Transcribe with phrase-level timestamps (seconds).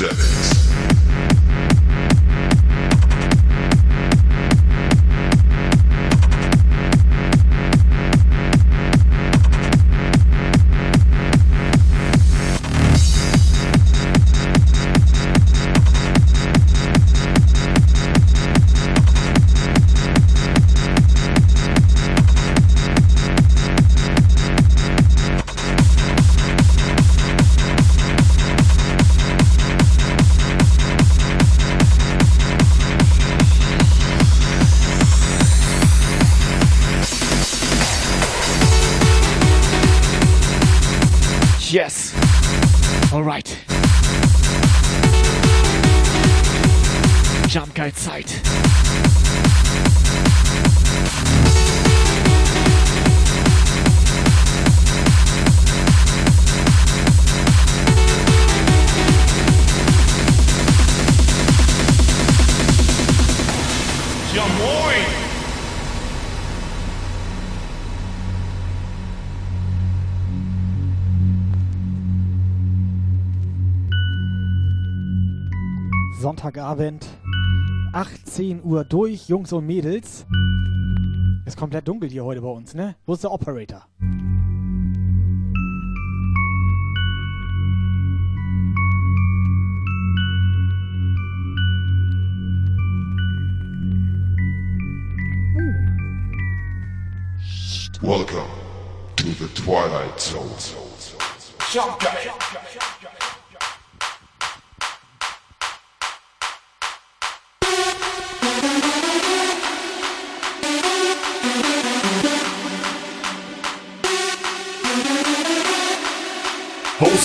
[0.00, 0.97] And
[76.78, 77.08] Sonntagabend,
[77.92, 80.24] 18 Uhr durch, Jungs und Mädels.
[81.44, 82.94] Ist komplett dunkel hier heute bei uns, ne?
[83.04, 83.84] Wo ist der Operator?
[98.00, 98.46] Welcome
[99.16, 100.48] to the Twilight Zone.
[101.72, 102.67] Jump Guile.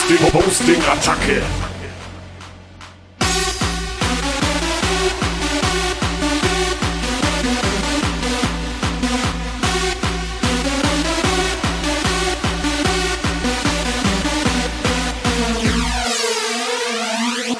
[0.04, 1.40] Hosting, Hosting, Attacke.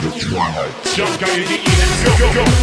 [0.02, 0.96] The Twilight Zone.
[0.96, 2.63] Jump Guile, let's go, go, go!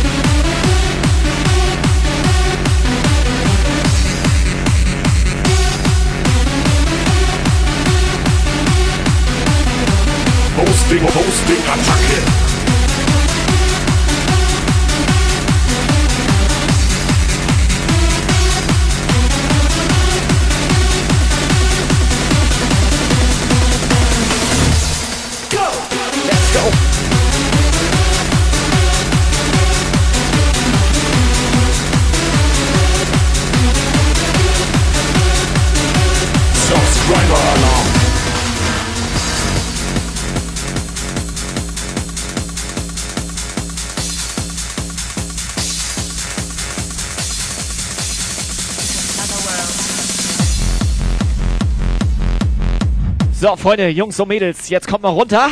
[53.50, 55.48] So, Freunde, Jungs und Mädels, jetzt kommt mal runter.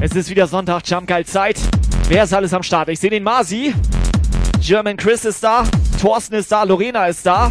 [0.00, 1.58] Es ist wieder Sonntag, Jump Guide Zeit.
[2.08, 2.88] Wer ist alles am Start?
[2.88, 3.74] Ich sehe den Masi.
[4.58, 5.64] German Chris ist da.
[6.00, 6.62] Thorsten ist da.
[6.62, 7.50] Lorena ist da.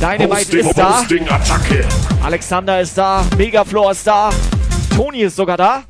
[0.00, 1.00] Dynamite Hosting, ist da.
[1.00, 1.88] Hosting, Attacke.
[2.22, 3.24] Alexander ist da.
[3.38, 4.28] Megaflor ist da.
[4.94, 5.84] Toni ist sogar da.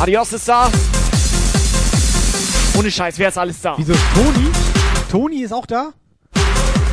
[0.00, 0.70] Adios ist da.
[2.78, 3.74] Ohne Scheiß, wer ist alles da?
[3.76, 4.48] Wieso ist Toni?
[5.10, 5.90] Toni ist auch da?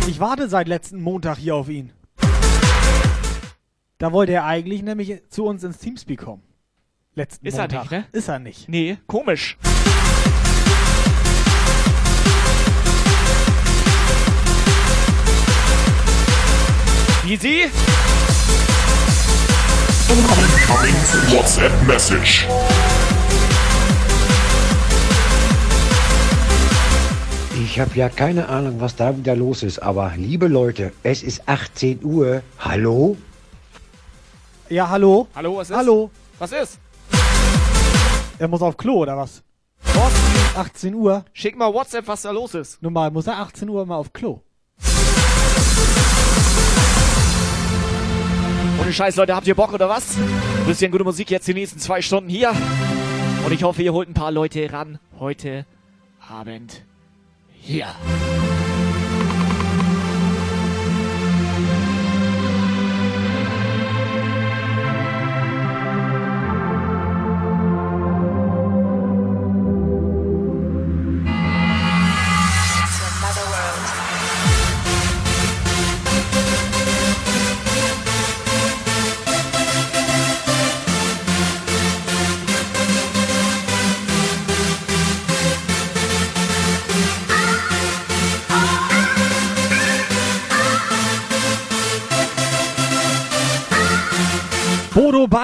[0.09, 1.93] Ich warte seit letzten Montag hier auf ihn.
[4.03, 6.43] Da wollte er eigentlich nämlich zu uns ins Teamspeak kommen.
[7.15, 7.79] Letzten Ist er Montag.
[7.83, 8.05] nicht, ne?
[8.11, 8.67] Ist er nicht.
[8.67, 9.57] Nee, komisch.
[17.25, 17.69] Easy.
[20.09, 22.45] Incoming WhatsApp Message.
[27.63, 31.47] Ich habe ja keine Ahnung, was da wieder los ist, aber liebe Leute, es ist
[31.47, 32.41] 18 Uhr.
[32.59, 33.15] Hallo?
[34.73, 35.27] Ja, hallo?
[35.35, 35.75] Hallo, was ist?
[35.75, 36.09] Hallo?
[36.39, 36.79] Was ist?
[38.39, 39.43] Er muss auf Klo, oder was?
[39.93, 41.23] Thorsten, 18 Uhr.
[41.31, 42.81] schick mal WhatsApp, was da los ist.
[42.81, 44.41] Nun mal, muss er 18 Uhr mal auf Klo.
[48.81, 50.17] Ohne Scheiß, Leute, habt ihr Bock oder was?
[50.17, 52.51] Ein bisschen gute Musik jetzt die nächsten zwei Stunden hier.
[53.45, 55.67] Und ich hoffe, ihr holt ein paar Leute ran heute
[56.27, 56.81] Abend
[57.61, 57.89] hier.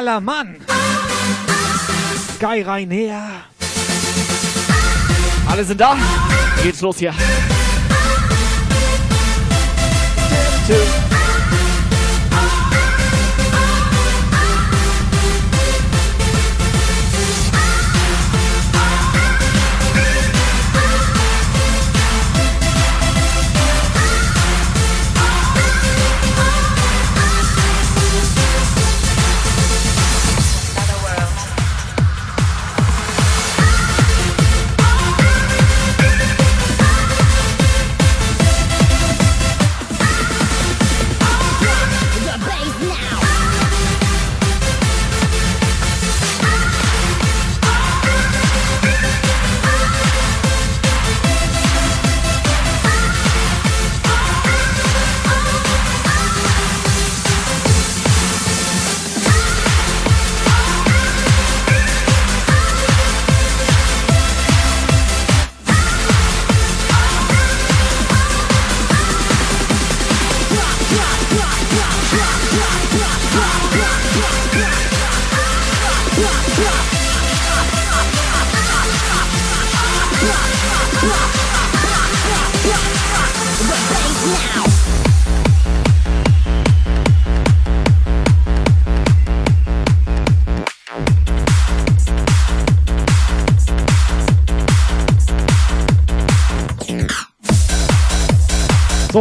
[0.09, 0.55] Bodo Ballermann.
[2.35, 3.43] Sky Rainer.
[5.47, 5.95] Alle sind da?
[6.63, 7.13] Geht's los hier.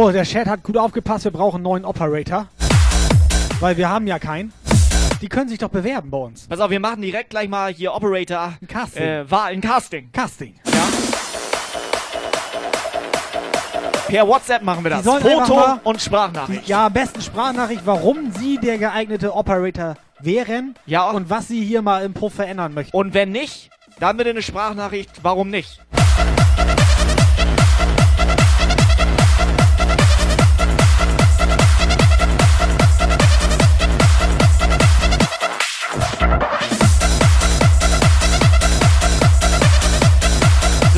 [0.09, 2.47] So, der Chat hat gut aufgepasst, wir brauchen einen neuen Operator.
[3.59, 4.51] Weil wir haben ja keinen.
[5.21, 6.47] Die können sich doch bewerben bei uns.
[6.47, 8.53] Pass auf, wir machen direkt gleich mal hier Operator.
[8.59, 9.03] Ein Casting.
[9.03, 10.11] Äh, Wahl, ein Casting.
[10.11, 10.55] Casting.
[14.07, 15.05] Per WhatsApp machen wir das.
[15.05, 16.67] Foto mal- und Sprachnachricht.
[16.67, 21.07] Ja, am besten Sprachnachricht, warum Sie der geeignete Operator wären Ja.
[21.11, 22.97] und was Sie hier mal im Puff verändern möchten.
[22.97, 23.69] Und wenn nicht,
[23.99, 25.11] dann bitte eine Sprachnachricht.
[25.21, 25.79] Warum nicht?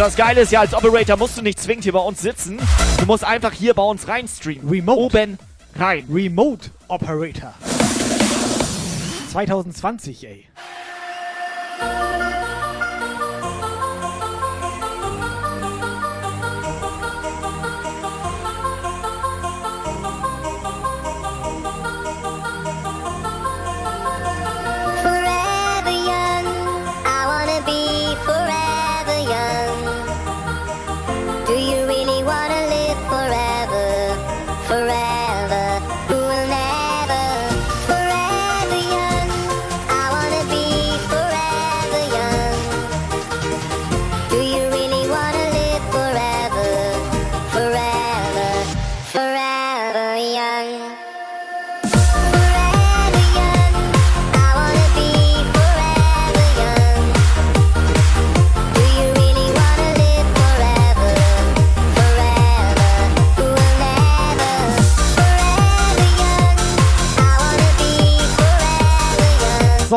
[0.01, 2.57] Das Geile ist ja, als Operator musst du nicht zwingend hier bei uns sitzen.
[2.98, 4.68] Du musst einfach hier bei uns rein streamen.
[4.68, 5.00] Remote.
[5.00, 5.38] Oben
[5.75, 6.07] rein.
[6.12, 7.53] Remote Operator.
[9.31, 10.48] 2020, ey.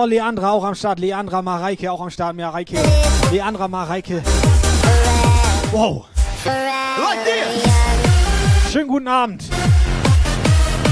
[0.04, 0.98] So, Leandra auch am Start.
[0.98, 2.36] Leandra Mareike auch am Start.
[2.36, 2.76] Mareike.
[3.32, 4.22] Leandra Mareike.
[5.72, 6.04] Wow.
[6.44, 7.62] Young.
[8.70, 9.44] Schönen guten Abend.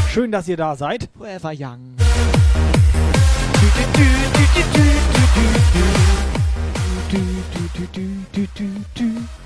[0.08, 1.10] Schön, dass ihr da seid.
[1.18, 1.94] Forever Young.
[7.92, 9.41] Forever young, I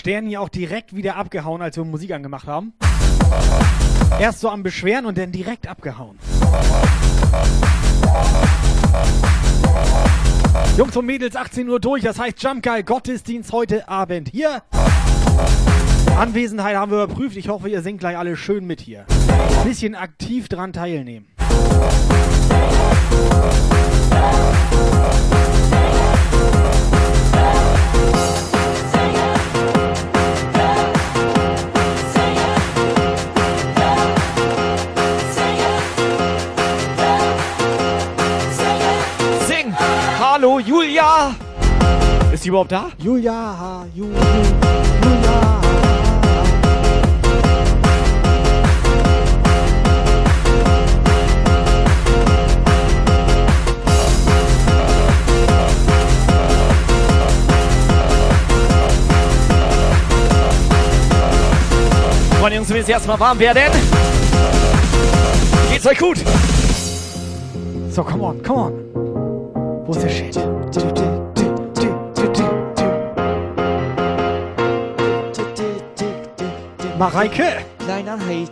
[0.00, 2.72] Stern hier auch direkt wieder abgehauen, als wir Musik angemacht haben.
[4.18, 6.18] Erst so am Beschweren und dann direkt abgehauen.
[10.78, 14.62] Jungs und Mädels, 18 Uhr durch, das heißt Jump Guy Gottesdienst heute Abend hier.
[16.16, 17.36] Anwesenheit haben wir überprüft.
[17.36, 19.04] Ich hoffe, ihr singt gleich alle schön mit hier.
[19.64, 21.26] Bisschen aktiv dran teilnehmen.
[24.10, 24.49] Sing!
[40.42, 41.36] Hallo, Julia!
[42.32, 42.88] Ist sie überhaupt da?
[42.96, 44.16] Julia, Julia,
[45.02, 45.60] Julia.
[62.38, 63.72] Freunde, Jungs, wir müssen erstmal warm werden.
[65.70, 66.16] Geht's euch gut?
[67.90, 68.89] So, come on, come on.
[69.90, 70.36] was a shit.
[76.96, 77.64] Mareike!
[77.78, 78.50] Kleiner Hate.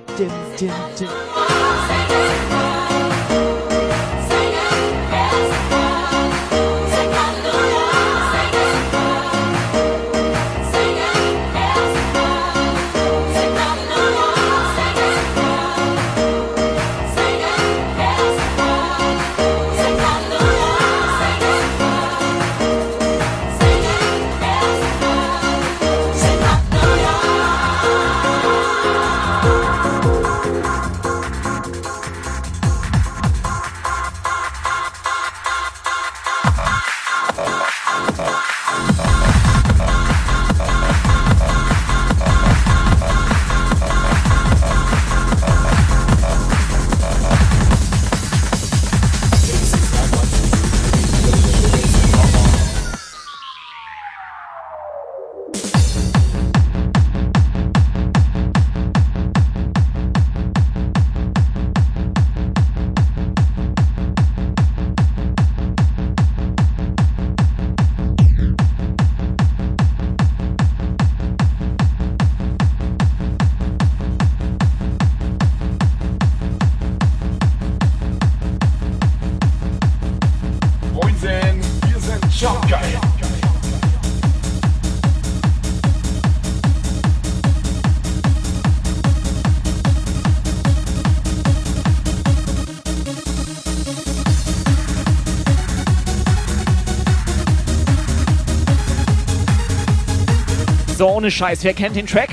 [101.28, 102.30] Ohne Scheiß, wer kennt den Track?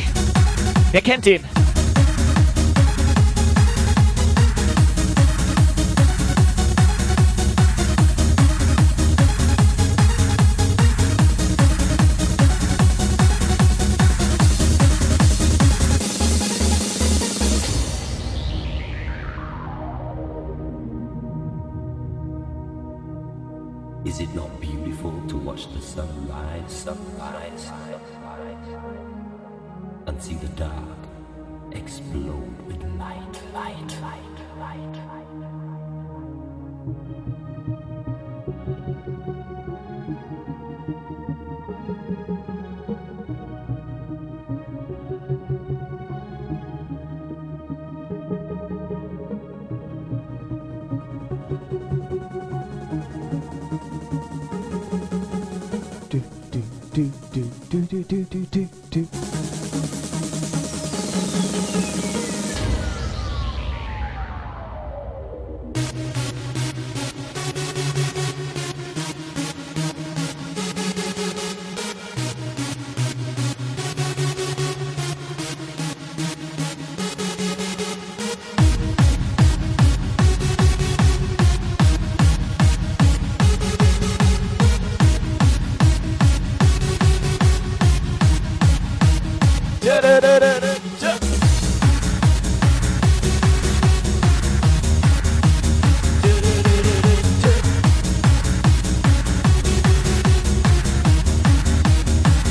[0.93, 1.43] Wer kennt den?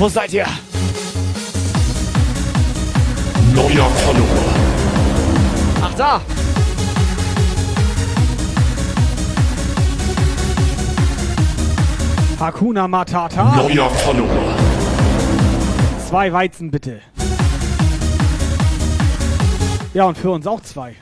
[0.04, 0.44] Wo seid ihr?
[3.54, 4.44] Neuer Follower.
[5.80, 6.20] Ach da.
[12.38, 13.56] Hakuna Matata.
[13.56, 14.28] Neuer Follower.
[16.06, 17.00] Zwei Weizen bitte.
[19.94, 20.96] Ja, und für uns auch zwei.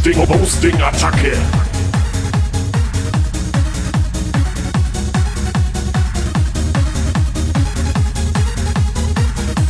[0.00, 1.34] Hosting, Hosting, Attacke.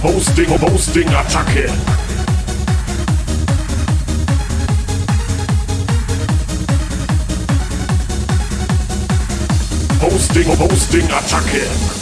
[0.01, 1.67] Hosting, Hosting, Attacke.
[9.99, 12.00] Hosting, Hosting, Attacke.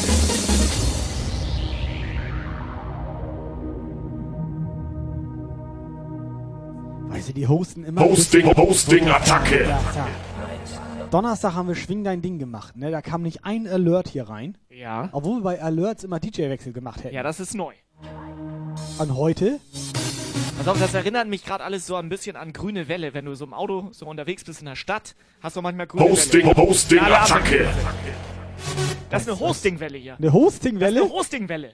[7.89, 8.03] Immer.
[8.03, 9.65] Hosting, Hosting, Attacke.
[9.69, 9.81] Ja.
[11.11, 12.77] Donnerstag haben wir Schwing dein Ding gemacht.
[12.77, 12.91] Ne?
[12.91, 14.59] Da kam nicht ein Alert hier rein.
[14.69, 15.09] Ja.
[15.13, 17.15] Obwohl wir bei Alerts immer DJ-Wechsel gemacht hätten.
[17.15, 17.73] Ja, das ist neu.
[18.99, 19.59] Und heute?
[20.59, 23.15] Pass auf, das erinnert mich gerade alles so ein bisschen an grüne Welle.
[23.15, 26.05] Wenn du so im Auto so unterwegs bist in der Stadt, hast du manchmal grüne
[26.05, 26.57] Hosting, Welle.
[26.57, 27.69] Hosting, ja, Attacke.
[29.09, 30.17] Das ist eine Hostingwelle hier.
[30.19, 31.01] Eine Hostingwelle?
[31.01, 31.73] Eine Hostingwelle.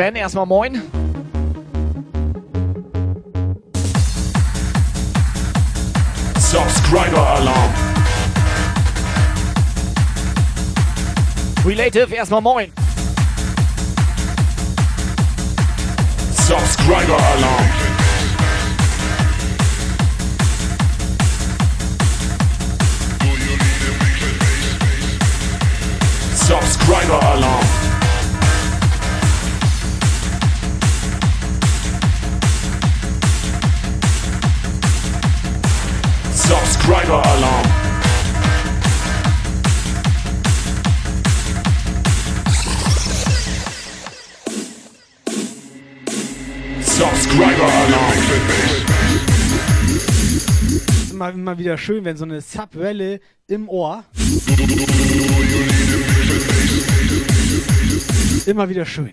[0.00, 0.80] Sven, erstmal moin.
[6.38, 7.74] Subscriber Alarm.
[11.66, 12.72] Relative, erstmal moin.
[16.48, 17.66] Subscriber Alarm.
[26.48, 27.99] Subscriber Alarm.
[36.90, 37.66] Subscriber Alarm.
[46.82, 48.12] Subscriber Alarm.
[50.90, 54.02] Ist immer, immer wieder schön, wenn so eine Subwelle im Ohr.
[58.46, 59.12] Immer wieder schön.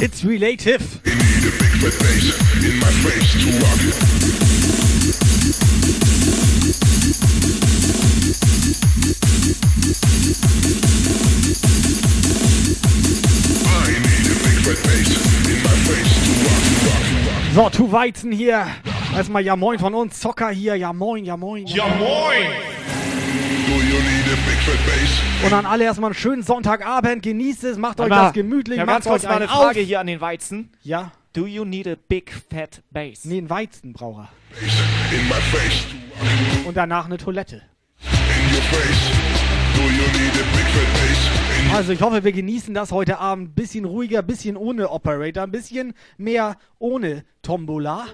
[0.00, 0.80] It's relative.
[17.54, 18.66] So, Tu Weizen hier.
[19.14, 20.20] Erstmal ja moin von uns.
[20.20, 20.76] Zocker hier.
[20.76, 21.66] Ja moin, ja moin.
[21.66, 22.46] Ja moin!
[25.44, 27.22] Und an alle erstmal einen schönen Sonntagabend.
[27.22, 28.76] Genießt es, macht euch mal, das gemütlich.
[28.76, 29.86] Ich habe macht ganz kurz euch mal eine Frage auf.
[29.86, 30.70] hier an den Weizen.
[30.82, 33.24] Ja, Do you need a big fat bass?
[33.24, 34.28] nee, einen Weizen braucht er.
[36.66, 37.62] Und danach eine Toilette.
[41.72, 43.54] Also ich hoffe, wir genießen das heute Abend.
[43.54, 48.06] Bisschen ruhiger, bisschen ohne Operator, ein bisschen mehr ohne Tombola.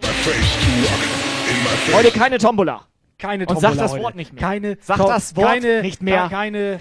[1.92, 2.82] Heute keine Tombola.
[3.18, 4.02] Keine Und Tombola sag das heute.
[4.02, 4.40] Wort nicht mehr.
[4.42, 6.28] Keine, Sag Tom- das Wort keine, nicht mehr.
[6.28, 6.78] Keine,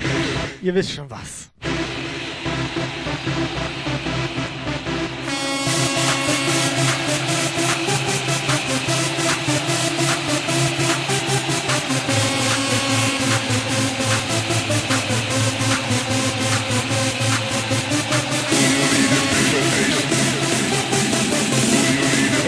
[0.62, 1.50] ihr wisst schon was.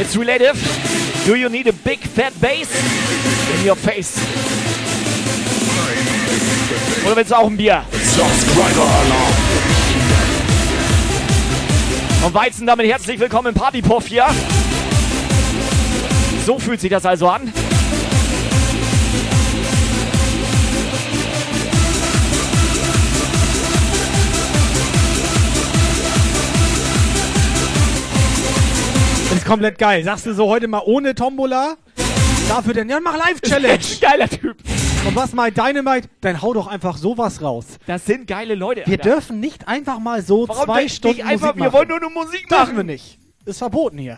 [0.08, 0.56] It's relative.
[1.26, 2.70] Do you need a big fat bass
[3.54, 4.16] in your face?
[7.06, 7.84] Oder willst du auch ein Bier?
[12.24, 14.28] Und Weizen damit herzlich willkommen im Partypuff hier.
[16.46, 17.52] So fühlt sich das also an.
[29.38, 30.04] Ist komplett geil.
[30.04, 31.76] Sagst du so heute mal ohne Tombola?
[32.50, 33.80] Dafür denn, ja, mach Live-Challenge.
[34.02, 34.58] Geiler Typ.
[35.06, 36.10] Und was meint Dynamite?
[36.22, 37.66] Dann hau doch einfach sowas raus.
[37.86, 38.82] Das sind geile Leute.
[38.86, 39.10] Wir Alter.
[39.12, 41.74] dürfen nicht einfach mal so Warum zwei nicht Stunden einfach, Musik wir machen.
[41.74, 42.78] wollen nur eine Musik Dürfen machen.
[42.78, 43.20] wir nicht.
[43.46, 44.18] Ist verboten hier.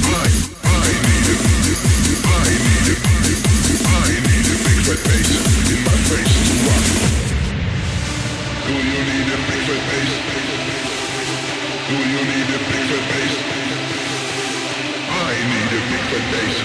[16.11, 16.57] liquid bass.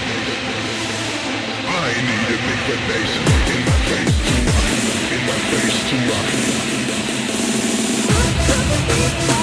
[1.67, 3.11] I need a liquid bass
[3.55, 4.67] in my face to rock,
[5.13, 5.95] in my face to
[9.31, 9.36] rock.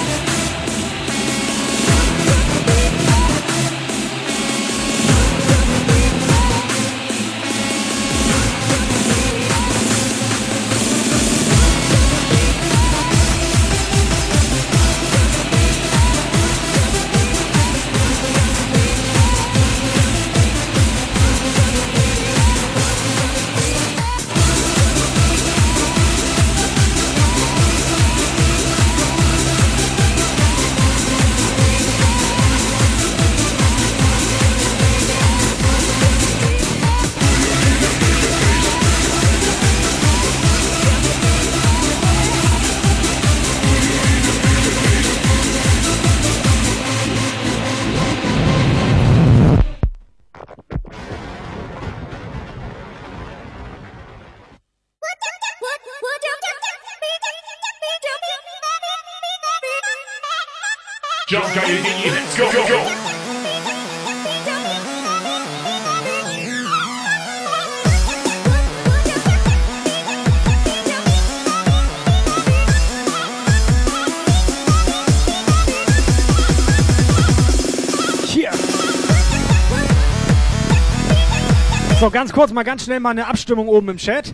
[82.25, 84.33] Ganz kurz, mal ganz schnell mal eine Abstimmung oben im Chat.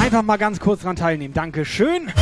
[0.00, 1.34] Einfach mal ganz kurz dran teilnehmen.
[1.34, 2.12] Dankeschön.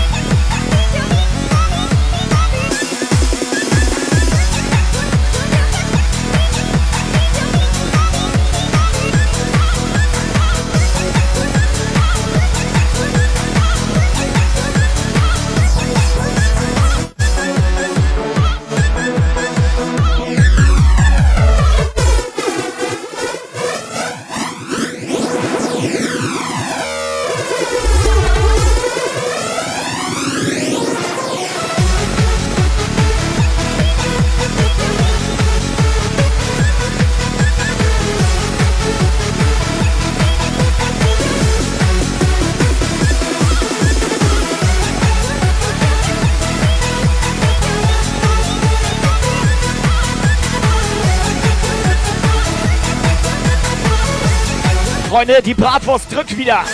[55.24, 56.64] Freunde, die Bratwurst drückt wieder.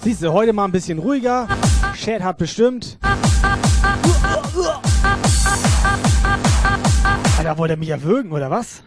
[0.00, 1.46] Siehst du, heute mal ein bisschen ruhiger.
[1.94, 2.98] Chat hat bestimmt.
[7.36, 8.77] Alter, wollt ihr mich erwürgen, oder was?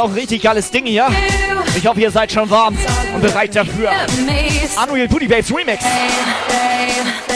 [0.00, 1.06] Auch ein richtig geiles Ding hier.
[1.76, 2.76] Ich hoffe, ihr seid schon warm
[3.14, 3.90] und bereit dafür.
[4.82, 5.84] Unreal Booty Babes Remix.
[5.84, 7.29] This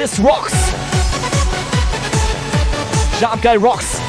[0.00, 0.54] this rocks.
[3.20, 3.99] Jump Guy rocks.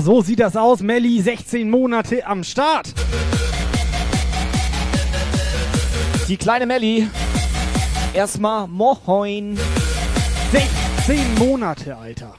[0.00, 0.80] So, sieht das aus.
[0.80, 2.92] Melli, 16 Monate am Start.
[6.28, 7.08] Die kleine Melli.
[8.12, 9.56] Erstmal Moin.
[10.50, 12.34] 16 Monate, Alter.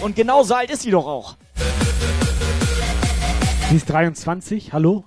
[0.00, 1.36] Und genauso alt ist sie doch auch.
[3.70, 5.04] Sie ist 23, hallo?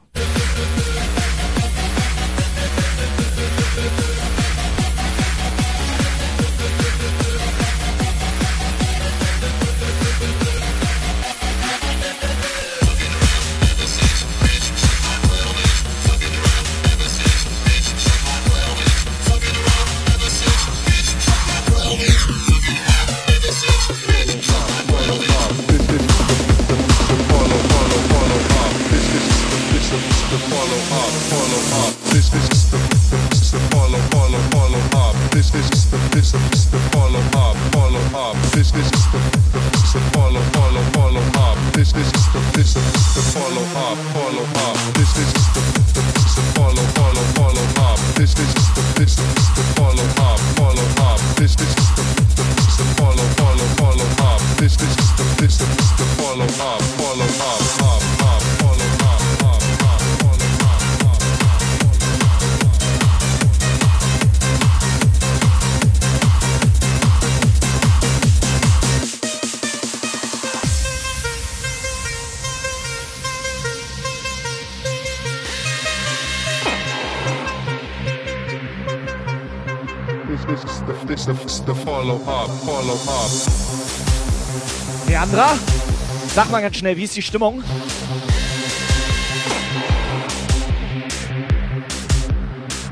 [86.39, 87.61] Sag mal ganz schnell, wie ist die Stimmung?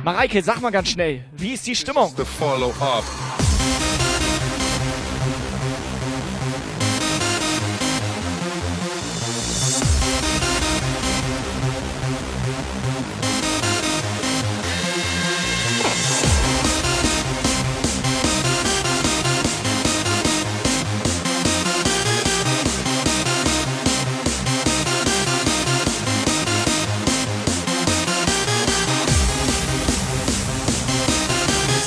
[0.04, 2.14] Mareike, sag mal ganz schnell, wie ist die Stimmung?
[2.18, 2.74] The follow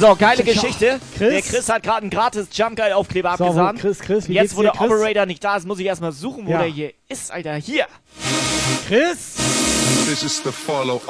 [0.00, 0.98] So, geile Geschichte.
[1.18, 1.30] Chris?
[1.30, 3.80] Der Chris hat gerade einen gratis Jump Guy Aufkleber So, wo- abgesahnt.
[3.80, 4.90] Chris, Chris, wie Jetzt, wo der Chris?
[4.90, 6.58] Operator nicht da ist, muss ich erstmal suchen, wo Ja.
[6.60, 7.54] der hier ist, Alter.
[7.56, 7.84] Hier.
[8.88, 9.34] Chris!
[10.08, 11.02] This is the follow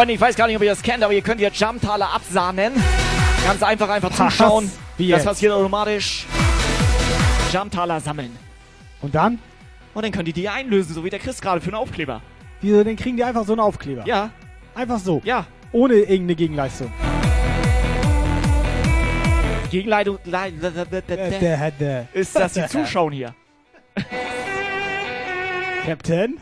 [0.00, 2.72] Freunde, ich weiß gar nicht, ob ihr das kennt, aber ihr könnt hier Jumptaler absahnen.
[3.44, 4.72] Ganz einfach, einfach zuschauen.
[4.96, 6.24] Das passiert automatisch.
[7.52, 8.34] Jumptaler sammeln.
[9.02, 9.38] Und dann?
[9.92, 12.22] Und dann könnt ihr die einlösen, so wie der Chris gerade für einen Aufkleber.
[12.62, 14.06] Wieso, dann kriegen die einfach so einen Aufkleber.
[14.06, 14.30] Ja,
[14.74, 15.20] Einfach so.
[15.22, 15.44] ja.
[15.70, 16.90] Ohne irgendeine Gegenleistung.
[19.70, 20.16] Gegenleitung
[22.14, 23.34] ist, dass die zuschauen hier.
[25.84, 26.38] Captain?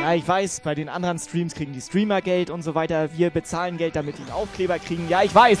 [0.00, 3.10] Ja, ich weiß, bei den anderen Streams kriegen die Streamer Geld und so weiter.
[3.16, 5.08] Wir bezahlen Geld, damit die einen Aufkleber kriegen.
[5.08, 5.58] Ja, ich weiß.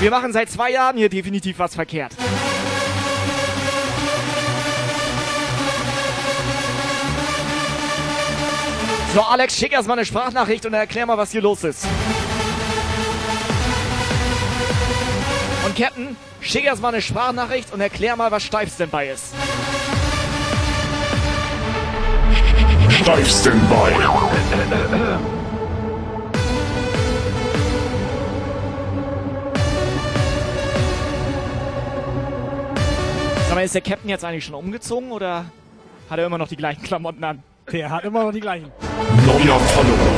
[0.00, 2.12] Wir machen seit zwei Jahren hier definitiv was verkehrt.
[9.14, 11.86] So, Alex, schick erstmal eine Sprachnachricht und erklär mal, was hier los ist.
[15.64, 19.32] Und Captain, schick erstmal eine Sprachnachricht und erklär mal, was Steifstandby ist.
[22.88, 23.92] Steif Standby.
[33.46, 35.46] Sag mal, ist der Captain jetzt eigentlich schon umgezogen oder
[36.10, 37.42] hat er immer noch die gleichen Klamotten an?
[37.72, 38.70] Der hat immer noch die gleichen.
[39.26, 40.15] Neuer Follower.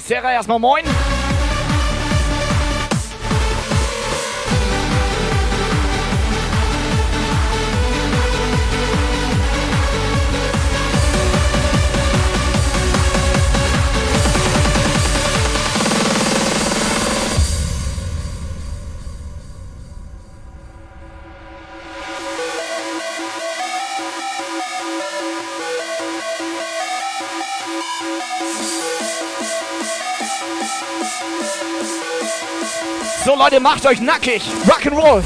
[0.00, 0.84] White Sarah erstmal moin.
[33.24, 34.42] So Leute, macht euch nackig.
[34.66, 35.22] Rock'n'Roll.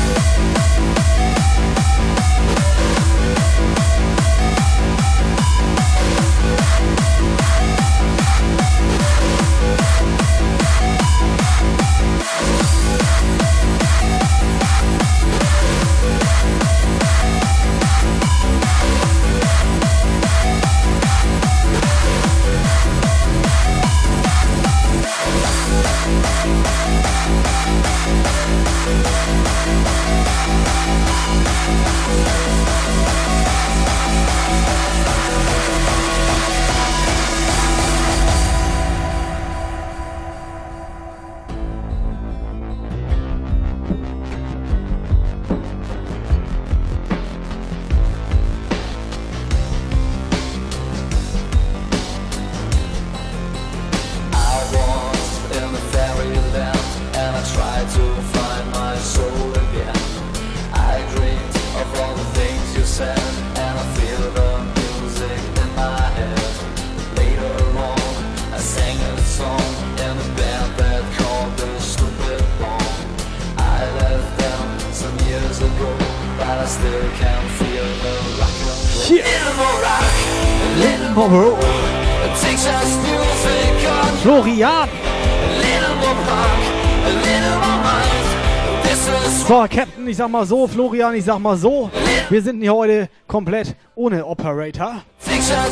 [90.34, 91.90] Mal so, Florian, ich sag mal so.
[92.28, 95.02] Wir sind hier heute komplett ohne Operator.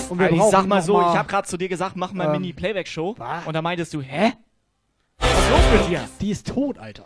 [0.08, 2.26] Und wir Also ich sag mal so, ich habe gerade zu dir gesagt, mach mal
[2.26, 3.16] Ähm, Mini-Playback-Show.
[3.44, 4.34] Und da meintest du, hä?
[5.18, 6.08] Was ist los mit dir?
[6.20, 7.04] Die ist tot, Alter.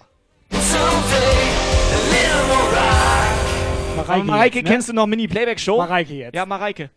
[3.97, 4.71] Mareike, Mareike, jetzt, ne?
[4.71, 5.79] kennst du noch Mini-Playback-Show?
[5.79, 6.35] Mareike jetzt.
[6.35, 6.91] Ja, Mareike.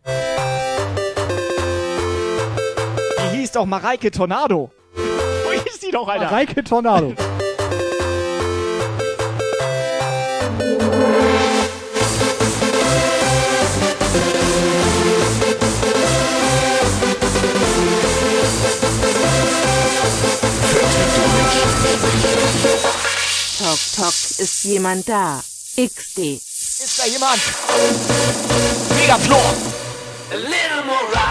[3.32, 4.70] Die hieß doch Mareike Tornado.
[4.94, 6.26] Wo hieß die doch, Alter?
[6.26, 7.14] Mareike Tornado.
[23.60, 25.44] Tok Tok, ist jemand da?
[25.76, 26.18] XD.
[26.18, 27.42] Ist da jemand?
[28.96, 29.54] Megaflor!
[30.30, 31.30] A little more rock.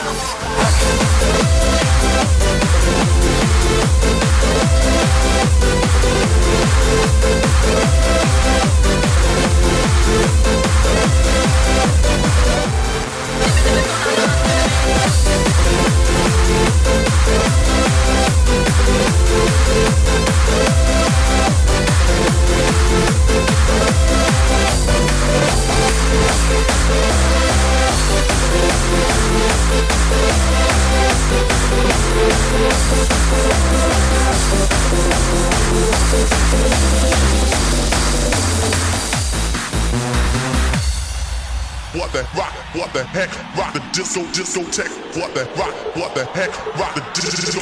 [41.93, 42.53] What the rock?
[42.73, 43.29] What the heck?
[43.57, 44.23] Rock the disco,
[44.71, 44.91] tech.
[45.15, 45.73] What the rock?
[45.95, 46.51] What the heck?
[46.75, 47.59] Rock the disco.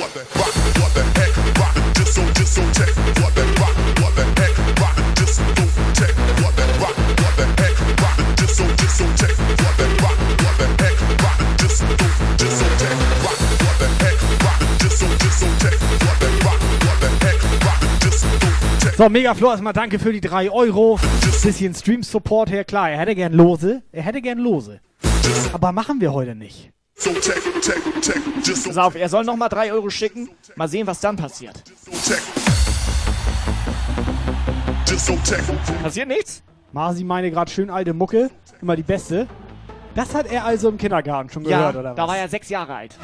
[0.00, 0.54] What the rock?
[0.80, 1.36] What the heck?
[1.58, 1.82] Rock the
[2.34, 2.94] disco tech.
[3.22, 3.89] What the rock?
[19.00, 21.00] So, Megaflor, erstmal danke für die 3 Euro.
[21.42, 22.64] Bisschen Stream-Support her.
[22.64, 23.82] Klar, er hätte gern Lose.
[23.92, 24.78] Er hätte gern Lose.
[25.54, 26.70] Aber machen wir heute nicht.
[26.96, 30.28] So tech, tech, tech, disco Pass auf, er soll nochmal 3 Euro schicken.
[30.54, 31.64] Mal sehen, was dann passiert.
[31.64, 32.18] tech.
[34.86, 35.44] Disco tech.
[35.82, 36.42] Passiert nichts?
[36.72, 38.28] Marzi meine gerade schön alte Mucke.
[38.60, 39.26] Immer die beste.
[39.94, 41.96] Das hat er also im Kindergarten schon Ja, gehört, oder was?
[41.96, 42.98] da war er sechs Jahre alt.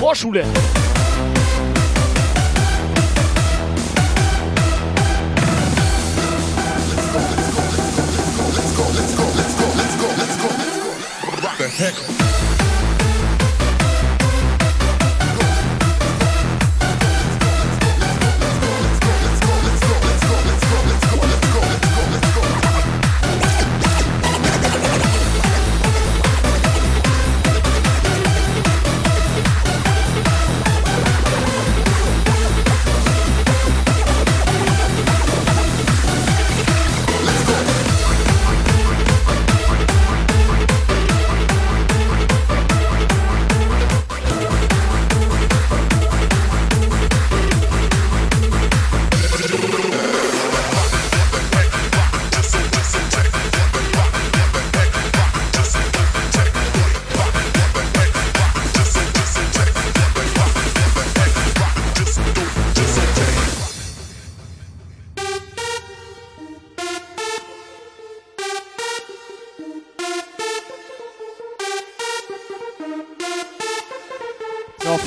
[0.00, 0.46] Vorschule.
[11.76, 12.23] pickle.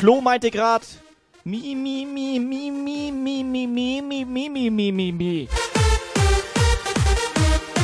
[0.07, 0.85] Flo meinte gerade.
[1.43, 5.49] Mi, mi, mi, mi, mi, mi, mi, mi, mi, mi, mi, mi, mi, mi.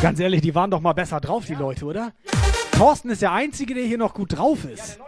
[0.01, 2.13] Ganz ehrlich, die waren doch mal besser drauf, die Leute, oder?
[2.77, 4.99] Thorsten ist der Einzige, der hier noch gut drauf ist.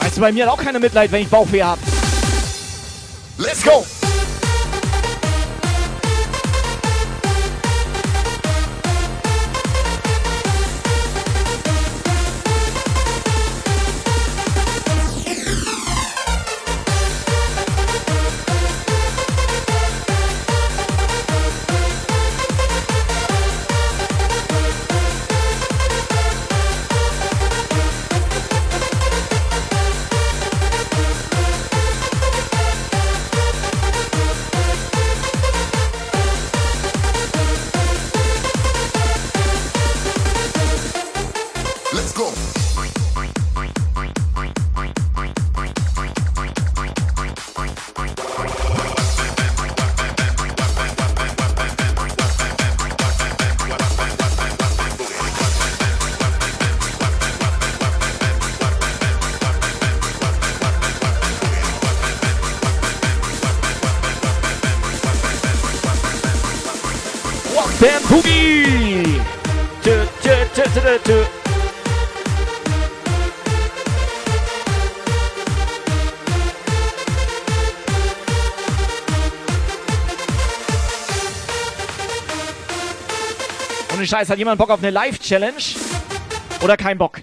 [0.00, 1.95] Weißt du, bei mir hat auch keiner Mitleid, wenn ich Bauchweh hab.
[3.38, 3.95] Let's go!
[84.06, 85.56] Scheiß, hat jemand Bock auf eine Live-Challenge?
[86.62, 87.20] Oder kein Bock?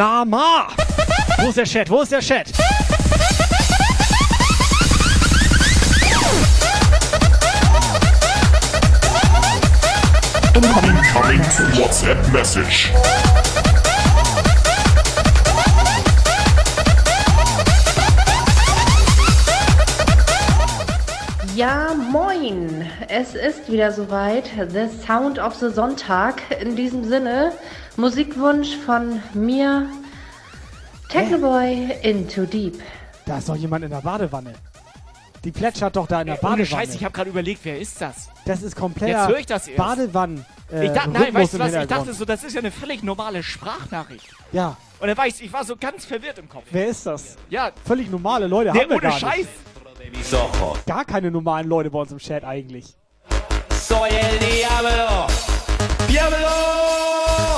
[0.00, 0.68] Alama!
[1.36, 1.90] Wo ist der Chat?
[1.90, 2.46] Wo ist der Chat?
[10.54, 10.96] Incoming
[11.76, 12.90] WhatsApp message.
[21.54, 22.90] Ja, moin!
[23.08, 24.44] Es ist wieder soweit.
[24.70, 26.40] The Sound of the Sonntag.
[26.58, 27.52] In diesem Sinne,
[28.00, 29.86] Musikwunsch von mir,
[31.10, 32.80] Technoboy Into Deep.
[33.26, 34.54] Da ist doch jemand in der Badewanne.
[35.44, 36.66] Die plätschert doch da in der Ohne Badewanne.
[36.66, 38.30] Scheiß, ich habe gerade überlegt, wer ist das?
[38.46, 39.76] das ist komplett Jetzt höre ich das erst.
[39.76, 40.46] Badewannen.
[40.72, 41.74] Äh, ich dachte, nein, weißt du was?
[41.74, 44.26] Ich dachte so, das ist ja eine völlig normale Sprachnachricht.
[44.52, 46.64] Ja, Und dann war ich, ich war so ganz verwirrt im Kopf.
[46.70, 47.36] wer ist das?
[47.50, 49.46] Ja, Völlig normale Leute nee, haben wir ohne gar Scheiß.
[49.46, 50.86] nicht.
[50.86, 52.94] Gar keine normalen Leute bei uns im Chat eigentlich.
[53.72, 55.26] Soy el diablo.
[56.08, 57.49] ¡Diablo!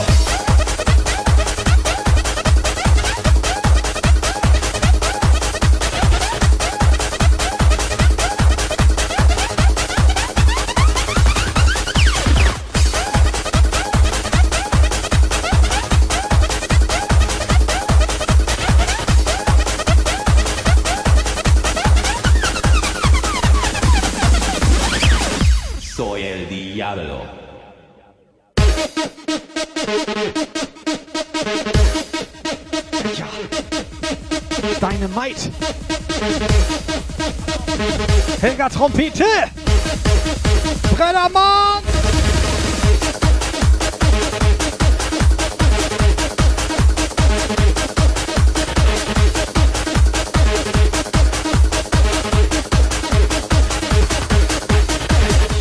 [35.32, 35.50] Dynamite.
[38.40, 39.24] Helga Trompete.
[40.96, 41.82] Brennermann.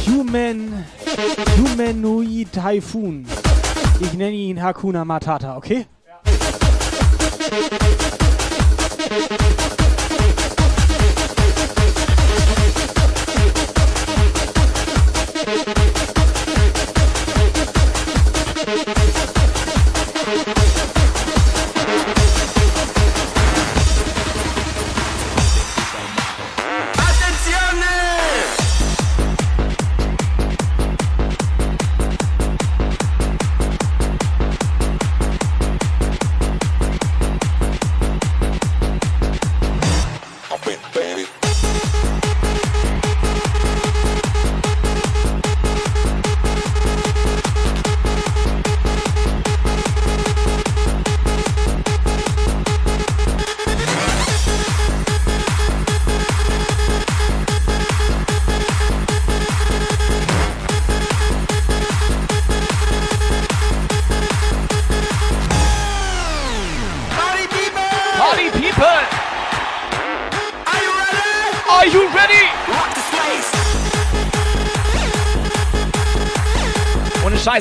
[0.05, 0.85] Human,
[1.57, 3.25] Humanoid Typhoon.
[3.99, 5.85] Ich nenne ihn Hakuna Matata, okay?
[9.11, 9.50] Party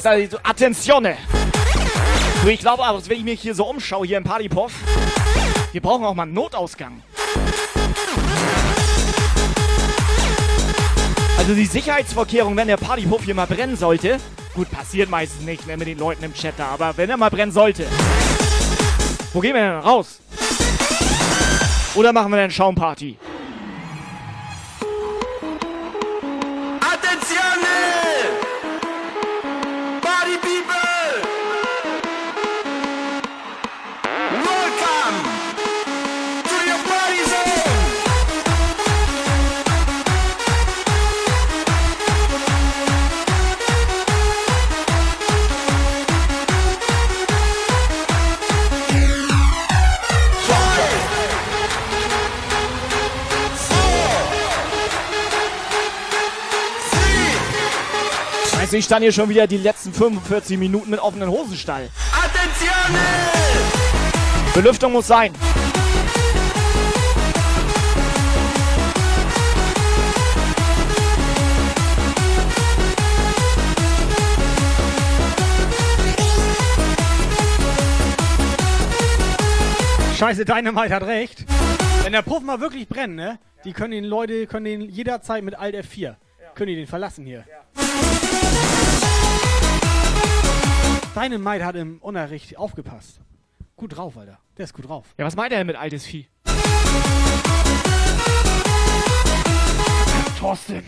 [0.01, 1.16] Scheiß, also Attentione!
[2.42, 4.72] Du, ich glaube aber, wenn ich mich hier so umschaue, hier im Partypuff,
[5.72, 7.03] wir brauchen auch mal einen Notausgang.
[11.36, 14.18] Also die Sicherheitsvorkehrungen, wenn der Partypuff hier mal brennen sollte,
[14.55, 17.30] gut, passiert meistens nicht ne, mit den Leuten im Chat da, aber wenn er mal
[17.30, 17.86] brennen sollte,
[19.34, 20.20] wo gehen wir denn raus?
[21.94, 23.18] Oder machen wir eine Schaumparty?
[58.81, 61.91] Ich stand hier schon wieder die letzten 45 Minuten mit offenen Hosenstall.
[62.12, 62.99] Attenzione!
[64.55, 65.35] Belüftung muss sein.
[80.16, 81.45] Scheiße, Dynamite hat recht.
[82.03, 83.39] Wenn der Puff mal wirklich brennt, ne?
[83.64, 86.14] Die können den Leute, können den jederzeit mit Alt F4,
[86.55, 87.45] können die den verlassen hier.
[91.15, 93.21] Dynamite hat im Unterricht aufgepasst.
[93.77, 94.39] Gut drauf, Alter.
[94.57, 95.15] Der ist gut drauf.
[95.19, 96.29] Ja, was meint er denn mit altes Vieh?
[100.39, 100.83] Thorsten.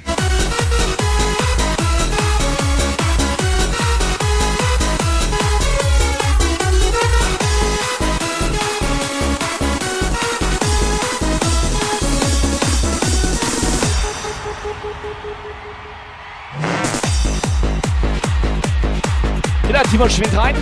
[19.72, 20.54] Wieder Timon schwingt rein.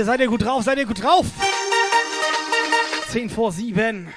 [0.00, 0.62] Leute, seid ihr gut drauf?
[0.62, 1.26] Seid ihr gut drauf?
[3.10, 4.08] 10 vor 7.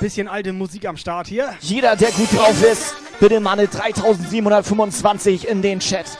[0.00, 1.54] Bisschen alte Musik am Start hier.
[1.60, 6.18] Jeder, der gut drauf ist, bitte mal eine 3725 in den Chat.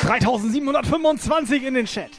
[0.00, 2.10] 3725 in den Chat.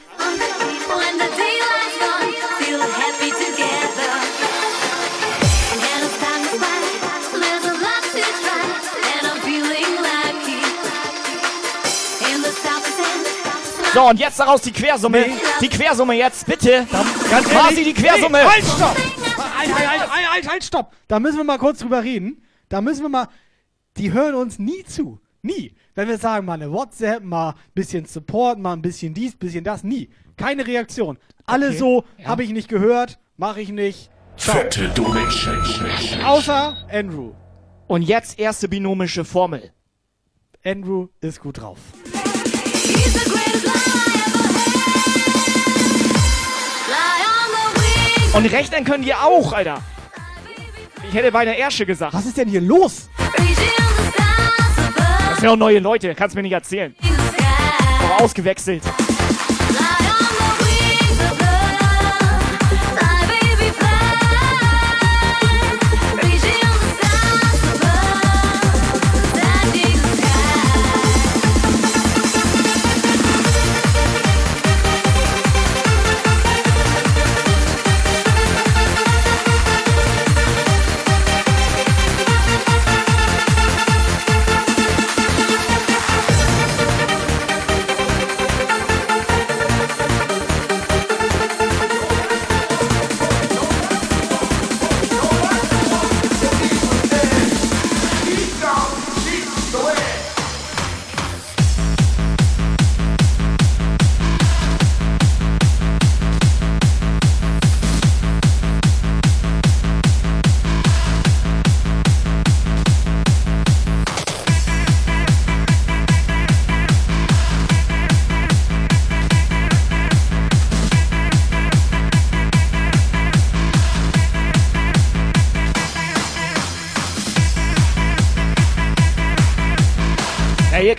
[13.94, 15.24] So, und jetzt daraus die Quersumme.
[15.60, 16.86] Die Quersumme jetzt, bitte.
[17.30, 18.38] Ganz Quasi die Quersumme.
[18.38, 18.96] Nee, halt, stopp!
[19.58, 20.92] Halt, halt, halt, halt, halt, halt, stopp!
[21.08, 22.42] Da müssen wir mal kurz drüber reden.
[22.68, 23.28] Da müssen wir mal.
[23.96, 25.20] Die hören uns nie zu.
[25.42, 25.74] Nie.
[25.94, 29.62] Wenn wir sagen, mal eine WhatsApp, mal ein bisschen Support, mal ein bisschen dies, bisschen
[29.62, 30.10] das, nie.
[30.36, 31.18] Keine Reaktion.
[31.46, 31.78] Alle Okay.
[31.78, 32.26] so, Ja.
[32.28, 34.10] habe ich nicht gehört, mache ich nicht.
[34.36, 35.56] Fette Donation.
[36.24, 37.32] Außer Andrew.
[37.86, 39.70] Und jetzt erste binomische Formel.
[40.64, 41.78] Andrew ist gut drauf.
[48.34, 49.80] Und rechnen können die auch, Alter.
[51.08, 52.14] Ich hätte bei der Ersche gesagt.
[52.14, 53.08] Was ist denn hier los?
[55.28, 56.96] Das sind auch neue Leute, kannst mir nicht erzählen.
[58.02, 58.82] Auch ausgewechselt.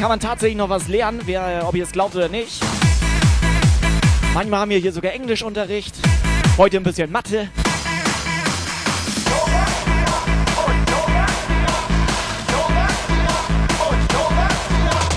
[0.06, 2.64] Kann man tatsächlich noch was lernen, wer, ob ihr es glaubt oder nicht.
[4.36, 5.96] Manchmal haben wir hier sogar Englischunterricht.
[6.60, 7.50] Heute ein bisschen Mathe.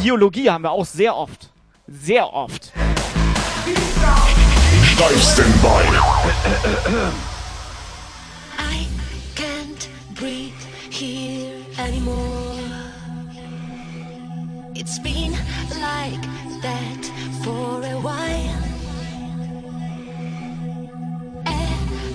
[0.03, 1.51] Biologie haben wir auch sehr oft.
[1.87, 2.73] Sehr oft.
[4.83, 7.29] Steif Standby.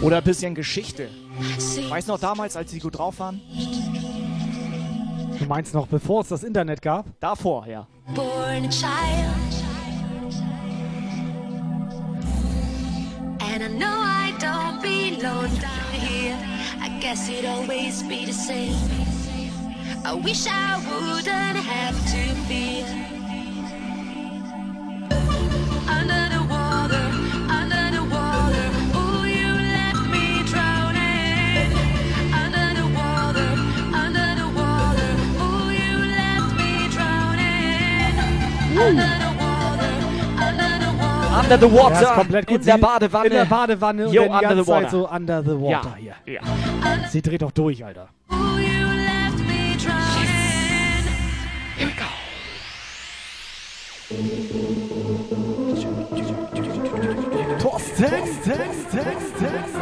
[0.03, 1.09] Oder ein bisschen Geschichte.
[1.89, 3.39] Weißt noch damals, als sie gut drauf waren?
[5.39, 7.05] Du meinst noch, bevor es das Internet gab?
[7.21, 7.87] Davor, ja.
[8.13, 9.63] Born a child.
[13.39, 16.37] And I know I don't belong down here.
[16.81, 18.75] I guess it'd always be the same.
[20.03, 22.85] I wish I wouldn't have to fear.
[25.87, 26.43] Under the
[41.39, 42.01] Under the Water.
[42.01, 42.59] Ja, komplett gut.
[42.59, 43.25] In der Badewanne.
[43.27, 44.81] In der Badewanne Yo, und dann die under ganze the water.
[44.83, 46.15] Zeit so under the water Ja.
[46.25, 46.33] hier.
[46.33, 46.41] Ja.
[47.09, 48.09] Sie dreht doch durch, Alter.
[51.77, 52.05] Here we go.
[57.59, 59.75] Thorsten, Text, Text, Text.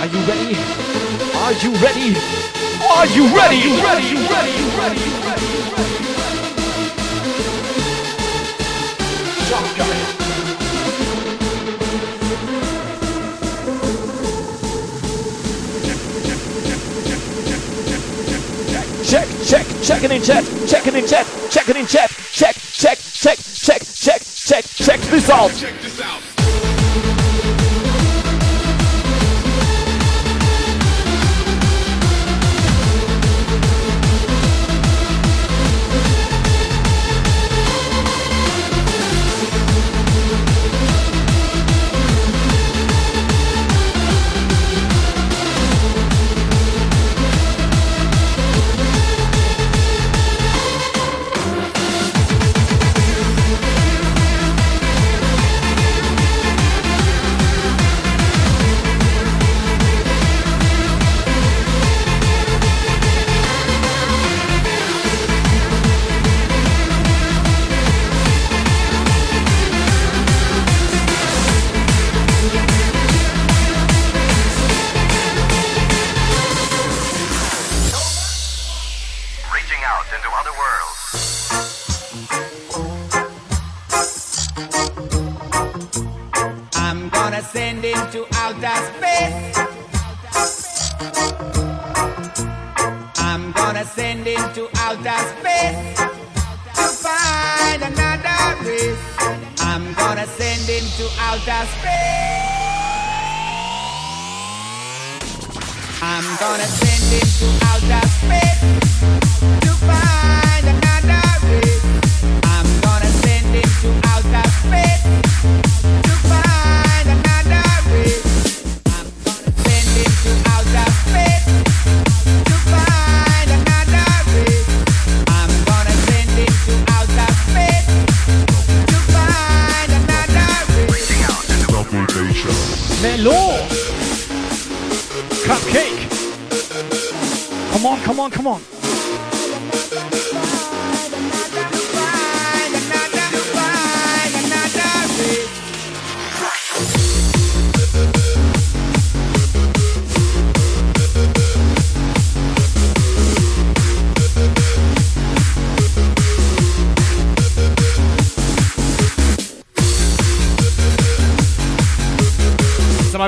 [0.00, 0.56] Are you ready?
[1.36, 2.16] Are you ready?
[2.90, 3.62] Are you ready?
[3.82, 5.29] ready, ready, ready,
[20.00, 22.09] checking in chat, checking in chat, checking in chat,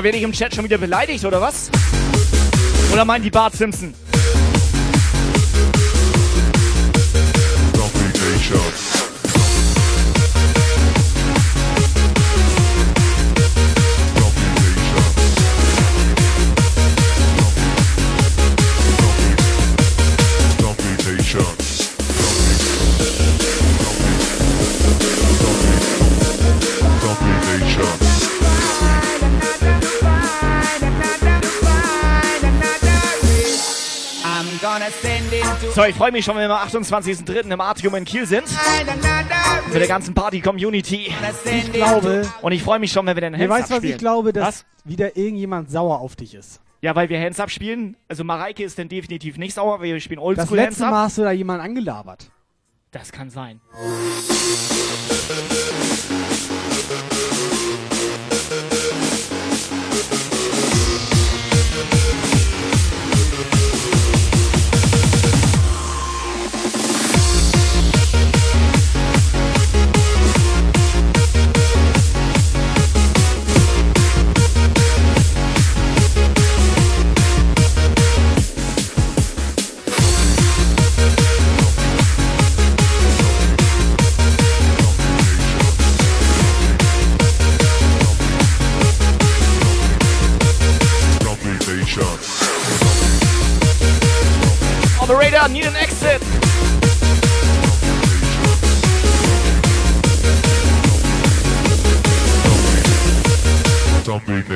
[0.03, 1.71] werde ich im Chat schon wieder beleidigt oder was?
[2.91, 3.93] Oder meint die Bart Simpson?
[35.75, 37.51] So, ich freue mich schon, wenn wir am 28.03.
[37.51, 38.43] im Atrium in Kiel sind.
[39.71, 41.11] Mit der ganzen Party-Community.
[41.45, 43.97] Ich glaube, Und ich freue mich schon, wenn wir den ihr Hands weißt, was ich
[43.97, 44.65] glaube, dass Was?
[44.83, 46.61] wieder irgendjemand sauer auf dich ist.
[46.81, 47.97] Ja, weil wir Hands abspielen.
[48.07, 50.91] Also Mareike ist dann definitiv nicht sauer, weil wir spielen Das Oldschool Hands letzte ab.
[50.91, 52.29] Mal hast du da jemanden angelabert.
[52.91, 53.59] Das kann sein.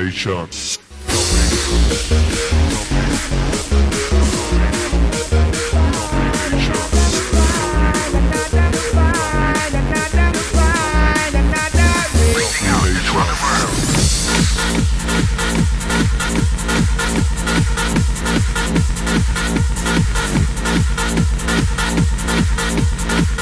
[0.04, 0.48] Nation.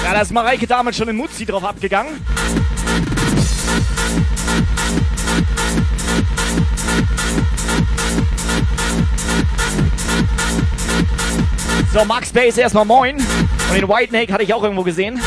[0.02, 2.24] Ja, da ist Mareike damals schon in Mutzi drauf abgegangen.
[11.96, 13.16] So, Max Base erstmal moin.
[13.16, 15.18] Und den White Whitenake hatte ich auch irgendwo gesehen.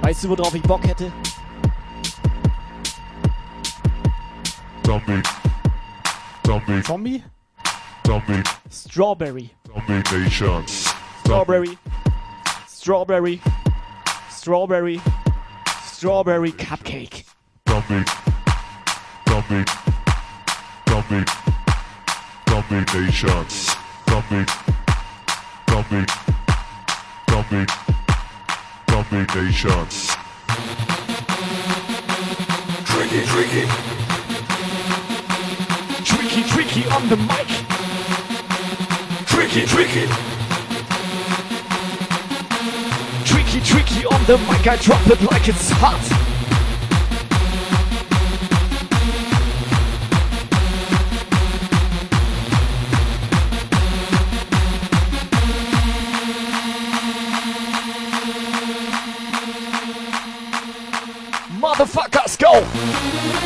[0.00, 1.12] Weißt du, worauf ich Bock hätte?
[4.96, 5.22] Zombie.
[6.46, 6.82] Zombie.
[6.82, 7.24] Zombie.
[8.06, 8.42] Zombie.
[8.70, 9.50] Strawberry.
[9.66, 10.66] Zombie Nation.
[11.20, 11.78] Strawberry.
[12.66, 13.40] Strawberry.
[14.30, 15.00] Strawberry.
[15.84, 17.24] Strawberry cupcake.
[17.68, 18.04] Zombie.
[19.28, 19.64] Zombie.
[20.88, 21.24] Zombie.
[22.48, 23.46] Zombie Nation.
[24.08, 24.46] Zombie.
[25.68, 26.06] Zombie.
[27.28, 27.66] Zombie.
[28.88, 29.86] Zombie Nation.
[32.86, 33.95] Tricky, tricky
[36.42, 37.48] tricky, tricky on the mic.
[39.26, 40.06] Tricky, tricky.
[43.24, 44.66] Tricky, tricky on the mic.
[44.66, 45.96] I drop it like it's hot.
[61.58, 63.45] Motherfuckers, go!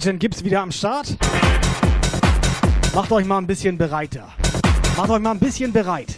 [0.00, 1.14] Agent Gibbs wieder am Start.
[2.94, 4.28] Macht euch mal ein bisschen bereiter.
[4.96, 6.16] Macht euch mal ein bisschen bereit.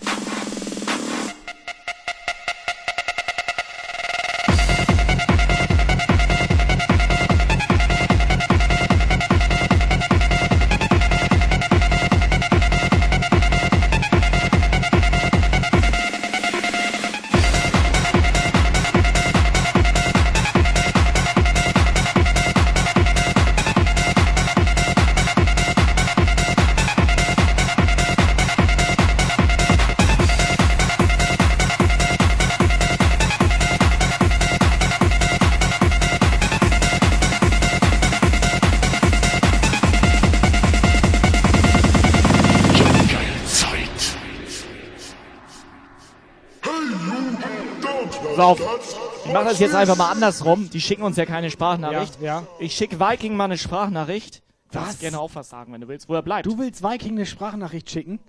[49.42, 50.70] mache das jetzt einfach mal andersrum.
[50.70, 52.20] Die schicken uns ja keine Sprachnachricht.
[52.20, 52.46] Ja, ja.
[52.58, 54.42] Ich schicke Viking mal eine Sprachnachricht.
[54.70, 54.72] Was?
[54.72, 54.98] Du was?
[54.98, 56.46] gerne auch was sagen, wenn du willst, wo er bleibt.
[56.46, 58.20] Du willst Viking eine Sprachnachricht schicken?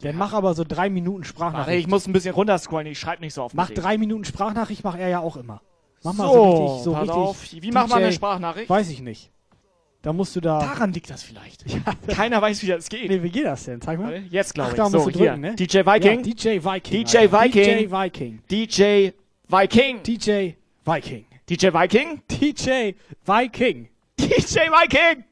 [0.00, 0.18] Dann ja.
[0.18, 1.68] mach aber so drei Minuten Sprachnachricht.
[1.68, 3.54] Warte, ich muss ein bisschen runterscrollen, ich schreibe nicht so oft.
[3.54, 5.62] Mach drei Minuten Sprachnachricht, mach er ja auch immer.
[6.02, 7.16] Mach so, mal so richtig, so pass richtig.
[7.16, 7.52] Auf.
[7.52, 8.68] Wie DJ, macht man eine Sprachnachricht?
[8.68, 9.30] Weiß ich nicht.
[10.02, 10.58] Da musst du da.
[10.58, 11.64] Daran liegt das vielleicht.
[11.70, 11.80] Ja.
[12.14, 13.08] Keiner weiß, wie das geht.
[13.08, 13.80] Nee, wie geht das denn?
[13.80, 14.22] Zeig mal.
[14.28, 14.76] Jetzt glaube ich.
[14.76, 15.54] Da so, musst du drücken, ne?
[15.54, 16.24] DJ Viking.
[16.24, 17.04] Ja, DJ Viking.
[17.04, 17.88] DJ Viking.
[17.88, 18.42] DJ Viking.
[18.50, 19.10] DJ
[19.48, 20.02] Viking.
[20.02, 21.26] DJ Viking.
[21.46, 22.22] DJ Viking.
[22.28, 22.94] DJ
[23.26, 23.88] Viking.
[24.16, 25.24] DJ Viking.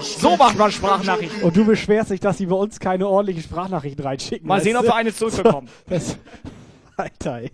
[0.00, 1.42] So macht man Sprachnachrichten.
[1.42, 4.46] Und du beschwerst dich, dass sie bei uns keine ordentlichen Sprachnachrichten reinschicken.
[4.46, 5.68] Mal sehen, ob wir eine zurückbekommen.
[5.88, 6.16] Das,
[6.96, 7.50] Alter, ey.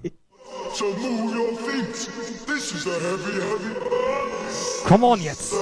[0.74, 2.09] So move your feet.
[2.46, 4.88] This is a heavy, heavy.
[4.88, 5.55] Come on jetzt.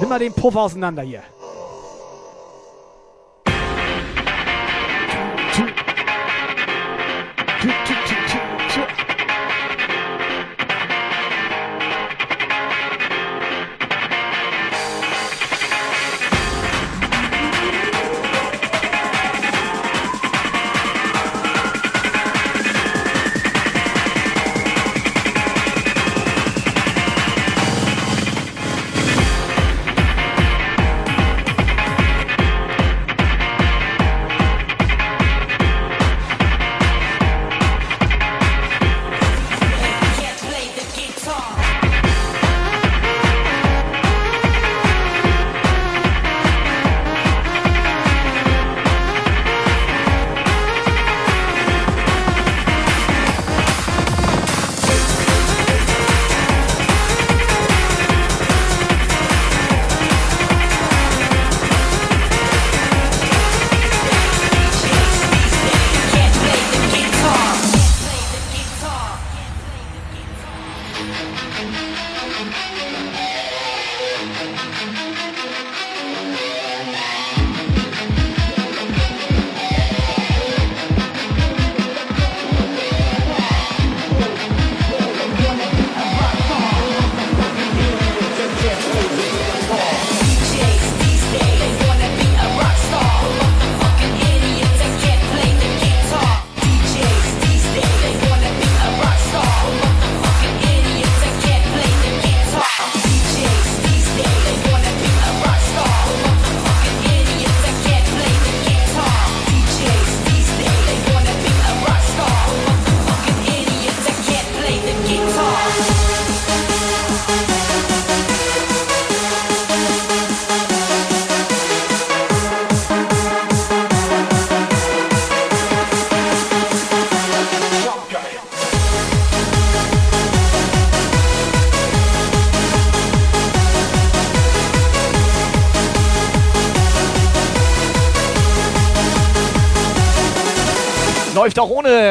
[0.00, 1.22] Nimm mal den Puff auseinander hier.
[7.64, 7.97] Läuft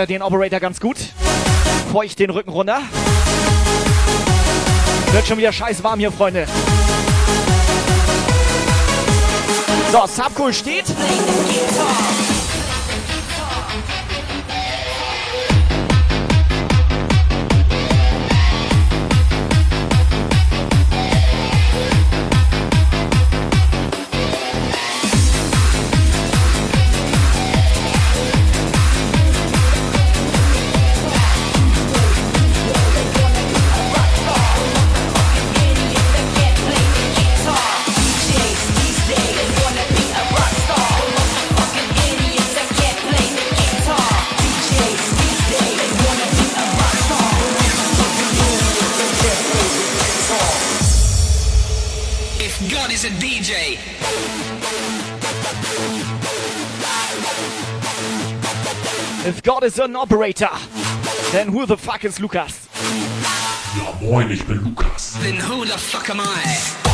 [0.08, 0.98] den Operator ganz gut.
[1.92, 2.82] Feucht den Rücken runter.
[5.12, 6.48] Wird schon wieder scheiß warm hier, Freunde.
[9.92, 10.86] So, Subcool steht.
[59.28, 60.48] If God is an operator,
[61.34, 62.70] then who the fuck is Lukas?
[63.76, 65.18] Ja, moin, ich bin Lukas.
[65.22, 66.87] then who the fuck am I?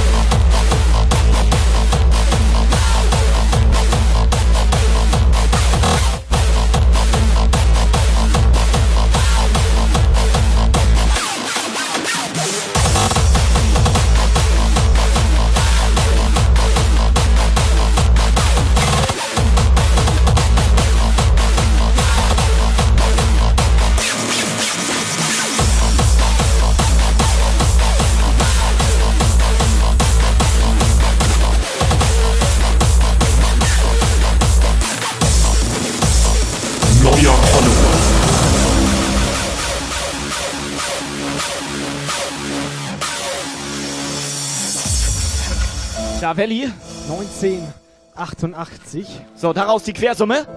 [46.34, 46.68] Da, Welli.
[47.10, 49.06] 1988.
[49.36, 50.48] So, daraus die Quersumme.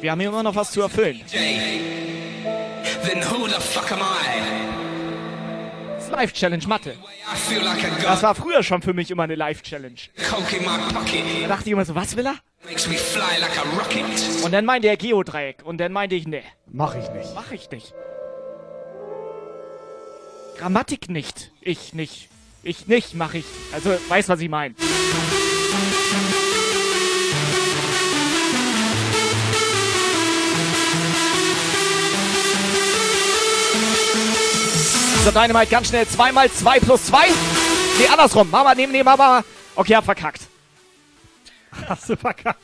[0.00, 1.20] Wir haben hier immer noch was zu erfüllen.
[3.92, 4.02] am I?
[6.10, 6.96] Live-Challenge Mathe.
[8.02, 9.36] Das war früher schon für mich immer eine
[10.62, 12.34] my pocket Da dachte ich immer so, was will er?
[14.42, 15.62] Und dann meinte er Geodreieck.
[15.62, 17.32] Und dann meinte ich, ne, Mach ich nicht.
[17.36, 17.94] mach ich nicht.
[20.58, 21.52] Grammatik nicht.
[21.60, 22.28] Ich nicht.
[22.62, 23.46] Ich nicht, mach ich.
[23.72, 24.74] Also, weiß, was ich meine.
[35.24, 36.06] So, Dynamite, ganz schnell.
[36.06, 37.28] 2 mal 2 plus 2.
[37.98, 38.50] Nee, andersrum.
[38.50, 39.44] Mama, nehmen, nehmen, Mama.
[39.74, 40.42] Okay, hab verkackt.
[41.88, 42.60] Hast du verkackt.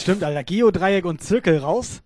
[0.00, 0.44] Stimmt, Alter.
[0.44, 2.02] Geodreieck und Zirkel raus.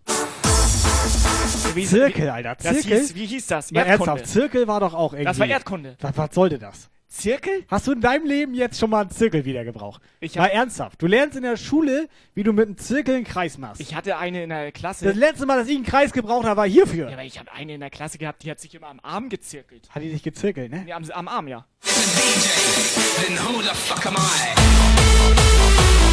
[1.75, 2.57] Wie, Zirkel, Alter.
[2.63, 2.99] Das Zirkel?
[3.01, 3.71] hieß, wie hieß das?
[3.73, 3.91] Erdkunde.
[3.91, 5.25] ernsthaft, Zirkel war doch auch irgendwie.
[5.27, 5.97] Das war Erdkunde.
[6.01, 6.91] Was, was sollte das?
[7.09, 7.65] Zirkel?
[7.69, 10.03] Hast du in deinem Leben jetzt schon mal einen Zirkel wieder gebraucht?
[10.19, 11.01] Ich Mal ernsthaft.
[11.01, 13.81] Du lernst in der Schule, wie du mit einem Zirkel einen Kreis machst.
[13.81, 15.05] Ich hatte eine in der Klasse.
[15.05, 17.09] das letzte Mal, dass ich einen Kreis gebraucht habe, war hierfür.
[17.09, 19.29] ja, aber ich habe eine in der Klasse gehabt, die hat sich immer am Arm
[19.29, 19.89] gezirkelt.
[19.91, 20.83] Hat die dich gezirkelt, ne?
[20.85, 21.67] Nee, am, am Arm, ja.
[21.83, 26.04] Then who the fuck am I?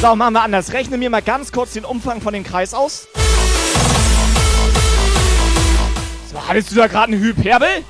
[0.00, 0.72] So, machen wir anders.
[0.72, 3.08] Rechne mir mal ganz kurz den Umfang von dem Kreis aus.
[6.30, 7.84] So, hattest du da gerade eine Hyperbel?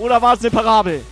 [0.00, 1.04] Oder war es eine Parabel?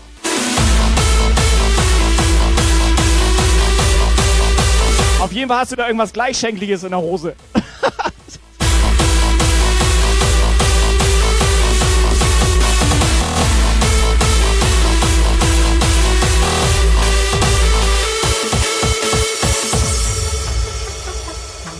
[5.21, 7.37] Auf jeden Fall hast du da irgendwas Gleichschenkliges in der Hose.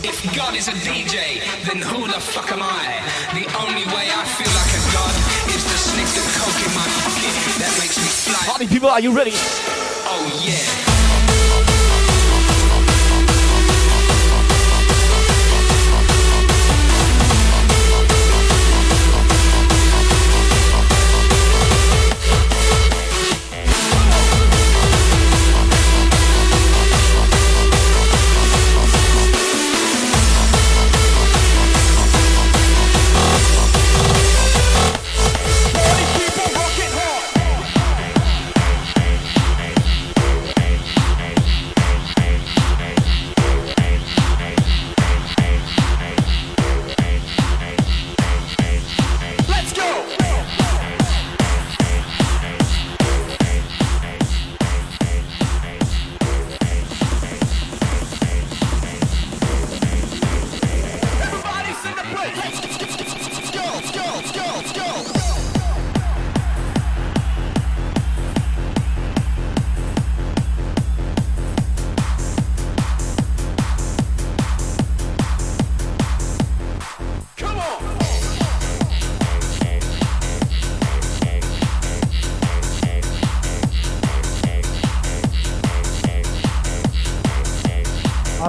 [0.01, 3.03] If God is a DJ, then who the fuck am I?
[3.35, 5.13] The only way I feel like a god
[5.51, 7.35] is to sniff the coke in my pocket.
[7.59, 8.47] That makes me fly.
[8.47, 9.33] Party people, are you ready?
[9.35, 10.68] Oh yeah.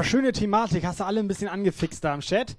[0.01, 0.86] Ah, schöne Thematik.
[0.86, 2.56] Hast du alle ein bisschen angefixt da im Chat?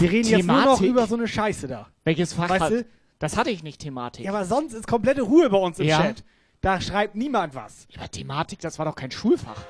[0.00, 0.88] Die reden jetzt nur noch Thematik?
[0.88, 1.86] über so eine Scheiße da.
[2.02, 2.84] Welches Fach Weißt du?
[3.20, 4.24] Das hatte ich nicht, Thematik.
[4.24, 5.98] Ja, aber sonst ist komplette Ruhe bei uns im Ja.
[6.02, 6.24] Chat.
[6.60, 7.86] Da schreibt niemand was.
[7.96, 9.62] Aber Thematik, das war doch kein Schulfach.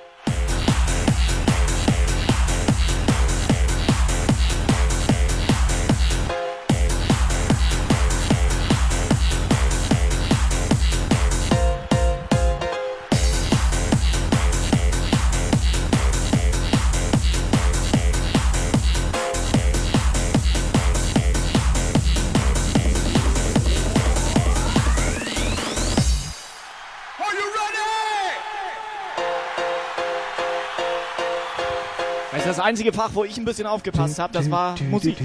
[32.64, 35.16] Einzige Fach, wo ich ein bisschen aufgepasst habe, das war Musik.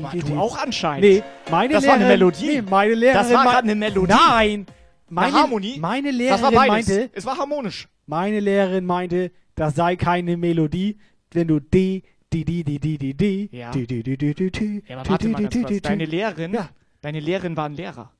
[0.00, 1.02] War du auch anscheinend.
[1.04, 2.46] Nee, meine Das war eine Lehrerin, Melodie.
[2.48, 4.12] Nee, meine Lehrerin Das war gerade eine Melodie.
[4.14, 4.66] Nein,
[5.08, 5.78] meine, Eine Harmonie?
[5.78, 6.88] Meine Das Lehrerin war beides.
[6.88, 7.88] meinte, Es war harmonisch.
[8.06, 10.98] meine Lehrerin meinte, das sei keine Melodie,
[11.32, 12.02] wenn du D,
[12.32, 13.70] D, D, D, D, D, D, Ja.
[13.70, 15.80] D, D, D, D, D, D, Ja, aber warte mal ganz kurz.
[15.80, 16.04] Deine.
[16.04, 16.68] Lehrerin, Ja.
[17.00, 18.12] deine Lehrerin war ein Lehrer.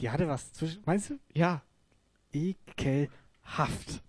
[0.00, 1.14] Die hatte was zwischen, meinst du?
[1.32, 1.62] Ja.
[2.34, 4.02] Ekelhaft.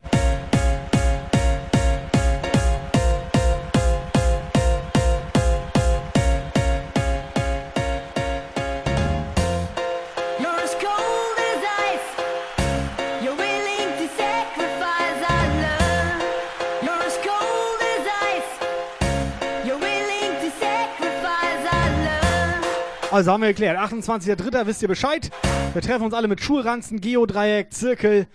[23.14, 23.77] Also haben wir geklärt.
[23.77, 24.65] 28.03.
[24.65, 25.30] wisst ihr Bescheid.
[25.73, 28.26] Wir treffen uns alle mit Schulranzen, Geodreieck, Zirkel,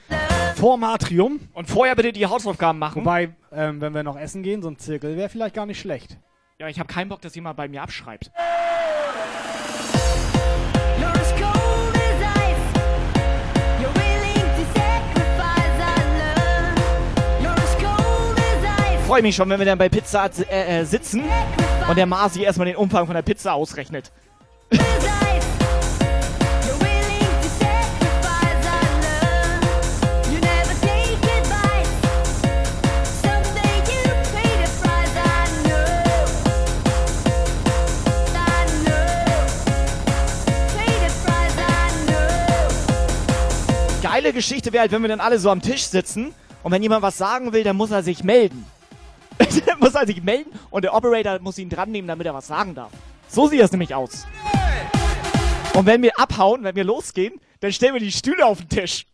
[0.55, 1.41] vorm Atrium.
[1.53, 3.03] Und vorher bitte die Hausaufgaben machen.
[3.03, 6.19] Wobei, ähm, wenn wir noch essen gehen, so ein Zirkel wäre vielleicht gar nicht schlecht.
[6.61, 8.31] Ja, ich habe keinen Bock, dass jemand bei mir abschreibt.
[19.09, 21.25] Freue mich schon, wenn wir dann bei Pizza äh, äh, sitzen
[21.89, 24.13] und der Masi erstmal den Umfang von der Pizza ausrechnet.
[44.19, 46.35] Geile Geschichte wäre halt, wenn wir dann alle so am Tisch sitzen
[46.65, 48.67] und wenn jemand was sagen will, dann muss er sich melden.
[49.39, 52.49] der muss er sich melden und der Operator muss ihn dran nehmen, damit er was
[52.49, 52.91] sagen darf.
[53.29, 54.27] So sieht das nämlich aus.
[55.75, 59.07] Und wenn wir abhauen, wenn wir losgehen, dann stellen wir die Stühle auf den Tisch.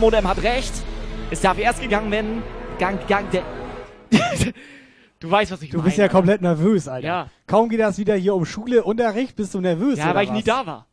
[0.00, 0.72] Modem hat recht.
[1.30, 2.42] Es darf erst gegangen werden.
[2.78, 3.42] Gang, gang, der.
[5.20, 5.86] du weißt, was ich Du meine.
[5.86, 7.06] bist ja komplett nervös, Alter.
[7.06, 7.30] Ja.
[7.46, 9.98] Kaum geht das wieder hier um Schule, Unterricht, bist du nervös.
[9.98, 10.36] Ja, weil ich was?
[10.36, 10.86] nie da war.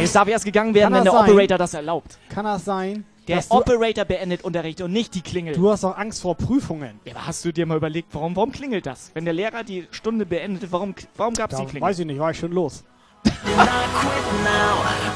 [0.00, 1.30] Es darf erst gegangen werden, Kann wenn der sein?
[1.30, 2.18] Operator das erlaubt.
[2.28, 3.04] Kann das sein?
[3.28, 5.54] Der du, Operator beendet Unterricht und nicht die Klingel.
[5.54, 6.98] du hast doch Angst vor Prüfungen.
[7.04, 9.12] Ja, aber hast du dir mal überlegt, warum, warum klingelt das?
[9.14, 11.82] Wenn der Lehrer die Stunde beendete, warum, warum gab es die Klingel?
[11.82, 12.82] weiß ich nicht, war ich schon los.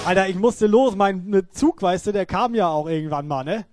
[0.05, 3.43] Alter, ich musste los, mein ne Zug, weißt du, der kam ja auch irgendwann mal,
[3.43, 3.67] ne?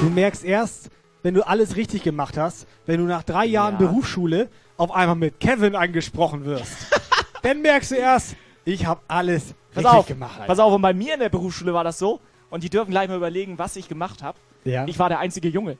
[0.00, 0.88] Du merkst erst,
[1.22, 3.80] wenn du alles richtig gemacht hast, wenn du nach drei Jahren Ja.
[3.80, 6.72] Berufsschule auf einmal mit Kevin angesprochen wirst.
[7.42, 8.36] Dann merkst du erst,
[8.66, 10.34] ich habe alles Pass richtig auf, gemacht.
[10.34, 10.46] Alter.
[10.46, 12.20] pass auf, und bei mir in der Berufsschule war das so,
[12.50, 14.36] und die dürfen gleich mal überlegen, was ich gemacht habe.
[14.64, 14.84] Ja.
[14.86, 15.78] Ich war der einzige Junge.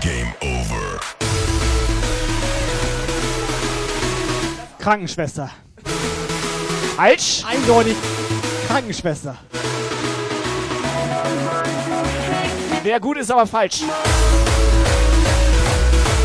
[0.00, 1.00] Game over.
[4.78, 5.50] Krankenschwester.
[6.96, 7.42] Falsch.
[7.46, 7.96] Eindeutig
[8.68, 9.36] Krankenschwester.
[12.82, 13.82] Wer gut ist, aber falsch.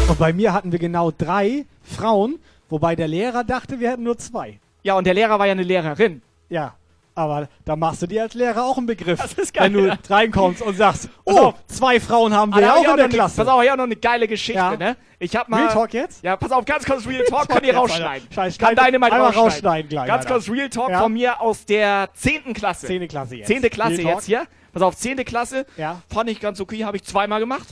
[0.10, 2.40] Und bei mir hatten wir genau drei Frauen,
[2.74, 4.60] wobei der Lehrer dachte, wir hätten nur zwei.
[4.82, 6.24] Ja, und der Lehrer war ja eine Lehrerin.
[6.50, 6.74] Ja,
[7.14, 9.20] aber da machst du dir als Lehrer auch einen Begriff.
[9.22, 9.98] Das ist geil, Wenn du ja.
[10.10, 13.38] reinkommst und sagst, oh, zwei Frauen haben wir hab ich auch in der Klasse.
[13.38, 14.76] Pass auf, hier auch noch eine geile Geschichte, Ja.
[14.76, 14.98] ne?
[15.20, 15.62] Ich hab mal.
[15.62, 16.24] Real Talk jetzt?
[16.24, 18.08] Ja, pass auf, ganz kurz Real Talk, könnt ihr rausschneiden.
[18.28, 18.34] Alter.
[18.34, 19.40] Scheiß, Kann deine mal rausschneiden.
[19.40, 21.00] rausschneiden gleich, Ganz kurz Real Talk Ja.
[21.02, 22.54] von mir aus der 10.
[22.56, 22.88] Klasse.
[22.88, 23.48] Zehnte Klasse jetzt.
[23.48, 23.62] 10.
[23.70, 24.14] Klasse Real Talk.
[24.16, 24.48] jetzt hier.
[24.74, 25.24] Pass auf, 10.
[25.24, 25.68] Klasse.
[25.78, 26.02] Ja.
[26.12, 27.68] Fand ich ganz okay, habe ich zweimal gemacht.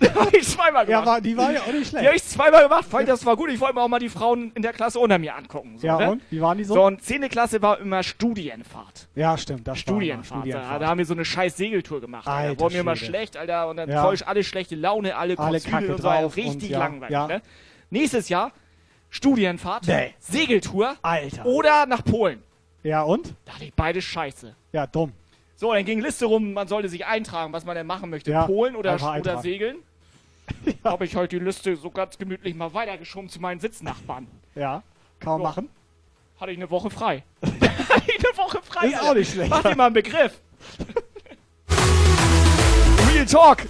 [0.14, 1.06] habe ich zweimal Ja, gemacht.
[1.06, 2.06] war, die war ja auch nicht die schlecht.
[2.06, 3.50] habe ich zweimal gemacht, ich, das war gut.
[3.50, 5.78] Ich wollte mir auch mal die Frauen in der Klasse unter mir angucken.
[5.78, 6.10] So, ja, ne?
[6.12, 6.22] und?
[6.30, 6.74] Wie waren die so?
[6.74, 7.28] So, und 10.
[7.28, 9.08] Klasse war immer Studienfahrt.
[9.14, 9.66] ja, stimmt.
[9.66, 10.46] Das Studienfahrt.
[10.46, 12.26] mal Da, da haben wir so eine scheiß Segeltour gemacht.
[12.26, 12.48] Alter.
[12.50, 13.68] Alter Wurde mir immer schlecht, Alter.
[13.68, 14.02] Und dann Ja.
[14.02, 16.08] voll alle schlechte Laune, alle Alle Kostüme Kacke und so.
[16.08, 17.12] Drauf Richtig ja, langweilig.
[17.12, 17.26] ja.
[17.26, 17.42] Ne?
[17.90, 18.52] Nächstes Jahr
[19.10, 20.14] Studienfahrt, Nee.
[20.18, 21.46] Segeltour Alter.
[21.46, 22.42] oder nach Polen.
[22.82, 23.34] Ja, und?
[23.44, 24.54] Da hatte ich beide scheiße.
[24.72, 25.12] Ja, dumm.
[25.56, 28.30] So, dann ging Liste rum, man sollte sich eintragen, was man denn machen möchte.
[28.30, 29.42] Ja, Polen oder, oder eintragen.
[29.42, 29.76] Segeln.
[30.84, 34.26] Habe ich heute die Liste so ganz gemütlich mal weitergeschoben zu meinen Sitznachbarn.
[34.54, 34.82] Ja,
[35.20, 35.44] kann man So.
[35.44, 35.68] machen.
[36.40, 37.24] Hatte ich eine Woche frei.
[37.42, 38.86] Eine Woche frei.
[38.88, 39.10] Ist Alter.
[39.10, 39.50] auch nicht schlecht.
[39.50, 40.40] Mach dir mal einen Begriff.
[43.12, 43.66] Real Talk.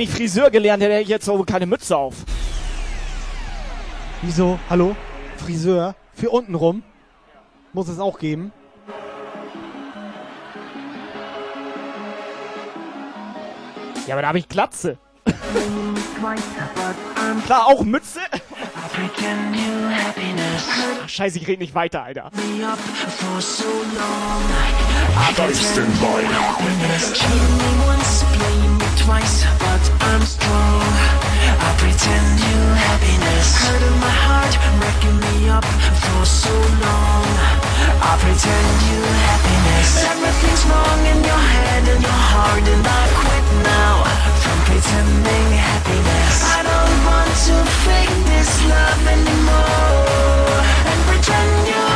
[0.00, 2.14] Ich Friseur gelernt hätte, hätte ich jetzt so keine Mütze auf.
[4.22, 4.58] Wieso?
[4.70, 4.96] Hallo?
[5.36, 5.94] Friseur?
[6.14, 6.82] Für unten rum?
[7.72, 8.52] Muss es auch geben.
[14.06, 14.96] Ja, aber da habe ich Glatze.
[17.46, 18.20] Klar, auch Mütze.
[21.04, 22.30] Ach, scheiße, ich rede nicht weiter, Alter.
[27.92, 30.82] Stay twice, but I'm strong.
[31.66, 33.46] I pretend you happiness.
[33.58, 35.66] Hurting my heart, wrecking me up
[36.02, 37.26] for so long.
[37.98, 40.06] I pretend you happiness.
[40.06, 43.96] Everything's wrong in your head and your heart, and I quit now
[44.42, 46.34] from pretending happiness.
[46.46, 51.91] I don't want to fake this love anymore and pretend you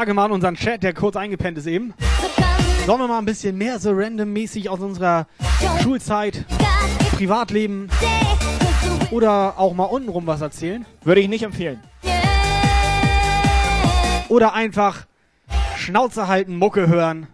[0.00, 1.92] Frage mal an unseren Chat, der kurz eingepennt ist eben.
[2.86, 5.26] Sollen wir mal ein bisschen mehr so randommäßig aus unserer
[5.82, 6.46] Schulzeit,
[7.12, 7.90] Privatleben
[9.10, 10.86] oder auch mal untenrum was erzählen?
[11.04, 11.82] Würde ich nicht empfehlen.
[14.30, 15.04] Oder einfach
[15.76, 17.26] Schnauze halten, Mucke hören.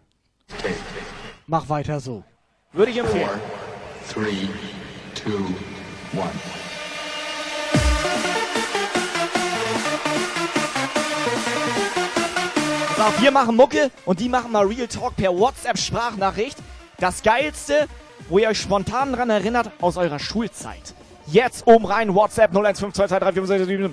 [1.47, 2.25] Mach weiter so.
[2.73, 3.31] Würde ich empfehlen.
[4.13, 4.49] Three,
[5.15, 5.55] two,
[6.19, 6.33] one.
[13.19, 16.57] Wir machen Mucke und die machen mal Real Talk per WhatsApp-Sprachnachricht.
[16.99, 17.89] Das Geilste,
[18.29, 20.95] wo ihr euch spontan dran erinnert aus eurer Schulzeit.
[21.27, 23.91] Jetzt oben rein, WhatsApp 0152234567.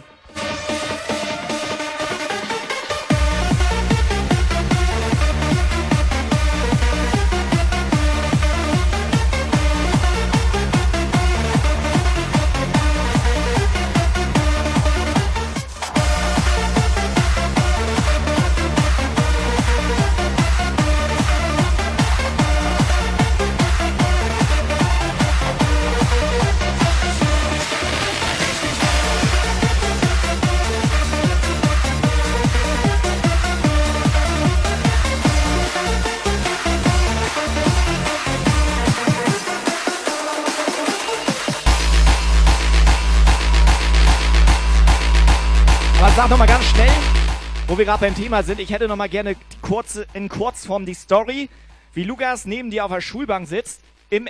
[46.23, 46.89] sag noch mal ganz schnell,
[47.67, 50.85] wo wir gerade beim Thema sind, ich hätte noch mal gerne die kurze, in Kurzform
[50.85, 51.49] die Story,
[51.93, 54.25] wie Lukas neben dir auf der Schulbank sitzt, im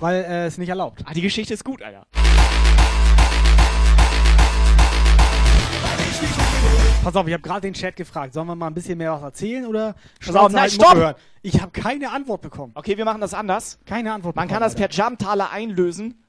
[0.00, 1.02] weil äh, es nicht erlaubt.
[1.04, 2.06] Ah, die Geschichte ist gut, Alter.
[7.08, 8.34] Pass auf, ich habe gerade den Chat gefragt.
[8.34, 10.94] Sollen wir mal ein bisschen mehr was erzählen oder Pass auf, nein, stopp!
[10.94, 11.14] Hören?
[11.40, 12.72] Ich habe keine Antwort bekommen.
[12.74, 13.78] Okay, wir machen das anders.
[13.86, 16.22] Keine Antwort Man kann bekommen, das per Jumptaler einlösen.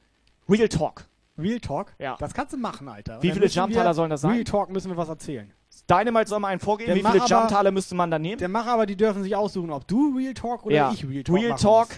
[0.47, 1.03] Real Talk.
[1.37, 1.93] Real Talk?
[1.99, 2.15] Ja.
[2.17, 3.21] Das kannst du machen, Alter.
[3.21, 4.31] Wie viele Jumptaler sollen das sein?
[4.31, 5.51] Real Talk müssen wir was erzählen.
[5.89, 6.93] Dynamite soll mal einen vorgeben.
[6.93, 8.37] Der Wie viele Jumptaler müsste man dann nehmen?
[8.37, 10.91] Der Macher aber, die dürfen sich aussuchen, ob du Real Talk oder ja.
[10.93, 11.97] ich Real Talk Real Talk muss.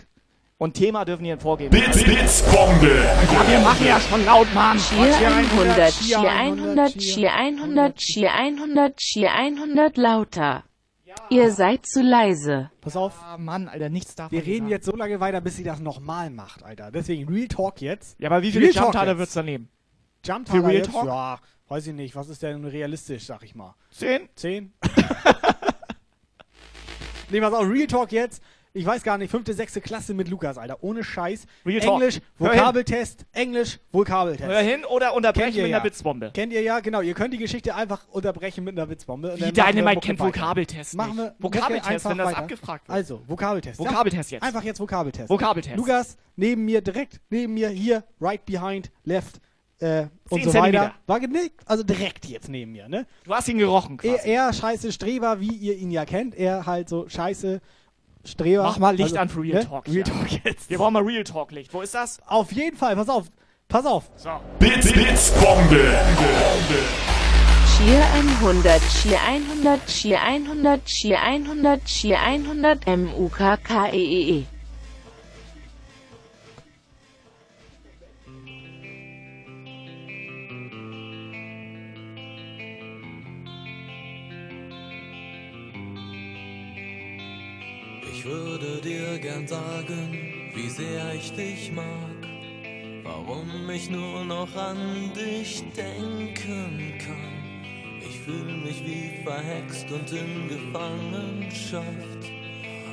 [0.62, 1.72] Und Thema dürfen die dann vorgeben.
[1.72, 3.04] Bits, Bits, Bombe.
[3.34, 4.78] Ja, wir machen ja schon laut, Mann.
[4.78, 10.64] Cheer 100, Cheer 100, Cheer 100, Cheer 100, Cheer 100 lauter.
[11.32, 12.70] Ihr seid zu leise.
[12.80, 13.24] Pass auf.
[13.24, 14.38] Ah, Mann, Alter, nichts davon.
[14.38, 16.92] Wir reden jetzt so lange weiter, bis sie das nochmal macht, Alter.
[16.92, 18.20] Deswegen Real Talk jetzt.
[18.20, 19.68] Ja, aber wie viele Talk Jumptaler wird's dann nehmen?
[20.24, 20.92] Jumptaler Für Real jetzt?
[20.92, 21.06] Talk?
[21.08, 21.40] Ja,
[21.70, 22.16] weiß ich nicht.
[22.16, 23.74] Was ist denn realistisch, sag ich mal?
[23.90, 24.30] Zehn?
[24.36, 24.74] Zehn?
[27.32, 28.44] nee, pass auf, Real Talk jetzt.
[28.74, 30.82] Ich weiß gar nicht, fünfte, sechste Klasse mit Lukas, Alter.
[30.82, 31.46] Ohne Scheiß.
[31.66, 31.84] Real.
[31.84, 32.22] Englisch.
[32.38, 33.26] Vokabeltest.
[33.34, 34.50] Englisch, Vokabeltest.
[34.50, 35.78] Hör hin oder unterbrechen mit ja.
[35.78, 36.32] einer Witzbombe.
[36.34, 37.02] Kennt ihr ja, genau.
[37.02, 39.36] Ihr könnt die Geschichte einfach unterbrechen mit einer Witzbombe.
[39.36, 40.20] Wie Dynamite kennt.
[40.20, 42.38] Vokabeltest Machen wir Vokabeltest, wenn das weiter.
[42.38, 42.96] abgefragt wird.
[42.96, 43.78] Also, Vokabeltest.
[43.78, 44.38] Vokabeltest ja.
[44.38, 44.44] jetzt.
[44.44, 45.30] Einfach jetzt Vokabeltest.
[45.30, 45.76] Vokabeltest.
[45.76, 49.42] Lukas, neben mir, direkt neben mir, hier, right behind, left
[49.80, 50.82] äh, und so Zentimeter.
[50.82, 50.94] weiter.
[51.08, 53.06] War genickt, also direkt jetzt neben mir, ne?
[53.26, 54.30] Du hast ihn gerochen quasi.
[54.30, 56.36] Er, er scheiße Streber, wie ihr ihn ja kennt.
[56.36, 57.60] Er halt so scheiße
[58.26, 58.64] Streber.
[58.64, 59.68] Mach mal Licht Also, an für Real ne?
[59.68, 59.88] Talk.
[59.88, 60.04] Real hier.
[60.04, 60.70] Talk jetzt.
[60.70, 61.74] Wir brauchen mal Real Talk Licht.
[61.74, 62.20] Wo ist das?
[62.28, 63.28] Auf jeden Fall, pass auf.
[63.68, 64.12] Pass auf.
[64.16, 64.30] So.
[64.60, 65.98] Bits, Bits, Bombe.
[67.78, 74.46] Cheer 100, Cheer 100, Cheer 100, Cheer 100, Cheer 100, M-U-K-K-E-E-E.
[88.24, 91.86] Ich würde dir gern sagen, wie sehr ich dich mag.
[93.04, 97.98] Warum ich nur noch an dich denken kann.
[98.00, 101.84] Ich fühle mich wie verhext und in Gefangenschaft.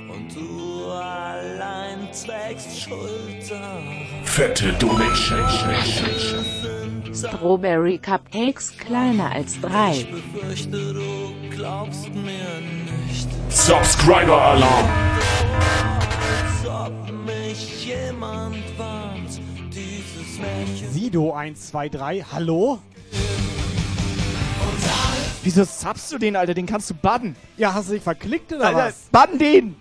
[0.09, 4.07] Und du allein trägst Schuld daran.
[4.25, 5.45] Fette Donation.
[7.13, 9.93] Strawberry Cupcakes kleiner als drei.
[9.93, 12.98] Ich befürchte, du glaubst mir nicht.
[13.51, 14.89] Subscriber Alarm.
[20.93, 22.79] Sido 123, hallo?
[25.43, 26.53] Wieso subst du den, Alter?
[26.53, 27.37] Den kannst du baden.
[27.57, 29.09] Ja, hast du dich verklickt oder Alter, was?
[29.11, 29.77] baden den!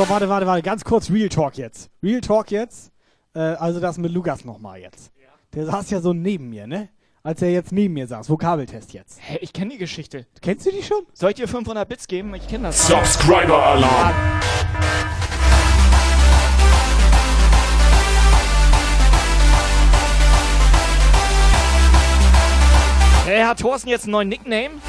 [0.00, 1.90] So, warte, warte, warte, ganz kurz Real Talk jetzt.
[2.02, 2.90] Real Talk jetzt.
[3.34, 5.12] Äh, also das mit Lukas nochmal jetzt.
[5.52, 6.88] Der saß ja so neben mir, ne?
[7.22, 8.30] Als er jetzt neben mir saß.
[8.30, 9.18] Vokabeltest jetzt.
[9.20, 10.26] Hä, ich kenne die Geschichte.
[10.40, 11.02] Kennst du die schon?
[11.12, 12.34] Soll ich dir 500 Bits geben?
[12.34, 12.86] Ich kenne das.
[12.86, 14.14] Subscriber Alarm.
[23.26, 24.80] Hey, hat Thorsten jetzt einen neuen Nickname?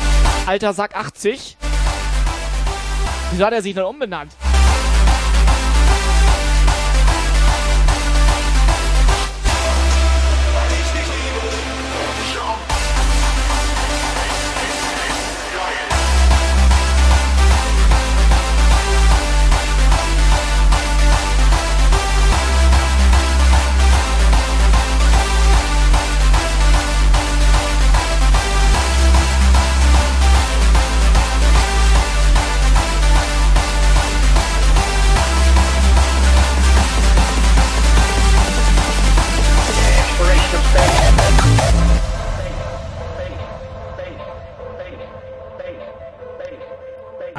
[0.45, 1.57] Alter Sack 80.
[3.31, 4.31] Wieso hat er sich denn umbenannt?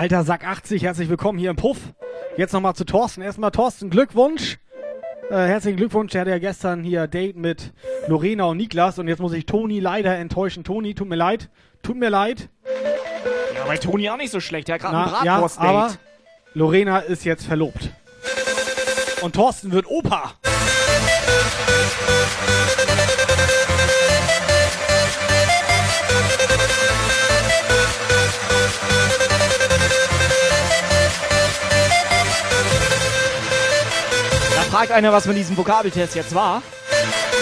[0.03, 1.79] Alter Sack 80, herzlich willkommen hier im Puff.
[2.37, 3.23] Jetzt nochmal zu Thorsten.
[3.23, 4.59] Erstmal Thorsten, Glückwunsch.
[5.31, 6.11] Äh, herzlichen Glückwunsch.
[6.11, 7.73] Der hatte ja gestern hier Date mit
[8.09, 10.65] Lorena und Niklas und jetzt muss ich Toni leider enttäuschen.
[10.65, 11.51] Toni, tut mir leid.
[11.85, 12.49] Tut mir leid.
[13.55, 14.67] Ja, bei Toni auch nicht so schlecht.
[14.67, 15.69] Der hat gerade ein Na, ja, Bratwurst-Date.
[15.69, 15.93] aber
[16.55, 17.91] Lorena ist jetzt verlobt.
[19.21, 20.33] Und Thorsten wird Opa.
[34.73, 36.63] Fragt einer, was mit diesem Vokabeltest jetzt war.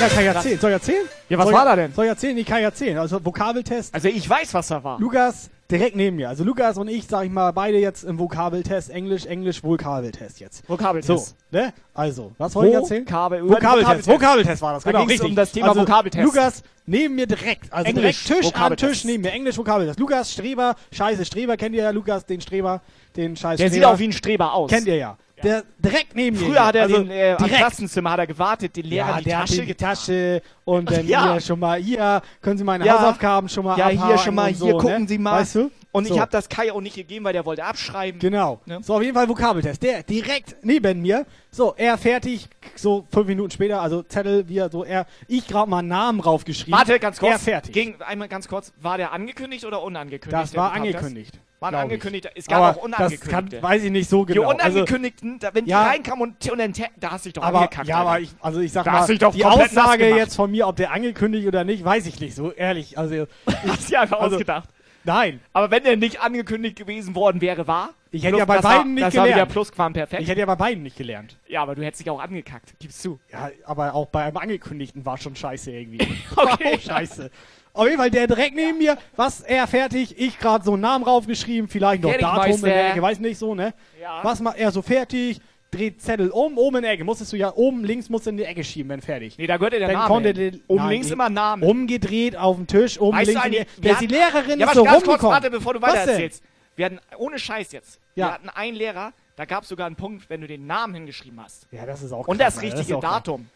[0.00, 0.58] Ja, kann ich erzählen.
[0.58, 1.06] Soll ich erzählen?
[1.28, 1.92] Ja, was Soll war ich- da denn?
[1.94, 2.36] Soll ich erzählen?
[2.38, 2.98] Ich kann ich erzählen.
[2.98, 3.94] Also Vokabeltest.
[3.94, 4.98] Also ich weiß, was da war.
[4.98, 6.28] Lukas direkt neben mir.
[6.28, 8.90] Also Lukas und ich, sag ich mal, beide jetzt im Vokabeltest.
[8.90, 10.68] Englisch, Englisch, Vokabeltest jetzt.
[10.68, 11.26] Vokabeltest.
[11.52, 11.72] So, ne?
[11.94, 13.04] Also, was wollte ich erzählen?
[13.06, 13.48] Vokabeltest.
[13.48, 14.08] Vokabeltest.
[14.08, 15.04] Vokabeltest war das, Da genau.
[15.04, 15.28] richtig.
[15.30, 16.24] um das Thema also, Vokabeltest.
[16.24, 17.72] Lukas neben mir direkt.
[17.72, 18.76] Also Englisch, direkt Tisch an.
[18.76, 19.30] Tisch neben mir.
[19.30, 20.00] Englisch, Vokabeltest.
[20.00, 21.56] Lukas, Streber, scheiße Streber.
[21.56, 22.80] Kennt ihr ja, Lukas, den Streber,
[23.16, 23.74] den scheiß Der Streber.
[23.74, 24.68] sieht auch wie ein Streber aus.
[24.68, 25.16] Kennt ihr ja.
[25.42, 26.46] Der direkt neben mir.
[26.46, 27.46] Früher hat er also den, äh, am.
[27.48, 31.06] Klassenzimmer hat er gewartet, den Lehrer ja, die der Tasche hat die Tasche und dann
[31.08, 31.32] Ja.
[31.32, 32.98] hier schon mal, hier können Sie meine Ja.
[32.98, 35.08] Hausaufgaben schon mal Ja, hier schon mal, so, hier gucken ne?
[35.08, 35.40] Sie mal.
[35.40, 35.70] Weißt du?
[35.92, 36.14] Und so.
[36.14, 38.20] ich habe das Kai auch nicht gegeben, weil der wollte abschreiben.
[38.20, 38.60] Genau.
[38.64, 38.78] Ne?
[38.82, 39.82] So, auf jeden Fall Vokabeltest.
[39.82, 41.26] Der direkt neben mir.
[41.50, 45.68] So, er fertig, so fünf Minuten später, also Zettel, wie er so, er, ich gerade
[45.68, 46.78] mal einen Namen raufgeschrieben.
[46.78, 47.32] Warte, ganz kurz.
[47.32, 47.74] Er fertig.
[47.74, 48.72] Ging, einmal ganz kurz.
[48.80, 50.42] War der angekündigt oder unangekündigt?
[50.42, 51.40] das war angekündigt.
[51.58, 52.26] War glaub angekündigt.
[52.32, 52.38] ich.
[52.38, 53.30] Es gab Aber auch unangekündigte.
[53.30, 54.48] Das kann, weiß ich nicht so genau.
[54.48, 55.82] Die unangekündigten, da, wenn Ja.
[55.82, 57.88] die reinkamen und, und dann, da hast du dich doch Also, aber, angekackt.
[57.88, 60.92] ja, aber ich, also ich sag Da mal, die Aussage jetzt von mir, ob der
[60.92, 62.96] angekündigt oder nicht, weiß ich nicht, so ehrlich.
[62.96, 63.26] Also,
[63.66, 64.68] Hast du dir einfach also, ausgedacht.
[65.04, 65.40] Nein.
[65.52, 67.90] Aber wenn der nicht angekündigt gewesen worden wäre, war.
[68.12, 69.52] Ich hätte Plus- ja bei das war, beiden nicht das war wieder gelernt.
[69.52, 70.22] Plusquamperfekt.
[70.22, 71.36] Ich hätte ja bei beiden nicht gelernt.
[71.48, 72.74] Ja, aber du hättest dich auch angekackt.
[72.80, 73.18] Gibst zu.
[73.32, 76.06] Ja, aber auch bei einem angekündigten war schon scheiße irgendwie.
[76.36, 76.74] Okay.
[76.74, 77.30] Auch scheiße.
[77.72, 81.04] Auf jeden Fall der direkt neben mir, was er fertig, ich gerade so einen Namen
[81.04, 83.74] raufgeschrieben, vielleicht noch Datum Ecke, weiß nicht so, ne?
[84.00, 84.20] Ja.
[84.24, 85.40] Was macht er so fertig?
[85.70, 87.04] Dreht Zettel um, oben in der Ecke.
[87.04, 89.38] Musstest du ja oben links musst du in die Ecke schieben, wenn fertig.
[89.38, 90.06] Nee, da gehört der Dann Name.
[90.08, 91.64] konnte der- Oben Nein, links immer Name.
[91.66, 94.58] Umgedreht auf dem Tisch, oben Weißt links du die eigentlich, wir Der ist die Lehrerin
[94.60, 95.32] ja, ist so ganz kurz, rumgekommen.
[95.32, 96.42] warte, bevor du Was weiter erzählst.
[96.74, 98.26] Wir hatten, ohne Scheiß jetzt, Ja.
[98.26, 101.40] wir hatten einen Lehrer, da gab es sogar einen Punkt, wenn du den Namen hingeschrieben
[101.40, 101.66] hast.
[101.70, 103.12] Ja, das ist auch Und krass, das Alter, richtige auch krass.
[103.12, 103.48] Datum.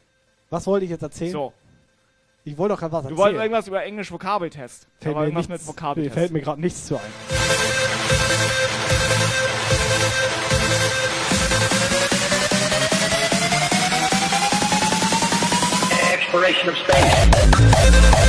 [0.50, 1.32] Was wollte ich jetzt erzählen?
[1.32, 1.52] So.
[2.44, 3.18] Ich wollte doch gerade was Du erzählen.
[3.18, 4.86] wolltest irgendwas über Englisch Vokabeltest.
[5.00, 7.02] Fällt mir, nichts, fällt mir gerade nichts zu ein.
[16.34, 18.24] Exploration of space.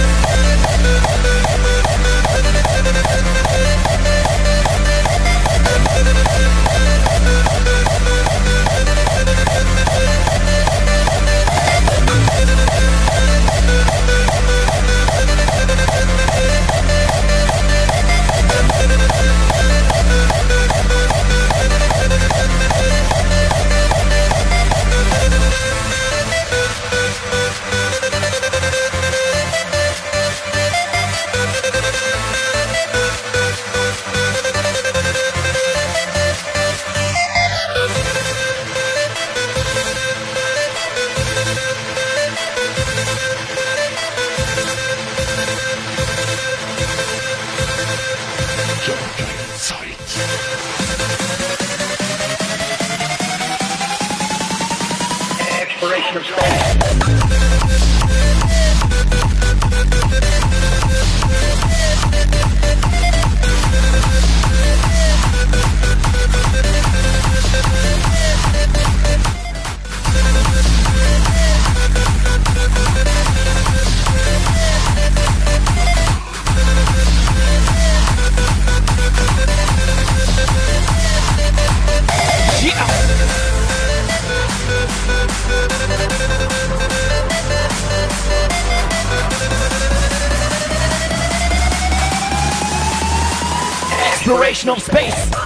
[94.45, 95.44] vibrational space.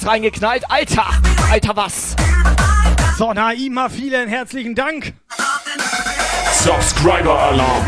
[0.00, 0.70] 1000 Bits reingeknallt.
[0.70, 1.06] Alter,
[1.50, 2.16] Alter was?
[3.16, 5.12] So, Naima, vielen herzlichen Dank.
[6.52, 7.84] Subscriber Alarm.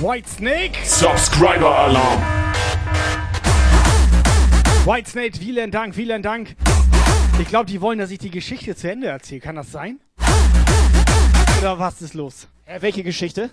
[0.00, 0.78] White Snake.
[0.84, 2.22] Subscriber Alarm.
[4.84, 6.56] White Snake, vielen Dank, vielen Dank.
[7.38, 9.40] Ich glaube, die wollen, dass ich die Geschichte zu Ende erzähle.
[9.40, 10.00] Kann das sein?
[11.60, 12.48] Oder was ist los?
[12.66, 13.50] Äh, welche Geschichte?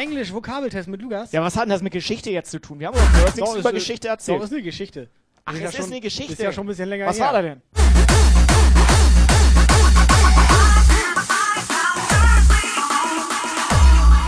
[0.00, 1.30] Englisch, Vokabeltest mit Lukas.
[1.32, 2.80] Ja, was hat denn das mit Geschichte jetzt zu tun?
[2.80, 4.38] Wir haben doch nichts Doch, über Geschichte erzählt.
[4.40, 5.08] Doch, ist eine Geschichte.
[5.44, 6.32] Ach, Ist es ja ist schon- eine Geschichte.
[6.32, 7.26] Ist ja schon ein bisschen länger Was her.
[7.26, 7.60] war da denn?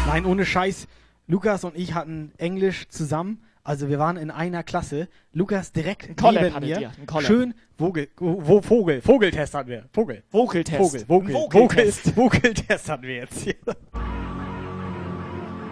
[0.06, 0.86] Nein, ohne Scheiß.
[1.26, 3.42] Lukas und ich hatten Englisch zusammen.
[3.64, 5.08] Also wir waren in einer Klasse.
[5.32, 6.92] Lukas direkt Collab neben mir.
[7.20, 9.84] Schön Vogel, wo, Vogel, Vogeltest hatten wir.
[9.92, 10.22] Vogel.
[10.30, 10.78] Vogeltest.
[11.06, 12.10] Vogel, Vogel, Vogeltest.
[12.10, 13.54] Vogeltest hatten wir jetzt hier.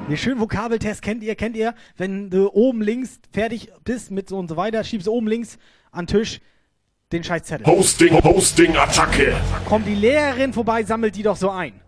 [0.08, 4.38] Nee, schön Vokabeltest kennt ihr, kennt ihr, wenn du oben links fertig bist mit so
[4.38, 5.58] und so weiter, schiebst du oben links
[5.92, 6.40] an den Tisch
[7.12, 7.66] den scheiß Zettel.
[7.66, 9.34] Hosting, Hosting, Attacke.
[9.66, 11.80] Kommt die Lehrerin vorbei, sammelt die doch so ein.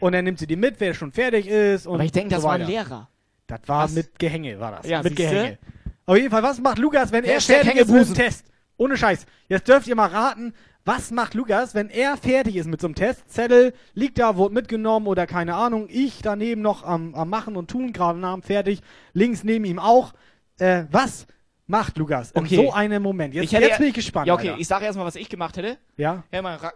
[0.00, 1.86] Und dann nimmt sie die mit, wer schon fertig ist.
[1.86, 2.66] Und Aber ich denke, das so war ein.
[2.66, 3.08] Lehrer.
[3.46, 3.92] Das war Was?
[3.92, 4.86] mit Gehänge, war das.
[4.86, 5.34] Ja, mit siehste?
[5.34, 5.58] Gehänge.
[6.06, 8.14] Auf jeden Fall, was macht Lukas, wenn er Hashtag fertig ist mit dem.
[8.14, 8.44] Test?
[8.76, 9.26] Ohne Scheiß.
[9.48, 10.54] Jetzt dürft ihr mal raten,
[10.88, 13.30] was macht Lukas, wenn er fertig ist mit so einem Test?
[13.30, 15.86] Zettel liegt da, wurde mitgenommen oder keine Ahnung.
[15.90, 18.80] Ich daneben noch am, am Machen und Tun, gerade Namen fertig.
[19.12, 20.14] Links neben ihm auch.
[20.58, 21.26] Äh, was
[21.66, 22.56] macht Lukas in Okay.
[22.56, 23.34] so einem Moment?
[23.34, 24.28] Jetzt, Ich hätte- jetzt bin ich gespannt.
[24.28, 24.60] Ja, okay, Alter.
[24.62, 25.76] ich sage erstmal, was ich gemacht hätte.
[25.98, 26.24] Ja?
[26.32, 26.58] Ja, mal?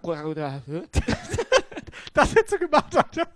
[2.14, 3.26] Das hättest du gemacht, Alter.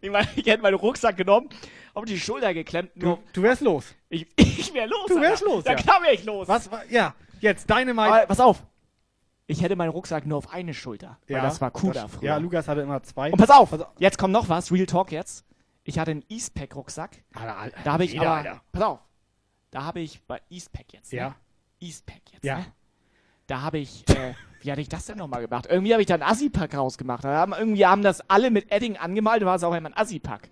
[0.00, 1.50] Ich, meine, ich hätte meinen Rucksack genommen,
[1.92, 2.90] auf die Schulter geklemmt.
[2.96, 3.94] Du, du wärst los.
[4.08, 5.06] Ich, ich wäre los.
[5.08, 5.54] Du wärst Alter.
[5.54, 6.02] los, Ja, ja.
[6.02, 6.48] wäre ich los.
[6.48, 8.14] Was ja, jetzt deine Meinung.
[8.16, 8.62] Aber pass auf.
[9.48, 11.18] Ich hätte meinen Rucksack nur auf eine Schulter.
[11.28, 12.24] Weil das war cooler das- früher.
[12.30, 13.30] Ja, Lukas hatte immer zwei.
[13.30, 15.44] Und pass auf, jetzt kommt noch was, Real Talk jetzt.
[15.84, 17.22] Ich hatte einen Eastpack-Rucksack.
[17.84, 18.60] Da habe ich jeder, aber, Alter.
[18.72, 18.98] pass auf,
[19.70, 21.28] da habe ich bei Eastpack jetzt, Ja.
[21.28, 21.34] ne?
[21.78, 22.58] Eastpack jetzt, Ja.
[22.58, 22.66] ne?
[23.46, 25.66] Da habe ich, äh, wie hatte ich das denn nochmal gemacht?
[25.70, 27.22] Irgendwie habe ich da einen Assi-Pack rausgemacht.
[27.22, 29.96] Da haben, irgendwie haben das alle mit Edding angemalt, da war es auch immer ein
[29.96, 30.50] Assi-Pack.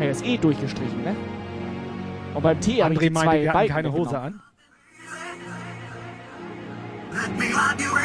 [0.00, 1.14] Ja, das ist eh durchgestrichen, ne?
[2.34, 4.42] Und beim T habe ich die meinte, zwei wir hatten keine Hose an.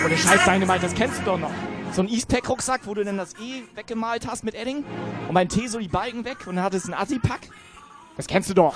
[0.05, 1.51] Ohne Scheiß, deine meint, das kennst du doch noch.
[1.93, 4.83] So ein Eastpack-Rucksack, wo du dann das E weggemalt hast mit Edding.
[5.27, 7.41] Und beim T so die Balken weg und dann hattest du einen Assi-Pack.
[8.17, 8.73] Das kennst du doch.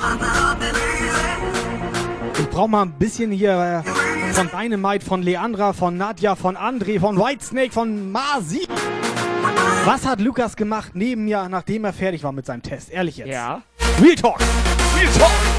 [2.37, 6.99] Ich brauch mal ein bisschen hier äh, von Dynamite, von Leandra, von Nadja, von André,
[6.99, 8.67] von Whitesnake, von Masi.
[9.85, 12.89] Was hat Lukas gemacht neben mir, nachdem er fertig war mit seinem Test?
[12.91, 13.29] Ehrlich jetzt.
[13.29, 13.61] Ja.
[14.01, 14.39] Real Talk.
[14.97, 15.54] Real Talk.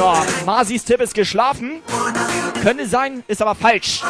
[0.00, 0.14] So,
[0.46, 1.82] Masis Tipp ist geschlafen.
[2.62, 4.00] Könnte sein, ist aber falsch.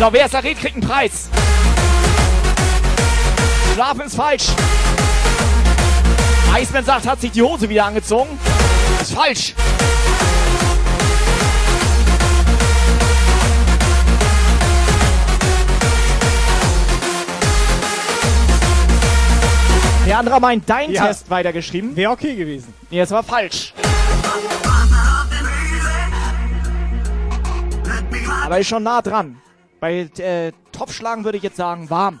[0.00, 1.28] So, wer es errät, kriegt einen Preis.
[3.74, 4.46] Schlafen ist falsch.
[6.60, 8.36] Iceman sagt, hat sich die Hose wieder angezogen.
[9.00, 9.54] Ist falsch.
[20.06, 21.08] Der andere meint dein Ja.
[21.08, 21.96] Test weitergeschrieben.
[21.96, 22.72] Wäre okay gewesen.
[22.90, 23.74] Nee, das war falsch.
[28.44, 29.40] Aber ist schon nah dran.
[29.80, 32.20] Bei äh, Topfschlagen würde ich jetzt sagen warm.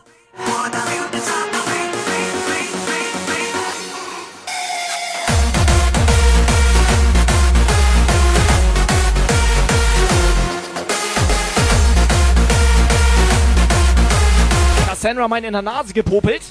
[14.88, 16.42] Cassandra meint in der Nase gepopelt.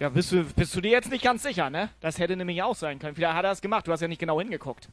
[0.00, 1.88] Ja, bist du, bist du dir jetzt nicht ganz sicher, ne?
[2.00, 3.16] Das hätte nämlich auch sein können.
[3.16, 3.88] Vielleicht hat er es gemacht.
[3.88, 4.88] Du hast ja nicht genau hingeguckt.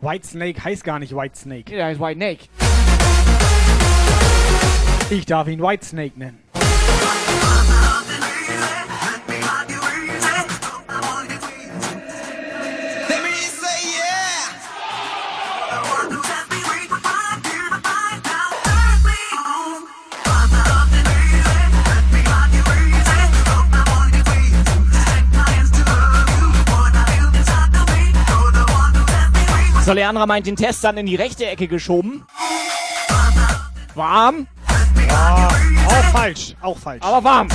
[0.00, 1.74] Whitesnake heißt gar nicht Whitesnake.
[1.74, 2.48] Ja, ist White Snake.
[5.08, 6.38] Ich darf ihn Whitesnake nennen.
[29.94, 32.24] Leandra meint den Test dann in die rechte Ecke geschoben.
[33.94, 34.46] Warm,
[35.08, 35.48] Ja,
[35.86, 36.54] auch falsch.
[36.62, 37.02] Auch falsch.
[37.02, 37.48] aber warm.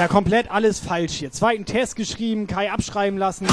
[0.00, 1.30] Alter, komplett alles falsch hier.
[1.32, 3.46] Zweiten Test geschrieben, Kai abschreiben lassen,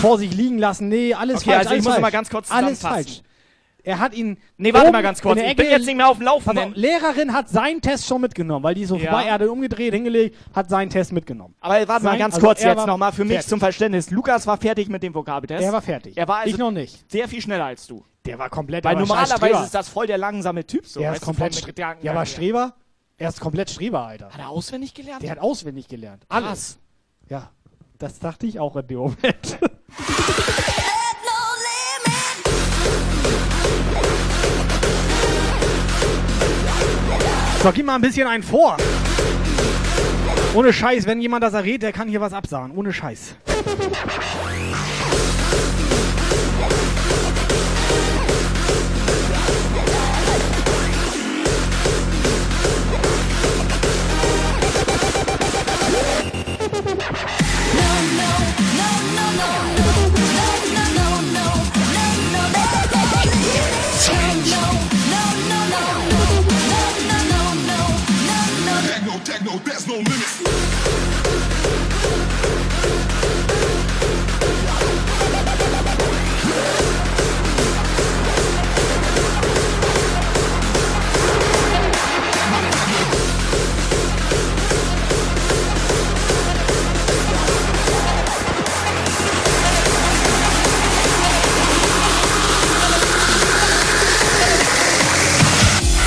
[0.00, 0.88] vor sich liegen lassen.
[0.88, 1.58] Nee, alles Okay, falsch.
[1.58, 2.02] also ich alles muss falsch.
[2.02, 3.22] mal ganz kurz Alles falsch.
[3.82, 4.38] er hat ihn.
[4.56, 5.36] Nee, warte mal ganz kurz.
[5.38, 6.70] der Ich bin jetzt nicht mehr auf dem Laufenden.
[6.70, 9.10] auf, Lehrerin hat seinen Test schon mitgenommen, weil die so Ja.
[9.10, 11.54] vorbei, er hat ihn umgedreht, hingelegt, hat seinen Test mitgenommen.
[11.60, 13.48] Aber warte mal Sein- ganz also kurz jetzt nochmal für mich fertig.
[13.48, 14.10] zum Verständnis.
[14.10, 15.62] Lukas war fertig mit dem Vokabeltest.
[15.62, 16.16] Er war fertig.
[16.16, 17.10] Er war also Ich noch nicht.
[17.10, 18.04] sehr viel schneller als du.
[18.24, 20.98] Der war komplett Weil normalerweise ist das voll der langsame Typ so.
[21.00, 21.54] er weißt ist komplett.
[21.54, 22.26] vom Stre- Gedankengang Ja, aber.
[22.26, 22.74] Streber?
[23.18, 24.30] Er ist komplett Streber, Alter.
[24.30, 25.22] Hat er auswendig gelernt?
[25.22, 26.24] Der hat auswendig gelernt.
[26.28, 26.48] Alles.
[26.48, 26.78] Krass.
[27.28, 27.50] Ja.
[27.98, 29.58] Das dachte ich auch in dem Moment.
[37.62, 38.76] So, gib mal ein bisschen einen vor.
[40.54, 42.76] Ohne Scheiß, wenn jemand das errät, der kann hier was absagen.
[42.76, 43.34] Ohne Scheiß.
[69.66, 70.42] There's no limits.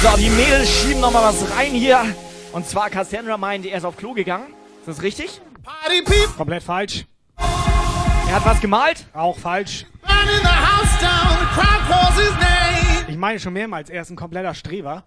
[0.01, 2.28] So, die Mädels schieben nochmal was rein hier.
[2.51, 4.47] Und zwar Cassandra meint, er ist auf Klo gegangen.
[4.79, 5.41] Ist das richtig?
[6.35, 7.05] Komplett falsch.
[7.37, 9.05] Er hat was gemalt?
[9.13, 9.85] Auch falsch.
[13.07, 15.05] Ich meine schon mehrmals, er ist ein kompletter Streber.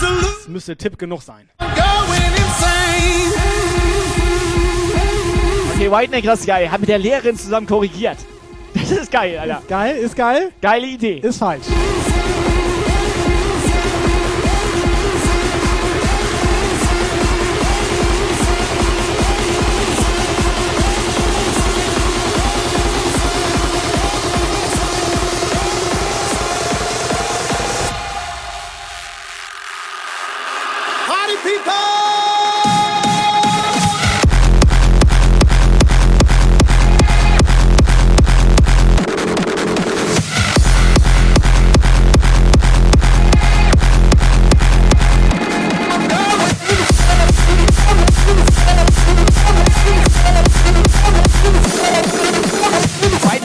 [0.00, 1.48] Das müsste Tipp genug sein.
[5.74, 6.70] Okay, Whiteneck, das ist geil.
[6.70, 8.18] Hat mit der Lehrerin zusammen korrigiert.
[8.74, 9.62] Das ist geil, Alter.
[9.68, 10.52] Geil, ist geil.
[10.60, 11.18] Geile Idee.
[11.18, 11.66] Ist falsch.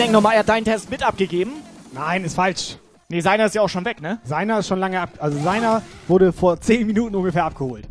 [0.08, 1.52] Whiteneck nochmal, er hat deinen Test mit abgegeben.
[1.94, 2.78] Nein, ist falsch.
[3.10, 4.20] Nee, seiner ist ja auch schon weg, ne?
[4.24, 5.10] Seiner ist schon lange ab.
[5.20, 7.86] Also seiner wurde vor 10 Minuten ungefähr abgeholt.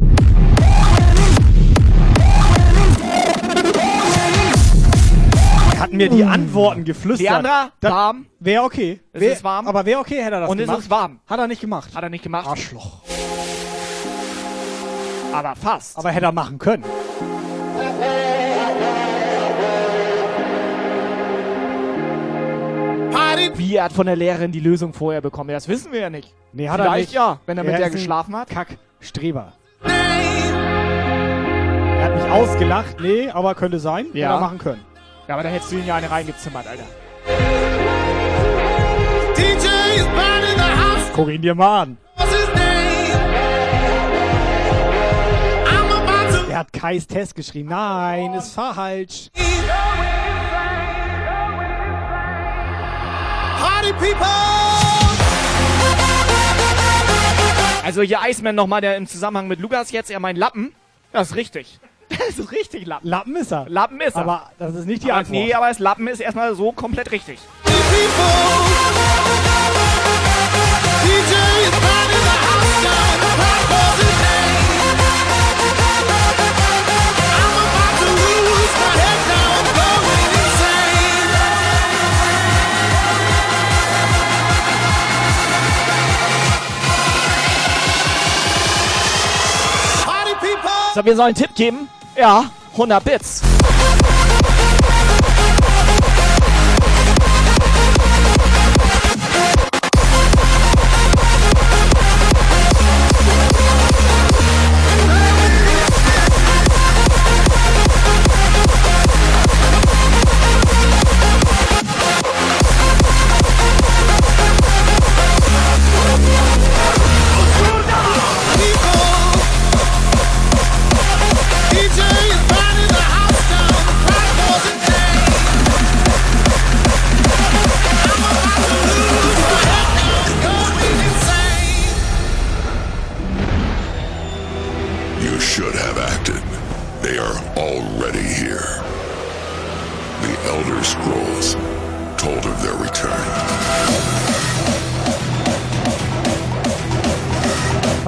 [5.74, 7.20] Er hat mir die Antworten geflüstert.
[7.20, 8.26] Die andere, Das warm.
[8.40, 9.00] Wäre okay.
[9.12, 9.68] Es Wär, ist warm.
[9.68, 10.80] Aber wäre okay, hätte er das Und es gemacht.
[10.80, 11.20] ist warm.
[11.26, 11.90] Hat er nicht gemacht.
[11.94, 12.46] Hat er nicht gemacht.
[12.46, 13.02] Arschloch.
[15.34, 15.98] Aber fast.
[15.98, 16.84] Aber hätte er machen können.
[23.56, 25.50] Wie er hat von der Lehrerin die Lösung vorher bekommen.
[25.50, 26.34] Das wissen wir ja nicht.
[26.52, 27.12] Nee, hat Vielleicht er nicht.
[27.12, 28.48] ja, wenn er mit der geschlafen hat.
[28.50, 29.52] Kack, Streber.
[29.84, 29.92] Er
[32.04, 33.00] hat mich ausgelacht.
[33.00, 34.06] Nee, aber könnte sein.
[34.12, 34.28] Ja.
[34.28, 34.84] Hätte er machen können.
[35.28, 36.84] Ja, aber da hättest du ihn ja eine reingezimmert, Alter.
[39.36, 39.66] DJ
[39.96, 41.10] is burning the house.
[41.14, 41.96] Guck ihn dir mal an.
[46.48, 47.68] Er hat Kais Test geschrieben.
[47.68, 49.28] Nein, ist falsch.
[53.86, 54.26] Party people.
[57.84, 60.72] Also hier Iceman nochmal, der im Zusammenhang mit Lukas jetzt, er meint Lappen.
[61.12, 61.78] Das ist richtig.
[62.08, 63.08] Das ist richtig, Lappen.
[63.08, 63.68] Lappen ist er.
[63.68, 64.22] Lappen ist er.
[64.22, 65.32] Aber das ist nicht die aber, Antwort.
[65.32, 67.40] Nee, aber das Lappen ist erstmal so komplett richtig.
[67.64, 67.72] DJ
[71.64, 71.95] is burning
[90.96, 91.90] So, wir sollen einen Tipp geben?
[92.16, 93.42] Ja, 100 Bits.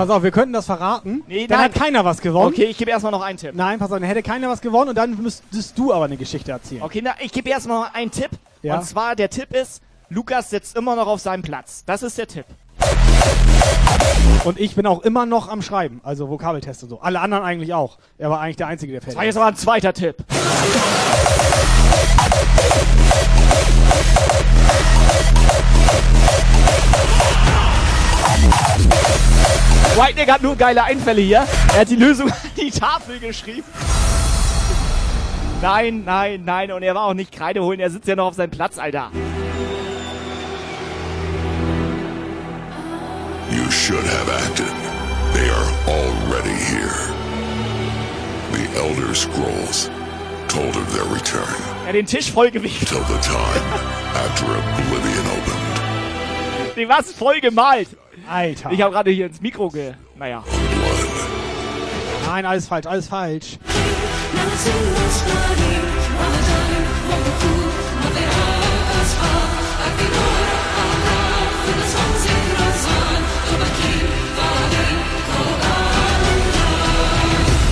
[0.08, 1.22] Pass auf, wir könnten das verraten.
[1.28, 1.64] Nee, dann nein.
[1.66, 2.46] hat keiner was gewonnen.
[2.46, 3.54] Okay, ich gebe erstmal noch einen Tipp.
[3.54, 6.50] Nein, pass auf, dann hätte keiner was gewonnen und dann müsstest du aber eine Geschichte
[6.50, 6.80] erzählen.
[6.80, 8.30] Okay, na, ich gebe erstmal noch einen Tipp.
[8.62, 8.78] Ja.
[8.78, 11.84] Und zwar, der Tipp ist, Lukas sitzt immer noch auf seinem Platz.
[11.84, 12.46] Das ist der Tipp.
[14.44, 17.00] Und ich bin auch immer noch am Schreiben, also Vokabeltest und so.
[17.00, 17.98] Alle anderen eigentlich auch.
[18.16, 20.24] Er war eigentlich der Einzige, der Das fertig war jetzt aber ein zweiter Tipp.
[29.96, 31.46] Whiteneck hat nur geile Einfälle hier.
[31.74, 33.64] Er hat die Lösung an die Tafel geschrieben.
[35.60, 36.70] Nein, nein, nein.
[36.72, 37.80] Und er war auch nicht Kreide holen.
[37.80, 39.10] Er sitzt ja noch auf seinem Platz, Alter.
[43.50, 44.68] You should have acted.
[45.32, 46.94] They are already here.
[48.52, 49.90] The Elder Scrolls
[50.48, 51.44] told of their return
[51.82, 52.88] Er hat den Tisch vollgewicht.
[52.88, 53.64] till the time
[54.14, 56.76] after Oblivion opened.
[56.76, 57.88] Den was voll gemalt.
[58.28, 58.70] Alter.
[58.70, 59.94] Ich habe gerade hier ins Mikro ge...
[60.16, 60.44] Naja.
[62.26, 63.58] Nein, alles falsch, alles falsch.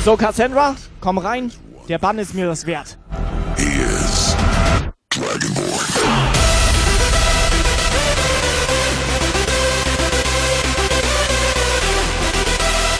[0.04, 1.50] So, Cassandra, komm rein.
[1.88, 2.96] Der Bann ist mir das wert.
[3.56, 4.36] He is
[5.10, 5.85] Dragonborn.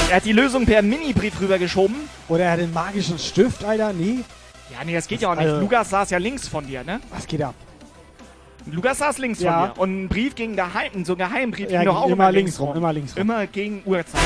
[0.08, 1.96] Er hat die Lösung per Mini-Brief rübergeschoben.
[2.28, 3.92] Oder er hat den magischen Stift, Alter.
[3.92, 4.20] Nee.
[4.72, 5.46] Ja, nee, das geht ja auch nicht.
[5.46, 7.00] Also- Lukas saß ja links von dir, ne?
[7.10, 7.54] Was geht ab?
[8.70, 9.66] Lukas saß links Ja.
[9.66, 9.80] von dir.
[9.80, 12.76] Und ein Brief gegen Geheim, so ein Geheimbrief Ja, ging doch auch immer links rum,
[12.76, 13.22] immer links rum.
[13.22, 14.20] Immer gegen Uhrzeit.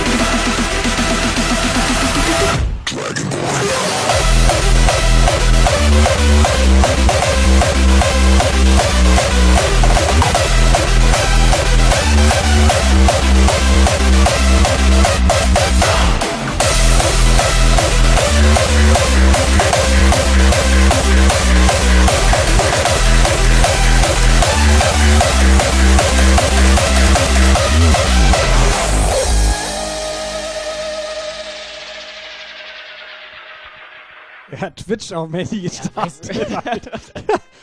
[34.53, 36.57] Er hat Twitch auf Handy gestartet.
[36.67, 36.99] Alter.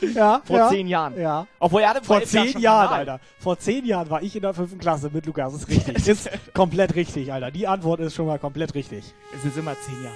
[0.13, 1.19] ja, Vor ja, zehn Jahren.
[1.19, 1.47] Ja.
[1.59, 2.99] Obwohl er hatte Vor Jahren zehn Jahren, Kanal.
[2.99, 3.19] Alter.
[3.39, 5.53] Vor zehn Jahren war ich in der fünften Klasse mit Lukas.
[5.53, 6.07] Das ist richtig.
[6.07, 7.51] ist komplett richtig, Alter.
[7.51, 9.03] Die Antwort ist schon mal komplett richtig.
[9.35, 10.15] Es ist immer zehn Jahre.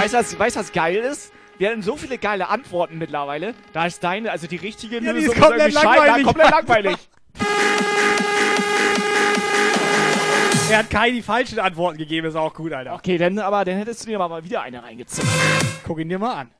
[0.00, 1.32] Weißt du, was, weißt, was geil ist?
[1.58, 3.54] Wir hatten so viele geile Antworten mittlerweile.
[3.72, 6.26] Da ist deine, also die richtige Ja, die Lösung ist komplett scheiße- langweilig.
[6.26, 6.96] komplett langweilig.
[10.70, 12.94] Er hat keine falschen Antworten gegeben, ist auch gut, Alter.
[12.94, 15.30] Okay, dann, aber dann hättest du dir mal wieder eine reingezogen.
[15.86, 16.50] Guck ihn dir mal an.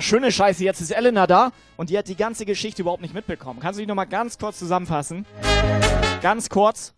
[0.00, 0.64] Ja, schöne Scheiße.
[0.64, 3.60] Jetzt ist Elena da und die hat die ganze Geschichte überhaupt nicht mitbekommen.
[3.60, 5.26] Kannst du dich nochmal ganz kurz zusammenfassen?
[6.22, 6.94] Ganz kurz.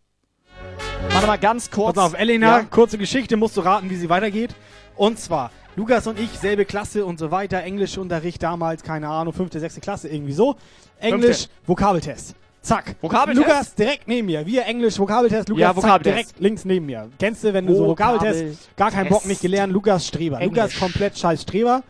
[1.13, 1.97] Mach nochmal ganz kurz.
[1.97, 2.63] Pass auf, Elena, Ja.
[2.63, 4.55] kurze Geschichte, musst du raten, wie sie weitergeht.
[4.95, 9.59] Und zwar, Lukas und ich, selbe Klasse und so weiter, Englischunterricht damals, keine Ahnung, fünfte,
[9.59, 10.55] sechste Klasse, irgendwie so.
[11.01, 11.51] Englisch, Fünfte.
[11.67, 12.37] Vokabeltest.
[12.61, 12.95] Zack.
[13.01, 13.45] Vokabeltest?
[13.49, 14.47] Lukas direkt neben mir.
[14.47, 16.07] Wir Englisch, Vokabeltest, Lukas Ja, Vokabeltest.
[16.15, 17.11] direkt links neben mir.
[17.19, 18.77] Kennst du, wenn du so Vokabeltest, Vokabeltest.
[18.77, 20.39] gar keinen Bock, nicht gelernt, Lukas Streber.
[20.41, 20.57] Englisch.
[20.63, 21.83] Lukas komplett scheiß Streber.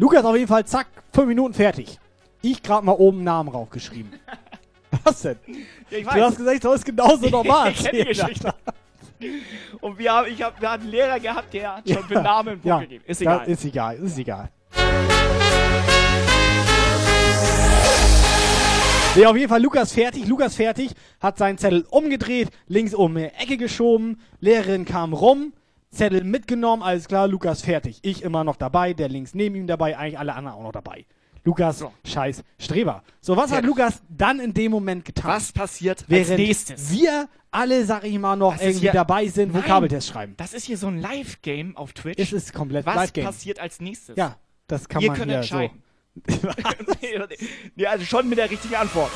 [0.00, 1.98] Lukas auf jeden Fall, zack, fünf Minuten fertig.
[2.40, 4.12] Ich gerade mal oben Namen raufgeschrieben.
[5.04, 5.36] Was denn?
[5.90, 8.54] Ja, ich Du hast gesagt, soll es genauso normal ich kenne die Geschichte.
[9.80, 12.60] Und wir, haben, ich hab, wir hatten einen Lehrer gehabt, der hat schon für Namen
[12.62, 13.04] ja, vorgegeben.
[13.08, 13.48] Ist ja, egal.
[13.48, 14.50] Ist egal, ist egal.
[19.16, 20.26] Nee, auf jeden Fall Lukas fertig.
[20.28, 24.20] Lukas fertig, hat seinen Zettel umgedreht, links um eine Ecke geschoben.
[24.38, 25.52] Lehrerin kam rum,
[25.98, 27.98] Zettel mitgenommen, alles klar, Lukas fertig.
[28.02, 31.06] Ich immer noch dabei, der links neben ihm dabei, eigentlich alle anderen auch noch dabei.
[31.44, 33.02] Lukas, scheiß Streber.
[33.20, 33.64] So, was hat.
[33.64, 35.30] Lukas dann in dem Moment getan?
[35.30, 36.92] Was passiert als Während nächstes?
[36.92, 40.34] wir alle, sag ich mal, noch Das irgendwie dabei sind, Nein, Vokabeltest schreiben.
[40.36, 42.20] Das ist hier so ein Live-Game auf Twitch.
[42.20, 43.24] Es ist komplett Was Live-Game.
[43.24, 44.16] passiert als nächstes?
[44.16, 44.36] Ja.
[44.66, 45.82] Das kann Wir man können hier entscheiden.
[47.00, 47.18] nee,
[47.76, 49.10] nee, also schon mit der richtigen Antwort.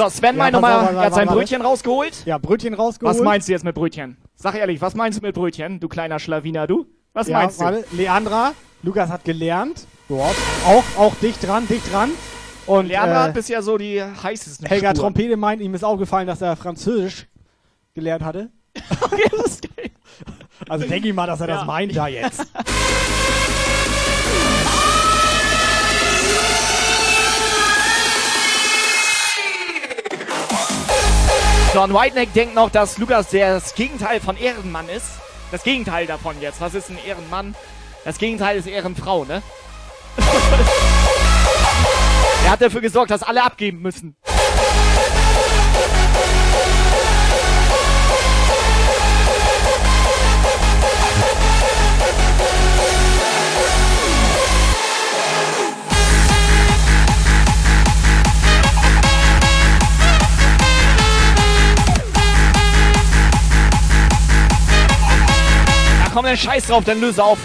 [0.00, 1.28] So, Sven, Ja, er warte, hat sein.
[1.28, 2.24] Brötchen rausgeholt.
[2.24, 3.16] Ja, Brötchen rausgeholt.
[3.16, 4.16] Was meinst du jetzt mit Brötchen?
[4.34, 6.86] Sag ehrlich, was meinst du mit Brötchen, du kleiner Schlawiner, du?
[7.12, 7.64] Was ja, meinst du?
[7.64, 7.84] warte.
[7.92, 8.52] Leandra,
[8.82, 9.86] Lukas hat gelernt.
[10.08, 10.34] Dort.
[10.66, 12.12] Auch, auch dicht dran, dicht dran.
[12.66, 15.14] Und Leandra äh, hat bisher so die heißesten Helga Spuren.
[15.14, 17.26] Trompete meint, ihm ist aufgefallen, dass er Französisch
[17.94, 18.48] gelernt hatte.
[19.02, 19.90] okay, das ist geil.
[20.68, 21.56] Also denke ich mal, dass er Ja.
[21.56, 22.46] das meint da jetzt.
[31.72, 35.06] John Whiteneck denkt noch, dass Lukas das Gegenteil von Ehrenmann ist.
[35.52, 36.60] Das Gegenteil davon jetzt.
[36.60, 37.54] Was ist ein Ehrenmann?
[38.04, 39.40] Das Gegenteil ist Ehrenfrau, ne?
[42.44, 44.16] er hat dafür gesorgt, dass alle abgeben müssen.
[66.10, 67.38] Da kommt ein Scheiß drauf, dann löse auf.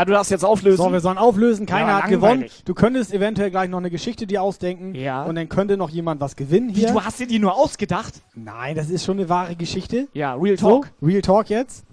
[0.00, 0.82] Ja, du darfst jetzt auflösen.
[0.82, 1.66] So, wir sollen auflösen.
[1.66, 2.46] Keiner Ja, hat gewonnen.
[2.64, 4.94] Du könntest eventuell gleich noch eine Geschichte dir ausdenken.
[4.94, 5.24] Ja.
[5.24, 6.92] Und dann könnte noch jemand was gewinnen Wie, hier.
[6.92, 8.14] du hast dir die nur ausgedacht?
[8.34, 10.08] Nein, das ist schon eine wahre Geschichte.
[10.14, 10.90] Ja, Real Talk.
[11.02, 11.84] So, Real Talk jetzt.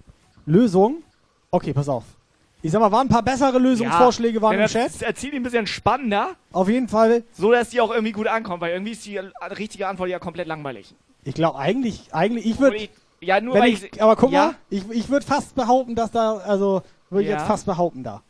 [0.46, 1.02] Lösung.
[1.50, 2.04] Okay, pass auf.
[2.62, 5.02] Ich sag mal, waren ein paar bessere Lösungsvorschläge waren Denn im das Chat.
[5.02, 7.24] erzählt ihn ein bisschen spannender, Auf jeden Fall.
[7.32, 9.20] so dass die auch irgendwie gut ankommen, weil irgendwie ist die
[9.50, 10.94] richtige Antwort ja komplett langweilig.
[11.24, 12.88] Ich glaube eigentlich, eigentlich, ich würde.
[13.20, 14.02] Ja, nur weil ich, ich.
[14.02, 14.46] aber guck ja?
[14.46, 17.36] mal, ich, ich würde fast behaupten, dass da, also, würde ich Ja.
[17.38, 18.22] jetzt fast behaupten da.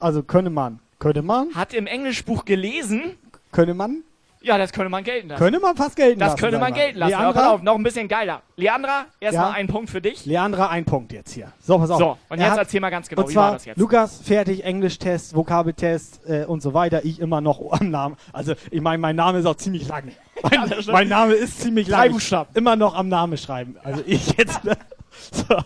[0.00, 0.78] Also, könnte man.
[0.98, 1.54] Könnte man?
[1.54, 3.16] Hat im Englischbuch gelesen.
[3.52, 4.02] Könnte man?
[4.40, 5.38] Ja, das könnte man gelten lassen.
[5.40, 6.38] Könnte man fast gelten das lassen.
[6.40, 7.14] könnte sag man gelten lassen.
[7.14, 7.40] Aber Leandra?
[7.42, 8.42] pass auf, noch ein bisschen geiler.
[8.56, 9.56] Leandra, erstmal Ja.
[9.56, 10.24] ein Punkt für dich.
[10.26, 11.50] Leandra, ein Punkt jetzt hier.
[11.60, 11.98] So, pass auf.
[11.98, 13.78] So, und Er jetzt hat- erzähl mal ganz genau, und wie zwar, war das jetzt?
[13.78, 17.04] Lukas, fertig, Englischtest, Vokabeltest äh, und so weiter.
[17.04, 18.16] Ich immer noch am Namen.
[18.32, 20.04] Also, ich meine, mein Name ist auch ziemlich lang.
[20.42, 20.92] Mein, das stimmt.
[20.92, 22.06] mein Name ist ziemlich lang.
[22.06, 22.50] Ich Buchstaben.
[22.54, 23.74] Immer noch am Namen schreiben.
[23.82, 24.62] Also, ich jetzt.
[24.62, 24.76] Ne?
[25.32, 25.56] So.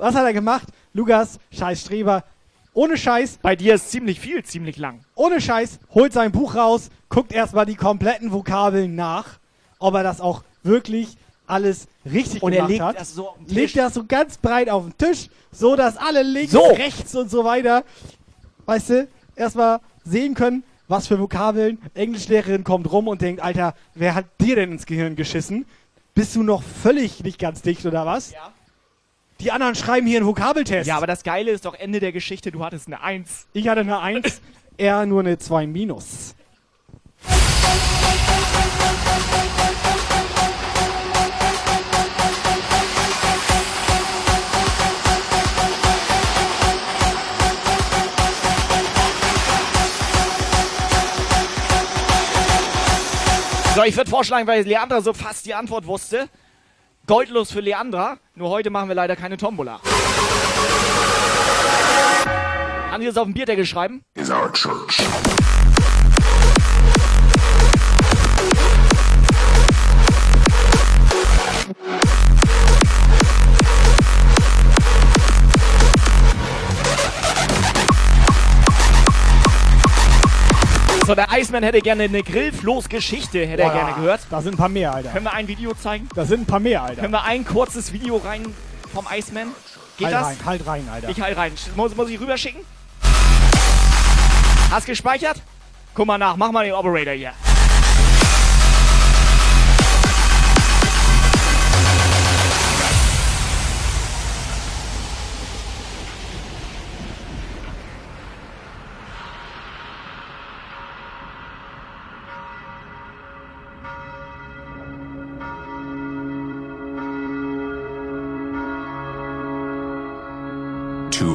[0.00, 0.68] Was hat er gemacht?
[0.94, 2.24] Lukas, scheiß Streber.
[2.72, 3.38] Ohne Scheiß.
[3.42, 5.00] Bei dir ist ziemlich viel, ziemlich lang.
[5.14, 9.38] Ohne Scheiß, holt sein Buch raus, guckt erstmal die kompletten Vokabeln nach,
[9.78, 11.16] ob er das auch wirklich
[11.46, 13.00] alles richtig Und er gemacht legt hat.
[13.00, 13.56] das so auf den Tisch.
[13.56, 16.62] legt das so ganz breit auf den Tisch, so dass alle links, So.
[16.64, 17.82] rechts und so weiter,
[18.66, 21.78] weißt du, erstmal sehen können, was für Vokabeln.
[21.94, 25.66] Englischlehrerin kommt rum und denkt, Alter, wer hat dir denn ins Gehirn geschissen?
[26.14, 28.30] Bist du noch völlig nicht ganz dicht oder was?
[28.30, 28.52] Ja.
[29.40, 30.86] Die anderen schreiben hier einen Vokabeltest.
[30.86, 33.46] Ja, aber das Geile ist doch Ende der Geschichte, du hattest eine Eins.
[33.54, 34.38] Ich hatte eine 1,
[34.76, 36.34] er nur eine 2 minus.
[53.74, 56.28] So, ich würde vorschlagen, weil Leandra so fast die Antwort wusste.
[57.06, 58.18] Goldlos für Leandra.
[58.34, 59.80] Nur heute machen wir leider keine Tombola.
[62.90, 64.04] Kann ich das auf dem Bierdeckel schreiben?
[64.14, 65.00] Is our church.
[81.10, 84.20] So, der Iceman hätte gerne eine Grillfloß-Geschichte, hätte er Boah, gerne gehört.
[84.30, 85.10] Da sind ein paar mehr, Alter.
[85.10, 86.08] Können wir ein Video zeigen?
[86.14, 87.00] Da sind ein paar mehr, Alter.
[87.00, 88.54] Können wir ein kurzes Video rein
[88.94, 89.48] vom Iceman?
[89.96, 90.26] Geht halt das?
[90.28, 91.08] rein, halt rein, Alter.
[91.08, 91.50] Ich halt rein.
[91.74, 92.60] Muss, muss ich rüberschicken?
[94.70, 95.42] Hast gespeichert?
[95.96, 97.32] Guck mal nach, mach mal den Operator hier.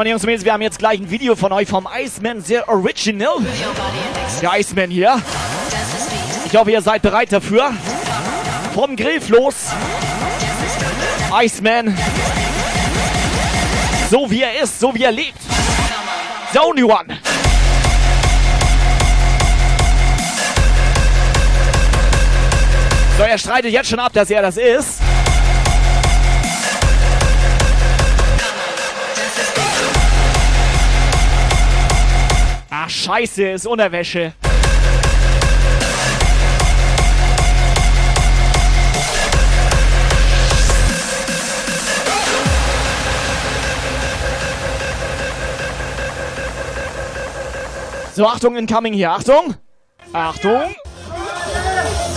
[0.00, 2.66] Freunde, Jungs und Mädels, wir haben jetzt gleich ein Video von euch vom Iceman, sehr
[2.70, 3.36] original.
[4.40, 5.20] Der Iceman hier.
[6.46, 7.70] Ich hoffe, ihr seid bereit dafür.
[8.72, 9.54] Vom Grillfloß.
[11.42, 11.94] Iceman.
[14.10, 15.36] So wie er ist, so wie er lebt.
[16.54, 17.18] The only one.
[23.18, 24.99] So, er streitet jetzt schon ab, dass er das ist.
[33.00, 34.34] Scheiße, ist Unterwäsche.
[48.14, 49.10] So, Achtung, incoming hier.
[49.12, 49.54] Achtung.
[50.12, 50.74] Achtung.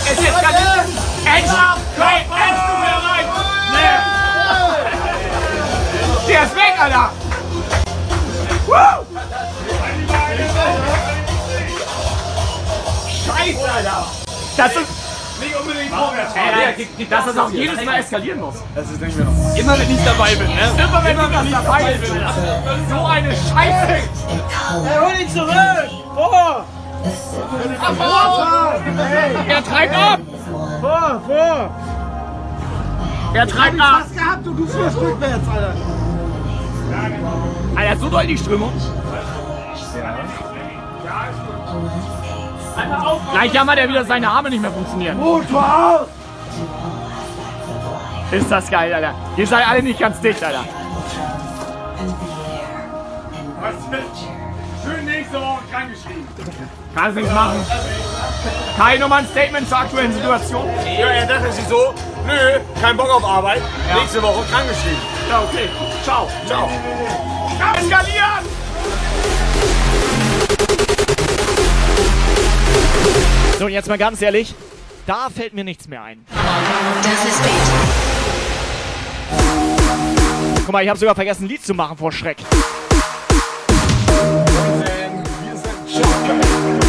[0.05, 0.87] Es eskaliert!
[1.23, 1.77] Extra!
[1.97, 3.25] Hey, leid!
[3.71, 3.97] Nee!
[6.27, 7.11] Der ist weg, Alter!
[8.67, 9.12] Woo!
[13.25, 14.05] Scheiße, Alter!
[14.57, 15.03] Das ist
[15.39, 16.33] nicht unbedingt vorwärts.
[16.35, 18.55] Ey, dass das auch jedes Mal eskalieren muss.
[18.75, 19.55] Das ist ich mir noch.
[19.55, 20.83] Immer wenn ich dabei bin, ne?
[20.83, 22.09] Immer wenn, ich dabei bin.
[22.89, 23.93] So eine Scheiße!
[23.93, 25.89] Ey, hol ihn zurück!
[26.13, 26.65] Vor!
[27.81, 28.75] Ab, vor!
[29.47, 30.19] Er treibt ab!
[30.81, 31.69] Vor, vor!
[33.33, 34.01] Er treibt ab!
[34.01, 35.75] Was gehabt und du fährst rückwärts, Alter.
[37.75, 38.71] Alter, so deutlich Strömung.
[43.31, 45.17] Gleich jammert er wieder, seine Arme nicht mehr funktionieren.
[45.17, 46.07] Motor aus!
[48.31, 49.13] Ist das geil, Alter.
[49.37, 50.63] Ihr seid alle nicht ganz dicht, Alter.
[54.83, 56.27] Schön nächste Woche krankgeschrieben.
[56.95, 57.65] Kannst nichts machen.
[58.77, 60.67] Kai, nochmal ein Statement zur aktuellen Situation.
[60.99, 61.93] Ja, er dachte sich so,
[62.25, 63.61] nö, kein Bock auf Arbeit,
[63.95, 64.99] nächste Woche krankgeschrieben.
[65.29, 65.69] Ja, okay.
[66.03, 66.27] Ciao.
[66.45, 66.69] Ciao.
[67.75, 68.43] Eskalieren!
[73.59, 74.53] So, jetzt mal ganz ehrlich,
[75.05, 76.25] da fällt mir nichts mehr ein.
[76.33, 77.41] Das ist
[80.65, 82.37] Guck mal, ich habe sogar vergessen, ein Lied zu machen vor Schreck.
[85.87, 86.82] So,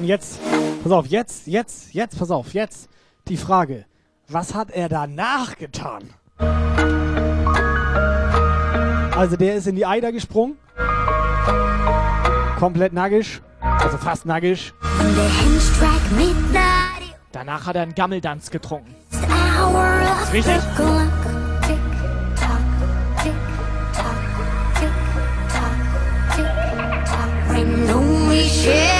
[0.00, 0.40] und jetzt,
[0.82, 2.88] pass auf, jetzt, jetzt, jetzt, pass auf, jetzt
[3.28, 3.84] die Frage.
[4.28, 6.14] Was hat er danach getan?
[9.14, 10.56] Also der ist in die Eider gesprungen.
[12.58, 13.42] Komplett nackig.
[13.60, 14.72] Also fast nackig.
[17.32, 18.94] Danach hat er einen Gammeldanz getrunken.
[28.32, 28.99] Ist shadows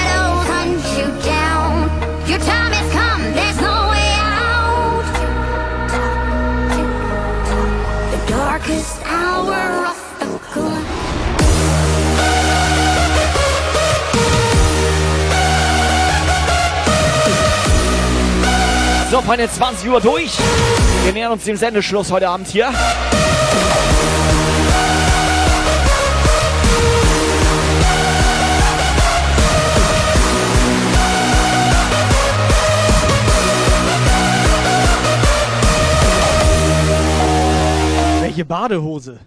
[19.11, 20.37] So, Freunde, 20 Uhr durch.
[21.03, 22.71] Wir nähern uns dem Sendeschluss heute Abend hier.
[38.51, 39.17] Badehose?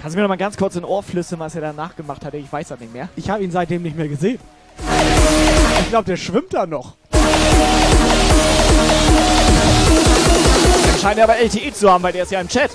[0.00, 2.36] Kannst du mir noch mal ganz kurz in Ohr flüstern, was er danach gemacht hatte?
[2.36, 3.08] Ich weiß das nicht mehr.
[3.16, 4.38] Ich habe ihn seitdem nicht mehr gesehen.
[5.80, 6.94] Ich glaube, der schwimmt da noch.
[11.00, 12.70] Scheint er aber LTE zu haben, weil der ist ja im Chat.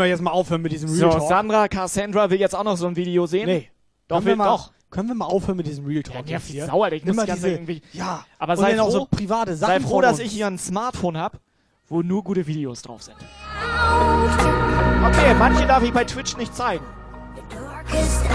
[0.00, 1.28] Wir jetzt mal aufhören mit diesem So, Real Talk?
[1.28, 3.46] Sandra Cassandra will jetzt auch noch so ein Video sehen.
[3.46, 3.70] Nee.
[4.08, 4.72] Doch, können wir will mal, doch.
[4.90, 6.26] Können wir mal aufhören mit diesem Real Talk?
[6.28, 6.66] Ja, jetzt hier?
[6.66, 9.88] sauer, ich muss die ganze diese, irgendwie- Ja, Aber sei froh, so private Sachen sei
[9.88, 11.38] froh, dass ich hier ein Smartphone habe,
[11.88, 13.16] wo nur gute Videos drauf sind.
[15.04, 16.84] Okay, manche darf ich bei Twitch nicht zeigen.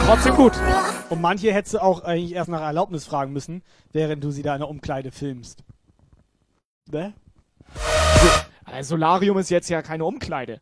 [0.05, 0.53] Trotzdem gut.
[1.09, 3.61] Und manche hättest du auch eigentlich erst nach Erlaubnis fragen müssen,
[3.91, 5.63] während du sie da in der Umkleide filmst.
[6.91, 7.13] Ne?
[8.65, 10.61] Ein Solarium ist jetzt ja keine Umkleide.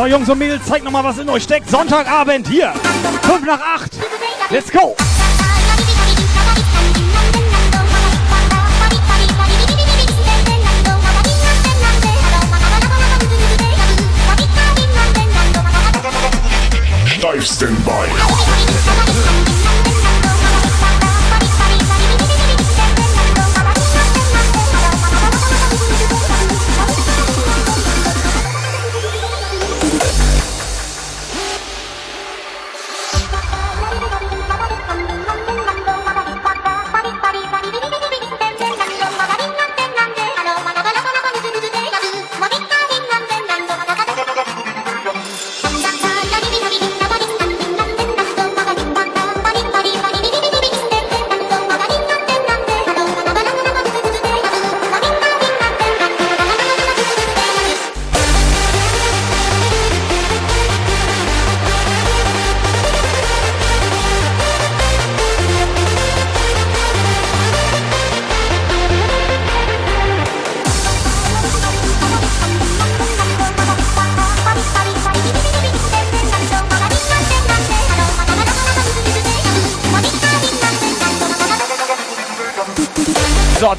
[0.00, 1.68] So, Jungs und Mädels, zeigt nochmal, was in euch steckt.
[1.68, 2.72] Sonntagabend hier.
[3.20, 3.90] 5 nach 8.
[4.48, 4.96] Let's go.
[17.04, 18.29] Steif Standby.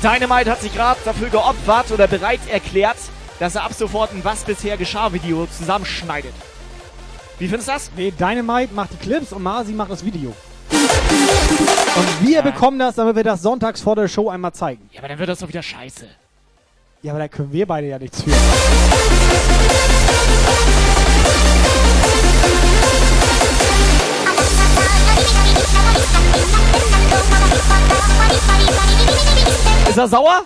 [0.02, 2.98] Dynamite hat sich gerade dafür geopfert oder bereit erklärt,
[3.40, 6.34] dass er ab sofort ein Was bisher geschah Video zusammenschneidet.
[7.38, 7.92] Wie findest du das?
[7.96, 10.34] Nee, Dynamite macht die Clips und Marzi macht das Video.
[10.72, 14.90] Und wir bekommen das, damit wir das sonntags vor der Show einmal zeigen.
[14.92, 16.08] Ja, aber dann wird das doch wieder scheiße.
[17.04, 18.32] Ja, aber da können wir beide ja nichts für.
[29.88, 30.46] Ist er sauer?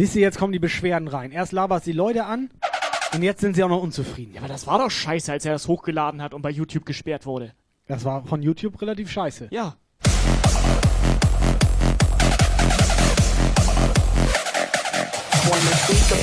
[0.00, 1.30] Siehst du, jetzt kommen die Beschwerden rein.
[1.30, 2.48] Erst laberst die Leute an
[3.12, 4.32] und jetzt sind sie auch noch unzufrieden.
[4.32, 7.26] Ja, aber das war doch scheiße, als er das hochgeladen hat und bei YouTube gesperrt
[7.26, 7.52] wurde.
[7.86, 9.48] Das war von YouTube relativ scheiße.
[9.50, 9.76] Ja.
[15.44, 16.16] When the speaker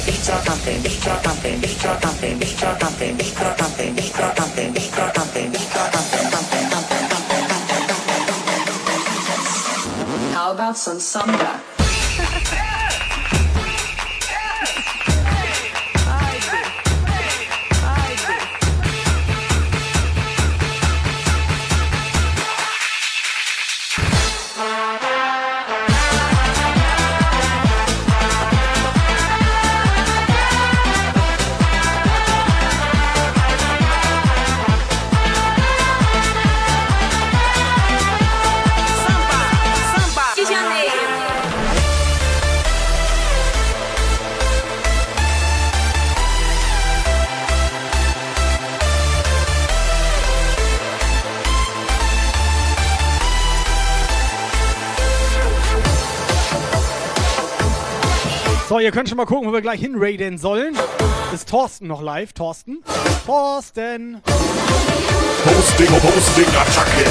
[11.37, 11.76] beats
[58.77, 60.77] So, ihr könnt schon mal gucken, wo wir gleich hinraiden sollen.
[61.33, 62.33] Ist Thorsten noch live?
[62.33, 62.83] Thorsten?
[63.25, 64.21] Thorsten!
[65.43, 67.05] Posting, Posting, Attacke.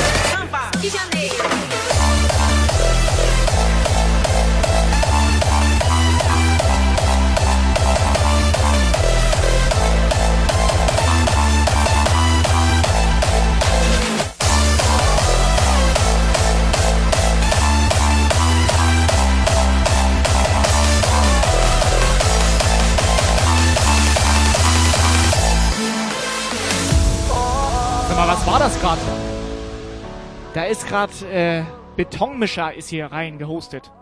[30.56, 31.64] Da ist gerade äh,
[31.96, 33.92] Betonmischer ist hier rein gehostet.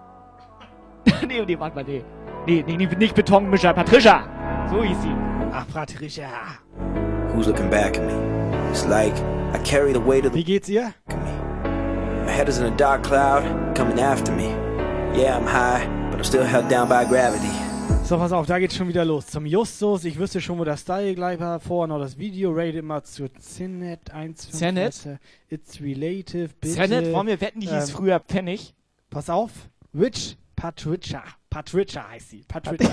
[1.26, 2.04] nee, nee, warte mal, nee.
[2.46, 4.22] Nee, nee, nee, nicht Betonmischer, Patricia.
[4.70, 5.16] So hieß sie.
[5.52, 6.28] Ach, Patricia.
[7.34, 8.12] Who's looking back at me?
[8.70, 9.14] It's like
[9.52, 10.38] I carry the weight of the.
[10.38, 10.94] Wie geht's ihr?
[11.08, 13.42] My head is in a dark cloud
[13.74, 14.46] coming after me.
[15.12, 17.63] Yeah, I'm high, but I'm still held down by gravity.
[18.04, 19.26] So, pass auf, da geht's schon wieder los.
[19.26, 21.58] Zum Justus, ich wüsste schon, wo der Style gleich war.
[21.58, 24.50] Vorher noch das Video, rated mal zu Zenet 1.
[24.50, 25.08] Zenet?
[25.48, 26.74] It's relative, bitte.
[26.74, 28.74] Zenet, wollen wir wetten, die hieß Ähm, früher Pfennig?
[29.08, 29.50] Pass auf,
[29.98, 31.22] Rich Patricia.
[31.48, 32.44] Patricia heißt sie.
[32.46, 32.90] Patricia.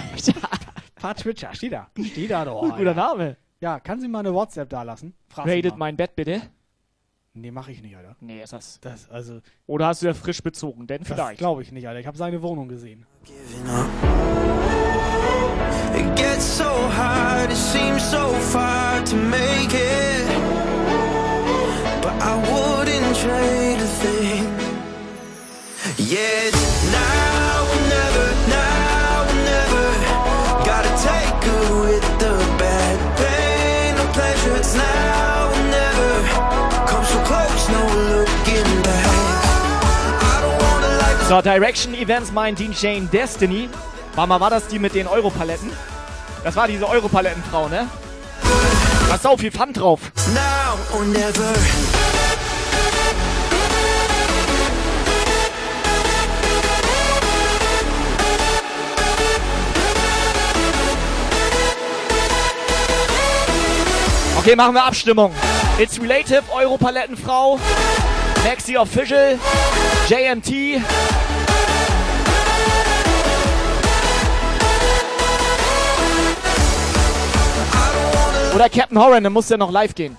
[0.96, 1.90] Patricia, steht da.
[2.02, 2.62] Steht da doch.
[2.78, 3.36] Guter Name.
[3.60, 5.14] Ja, kann sie mal eine WhatsApp da lassen?
[5.28, 5.46] Frag
[5.78, 6.42] mein Bett bitte.
[7.34, 8.16] Nee, mach ich nicht, Alter.
[8.22, 8.80] Nee, ist das.
[8.82, 9.40] Das, also.
[9.66, 10.88] Oder hast du ja frisch bezogen?
[10.88, 11.38] Denn Das vielleicht.
[11.38, 12.00] glaube ich nicht, Alter.
[12.00, 13.06] Ich habe seine Wohnung gesehen.
[16.00, 20.26] It gets so hard, it seems so far to make it.
[22.04, 24.44] But I wouldn't trade a thing.
[25.98, 29.88] Yeah, it's now or never, now or never.
[30.66, 32.96] Gotta take good with the bad.
[33.22, 36.12] Pain or pleasure, it's now or never.
[36.90, 37.82] Come so close, no
[38.16, 39.08] looking back.
[40.24, 43.70] I don't wanna like So, Direction Events meint Dean Shane Destiny.
[44.16, 45.72] War mal, war das die mit den Europaletten?
[46.44, 47.88] Das war diese Europalettenfrau, ne?
[49.08, 50.00] Da ist sau viel Pfand drauf.
[50.34, 51.54] now or never.
[64.38, 65.32] Okay, machen wir Abstimmung.
[65.78, 67.60] It's Relative, Europalettenfrau,
[68.44, 69.38] Maxi Official,
[70.10, 70.82] JMT.
[78.62, 80.16] Oder Captain Horan, dann muss der noch live gehen.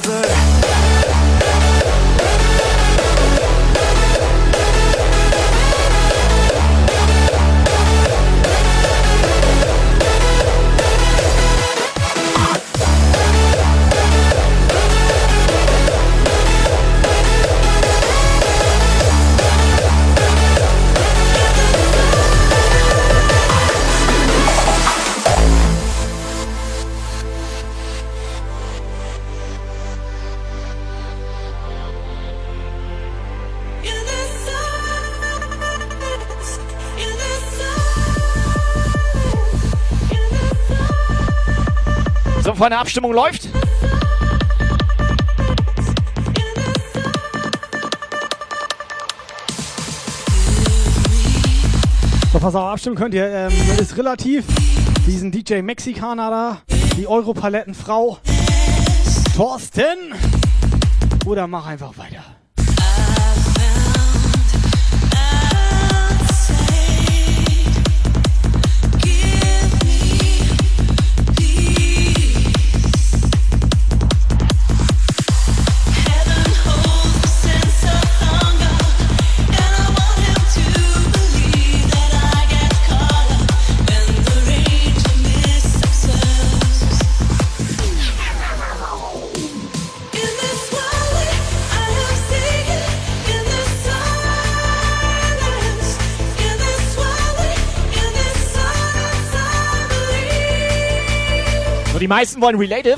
[0.00, 0.17] I
[42.58, 43.42] So, Freunde, Abstimmung läuft.
[52.32, 53.28] So, pass auf, abstimmen könnt ihr.
[53.28, 54.44] Ähm, ist relativ.
[55.06, 56.62] Diesen DJ Mexikaner da,
[56.96, 58.18] die Europalettenfrau.
[59.36, 60.14] Thorsten.
[61.26, 62.17] Oder mach einfach weiter.
[102.08, 102.96] Die meisten wollen Relative.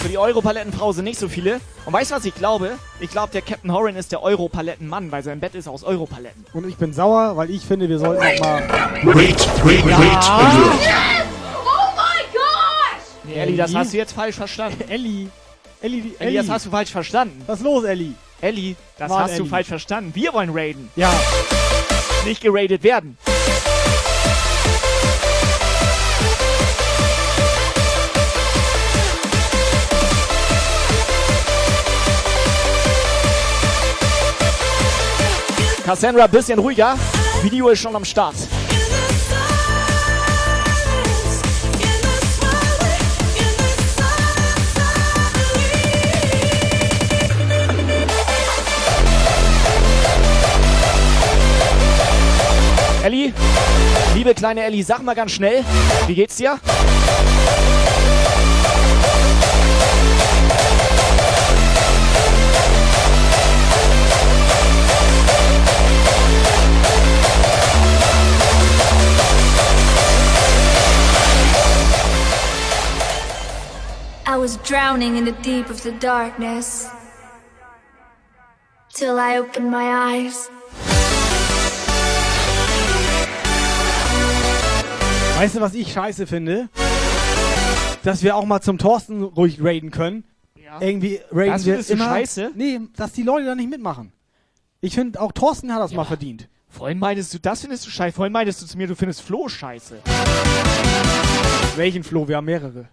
[0.00, 1.60] Für die Europalettenfrau sind nicht so viele.
[1.84, 2.78] Und weißt du, was ich glaube?
[3.00, 6.46] Ich glaube, der Captain Horan ist der Europalettenmann, weil sein Bett ist aus Europaletten.
[6.52, 8.62] Und ich bin sauer, weil ich finde, wir sollten noch mal.
[9.16, 9.98] Wait, wait, Ja.
[9.98, 11.26] wait.
[11.66, 13.02] Oh my gosh!
[13.24, 14.84] Nee, Ellie, das hast du jetzt falsch verstanden.
[14.88, 15.26] Ellie.
[15.82, 17.42] Ellie, Ellie, das hast du falsch verstanden.
[17.48, 18.12] Was ist los, Ellie?
[18.40, 19.50] Ellie, das Mann, hast du Ellie.
[19.50, 20.12] falsch verstanden.
[20.14, 20.88] Wir wollen raiden.
[20.94, 21.12] Ja.
[22.24, 23.18] Nicht geradet werden.
[35.90, 36.96] Cassandra, bisschen ruhiger.
[37.42, 38.36] Video ist schon am Start.
[53.02, 53.34] Ellie,
[54.14, 55.64] liebe kleine Ellie, sag mal ganz schnell,
[56.06, 56.60] wie geht's dir?
[74.30, 76.88] I was drowning in the deep of the darkness.
[78.94, 80.48] Till I opened my eyes.
[85.36, 86.68] Weißt du, was ich scheiße finde?
[88.04, 90.22] Dass wir auch mal zum Thorsten ruhig raiden können.
[90.54, 90.80] Ja.
[90.80, 92.04] Irgendwie raiden das wir immer.
[92.04, 92.52] Scheiße?
[92.54, 94.12] Nee, dass die Leute da nicht mitmachen.
[94.80, 95.96] Ich finde, auch Thorsten hat das ja.
[95.96, 96.48] mal verdient.
[96.68, 98.14] Vorhin meintest du, das findest du scheiße.
[98.14, 99.98] Vorhin meintest du zu mir, du findest Flo scheiße.
[101.74, 102.28] Welchen Flo?
[102.28, 102.86] Wir haben mehrere.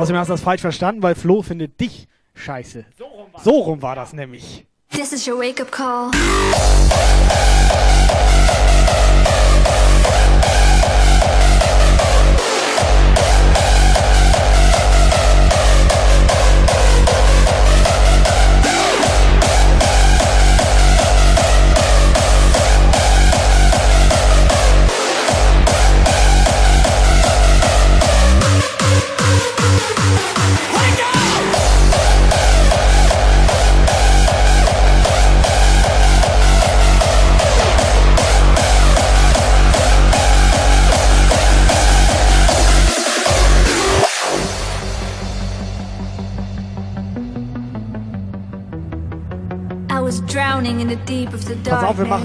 [0.00, 2.86] Außerdem hast du das falsch verstanden, weil Flo findet dich scheiße.
[3.44, 4.66] So rum war das nämlich.
[4.90, 6.10] This is your wake up call.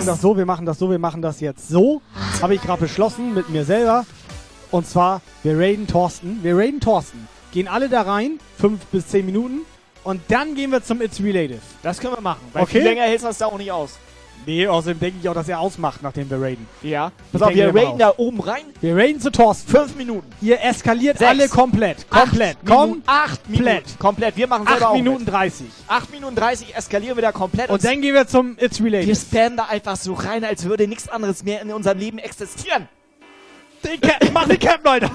[0.06, 2.02] Machen das so, wir machen das so, wir machen das jetzt so.
[2.42, 4.06] Habe ich gerade beschlossen mit mir selber.
[4.72, 6.40] Und zwar, wir raiden Thorsten.
[6.44, 7.28] Wir raiden Thorsten.
[7.52, 9.62] Gehen alle da rein, fünf bis zehn Minuten.
[10.04, 11.60] Und dann gehen wir zum It's Relative.
[11.82, 12.42] Das können wir machen.
[12.54, 12.74] Weil Okay.
[12.74, 13.98] viel länger hältst du das da auch nicht aus.
[14.46, 16.68] Nee, außerdem denke ich auch, dass er ausmacht, nachdem wir raiden.
[16.82, 17.12] Ja.
[17.32, 18.62] Pass auf, wir raiden da oben rein.
[18.82, 19.70] Wir raiden zu Thorsten.
[19.72, 20.28] Fünf Minuten.
[20.42, 21.30] Ihr eskaliert Sechs.
[21.30, 22.10] alle komplett.
[22.10, 22.58] Komplett.
[22.58, 22.90] Acht Komm.
[22.90, 23.04] Minuten.
[23.08, 23.84] Acht Minuten.
[24.00, 24.38] Komplett.
[24.38, 25.26] Wir machen selber Acht Minuten.
[25.26, 25.66] 30.
[25.88, 27.70] 8 Minuten 30 eskalieren wir da komplett.
[27.70, 29.08] Und dann gehen wir zum It's Related.
[29.08, 32.88] wir spammen da einfach so rein, als würde nichts anderes mehr in unserem Leben existieren.
[33.84, 35.10] Den Cap, mach den Cap, Leute.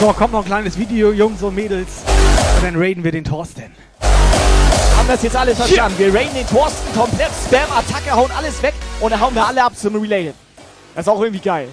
[0.00, 1.88] So, kommt noch ein kleines Video, Jungs und Mädels.
[2.56, 3.64] Und dann raiden wir den Thorsten.
[4.96, 5.98] Haben das jetzt alle verstanden?
[5.98, 9.64] Wir raiden den Thorsten komplett, Spam, Attacke, hauen alles weg und dann hauen wir alle
[9.64, 10.36] ab zum Related.
[10.94, 11.68] Das ist auch irgendwie geil.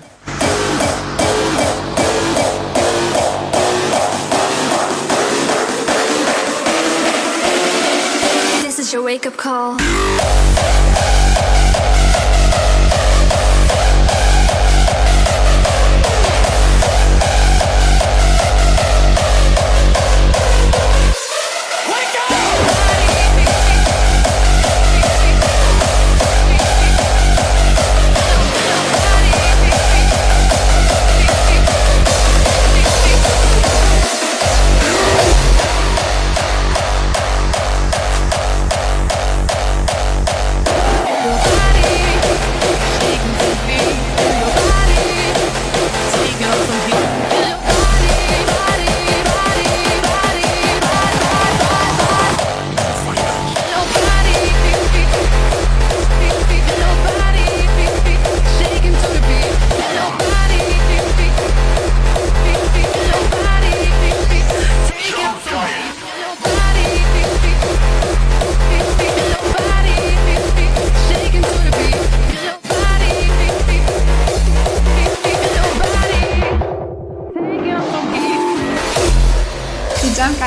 [8.64, 9.78] This is your wake up call.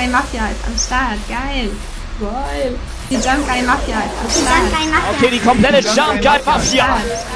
[0.08, 1.18] Guy Mafia ist am Start.
[1.28, 1.70] Geil.
[2.18, 2.78] Geil.
[3.10, 4.62] Die Jump Guy Mafia ist am Start.
[4.62, 5.10] Jump Guy Mafia.
[5.18, 6.86] Okay, die komplette Jump Jump Guy am Mafia.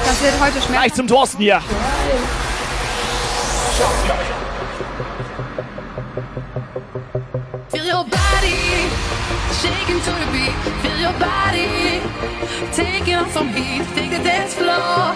[0.03, 0.73] Das wird heute schmecken.
[0.73, 1.61] Gleich zum Thorsten hier.
[7.69, 8.89] Feel your body
[9.61, 10.53] shaking to the beat.
[10.81, 12.01] Feel your body
[12.71, 13.83] taking on some heat.
[13.95, 15.13] Take the dance floor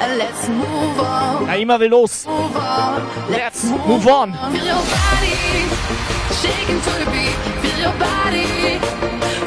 [0.00, 1.46] and let's move on.
[1.46, 2.26] Ja, immer will los.
[2.26, 3.02] Move on.
[3.30, 4.32] Let's move on.
[4.52, 5.36] Feel your body
[6.42, 7.36] shaking to the beat.
[7.62, 8.80] Feel your body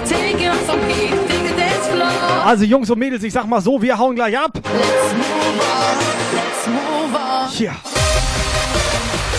[0.06, 1.14] taking on some heat.
[1.28, 2.46] Take the dance floor.
[2.46, 4.52] Also Jungs und Mädels, ich sag mal so, wir hauen gleich ab.
[4.56, 5.98] Let's move on.
[6.34, 7.50] Let's move on.
[7.52, 7.76] Tja.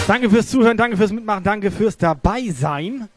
[0.07, 3.09] Danke fürs Zuhören, danke fürs Mitmachen, danke fürs Dabeisein.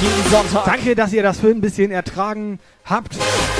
[0.00, 0.64] Jeden Sonntag.
[0.66, 3.16] Danke, dass ihr das für ein bisschen ertragen habt,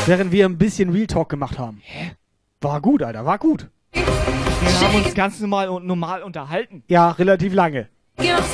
[0.06, 1.80] während wir ein bisschen Real Talk gemacht haben.
[1.82, 2.12] Hä?
[2.60, 3.68] War gut, Alter, war gut.
[3.92, 6.82] Wir haben uns ganz normal und normal unterhalten.
[6.88, 7.88] Ja, relativ lange.
[8.18, 8.44] Move on.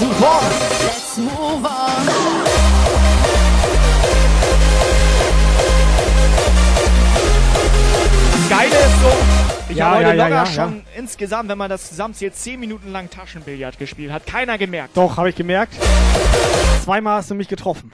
[0.00, 0.42] Move on.
[0.86, 2.33] Let's move on.
[8.64, 9.08] Geile ist so,
[9.68, 12.58] ich Ja, habe heute ja, ja, locker ja, schon insgesamt, wenn man das zusammenzählt, 10
[12.58, 14.10] Minuten lang Taschenbillard gespielt.
[14.10, 14.96] Hat keiner gemerkt.
[14.96, 15.74] Doch, habe ich gemerkt.
[16.82, 17.92] Zweimal hast du mich getroffen.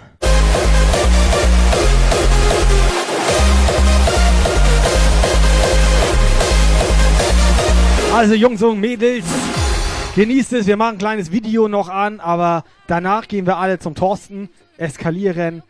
[8.15, 9.25] Also Jungs und Mädels,
[10.15, 10.67] genießt es.
[10.69, 15.65] Wir machen ein kleines Video noch an, aber danach gehen wir alle zum Thorsten, eskalieren.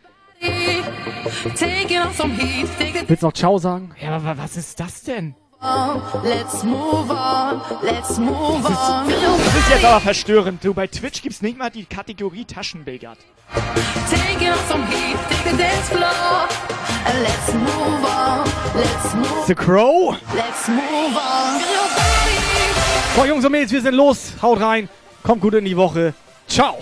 [3.06, 3.94] Willst du noch Ciao sagen?
[4.00, 5.34] Ja, aber was ist das denn?
[5.62, 6.02] on.
[6.24, 9.08] Let's move on, let's move on.
[9.08, 10.64] Das ist jetzt aber verstörend.
[10.64, 13.18] Du, bei Twitch gibt's nicht mal die Kategorie Taschenbillard.
[14.10, 16.48] Taking off some heat, take the dance floor.
[17.04, 18.44] And let's move on,
[18.74, 20.16] let's move The Crow.
[20.34, 21.60] Let's move on.
[23.16, 24.34] So, Jungs und Mädels, wir sind los.
[24.40, 24.88] Haut rein.
[25.22, 26.14] Kommt gut in die Woche.
[26.46, 26.78] Ciao.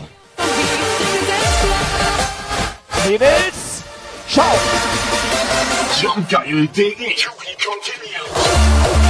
[3.04, 3.84] Davis.
[4.26, 4.54] Ciao.
[6.00, 7.16] John you did it.
[7.16, 9.07] Can we continue?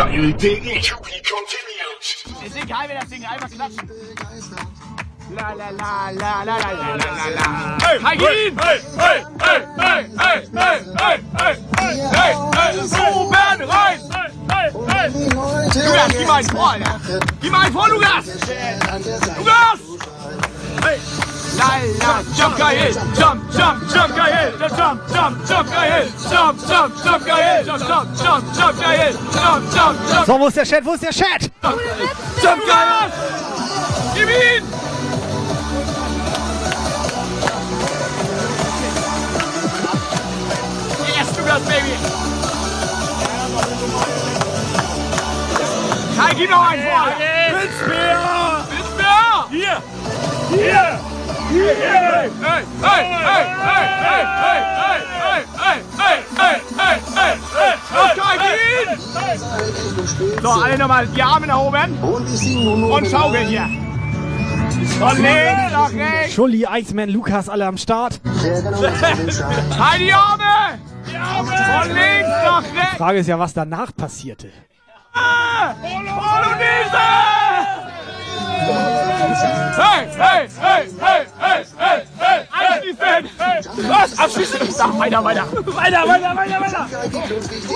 [0.00, 2.46] Jump geil, dig it, to be continued.
[2.46, 3.90] Ist egal, wer das Ding einfach klatschen.
[5.36, 7.78] La la la la la la la la la la.
[7.82, 8.56] Hey, Heigin!
[8.58, 11.56] hey, hey, hey, hey, hey, hey, hey, hey,
[12.16, 14.00] hey, hey, so werden rein!
[14.10, 15.08] Hey, hey, hey!
[15.84, 17.00] Lukas, gib mal einen vor, Alter.
[17.42, 18.26] Gib mal einen vor, Lukas!
[19.36, 19.80] Lukas!
[20.82, 21.29] Hey!
[21.60, 27.26] La la, jump geil, jump, jump, jump geil, jump, jump, jump geil, jump, jump, jump
[27.26, 30.26] geil, jump, jump, jump, jump geil, jump, jump, jump.
[30.26, 30.84] So, wo ist der Chat?
[30.86, 31.50] Wo ist der Chat?
[32.42, 33.12] Jump geil!
[34.14, 34.64] Gib ihn!
[41.14, 41.94] Yes, Lukas, Baby!
[46.16, 47.06] Kai, gib noch einen vor!
[47.50, 48.66] Blitzbär!
[48.70, 49.46] Blitzbär!
[49.50, 49.82] Hier!
[50.56, 51.09] Hier!
[60.42, 63.68] So, alle nochmal die Arme nach oben und schaukeln hier.
[64.98, 66.34] Von links nach rechts.
[66.34, 68.20] Schulli, Iceman, Lukas, alle am Start.
[68.24, 70.78] halt die Arme!
[71.04, 72.90] Von links nach rechts.
[72.92, 74.50] Die Frage ist ja, was danach passierte.
[75.12, 75.74] Ah!
[75.82, 77.39] Polonese!
[78.60, 83.88] Hey, hey, hey, hey, hey, hey, hey, Anschließen!
[83.88, 84.18] Was?
[84.18, 84.98] Abschließen?
[84.98, 85.46] Weiter, weiter.
[85.66, 86.88] Weiter, weiter, weiter, weiter.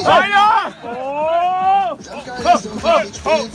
[0.04, 0.74] Weiter!
[0.84, 1.98] Oh!
[2.44, 3.48] Oh, oh, oh.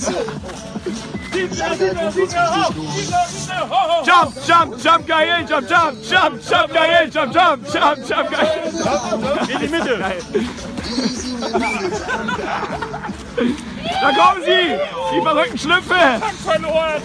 [4.04, 8.72] Jump, jump, jump, geil, jump, jump, jump, jump, geil, jump, jump, jump, jump, geil.
[9.50, 10.00] In die Mitte!
[13.36, 14.78] Da kommen sie!
[15.16, 16.22] Die verrückten Schlümpfe!
[16.44, 17.02] verloren!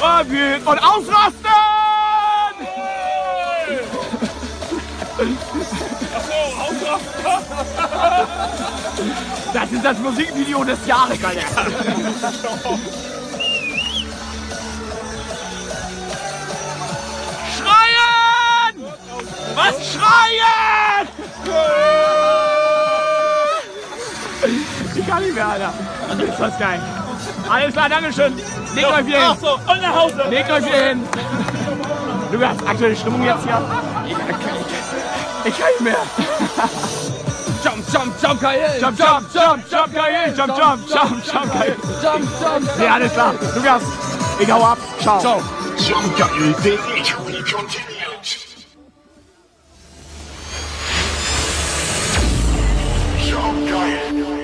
[0.00, 1.50] Und, und ausrasten!
[6.58, 7.00] Achso,
[9.52, 11.40] Das ist das Musikvideo des Jahres, Alter.
[17.56, 18.84] Schreien!
[19.54, 21.08] Was schreien?
[25.10, 25.72] kann nicht mehr, Alter.
[26.08, 26.80] Also ist das geil.
[27.48, 28.32] Alles klar, Dankeschön.
[28.74, 29.36] Legt euch hier hin.
[29.40, 30.24] So, und nach Hause.
[30.30, 31.08] Legt euch hier hin.
[32.30, 33.60] Du hast aktuelle Stimmung jetzt hier?
[35.44, 35.96] Ich, kann nicht mehr.
[37.64, 38.80] Jump, jump, jump, Kajel.
[38.80, 40.36] Jump, jump, jump, jump, Kajel.
[40.36, 41.76] Jump, jump, jump, jump, Kajel.
[42.02, 42.80] Jump, jump, jump.
[42.80, 43.34] Ja, alles klar.
[43.54, 43.82] Lukas,
[44.38, 44.78] ich hau ab.
[45.00, 45.18] Ciao.
[45.18, 45.42] Ciao.
[45.76, 47.90] Jump, Kajel, ich will continue.
[53.28, 54.39] Jump, Kajel.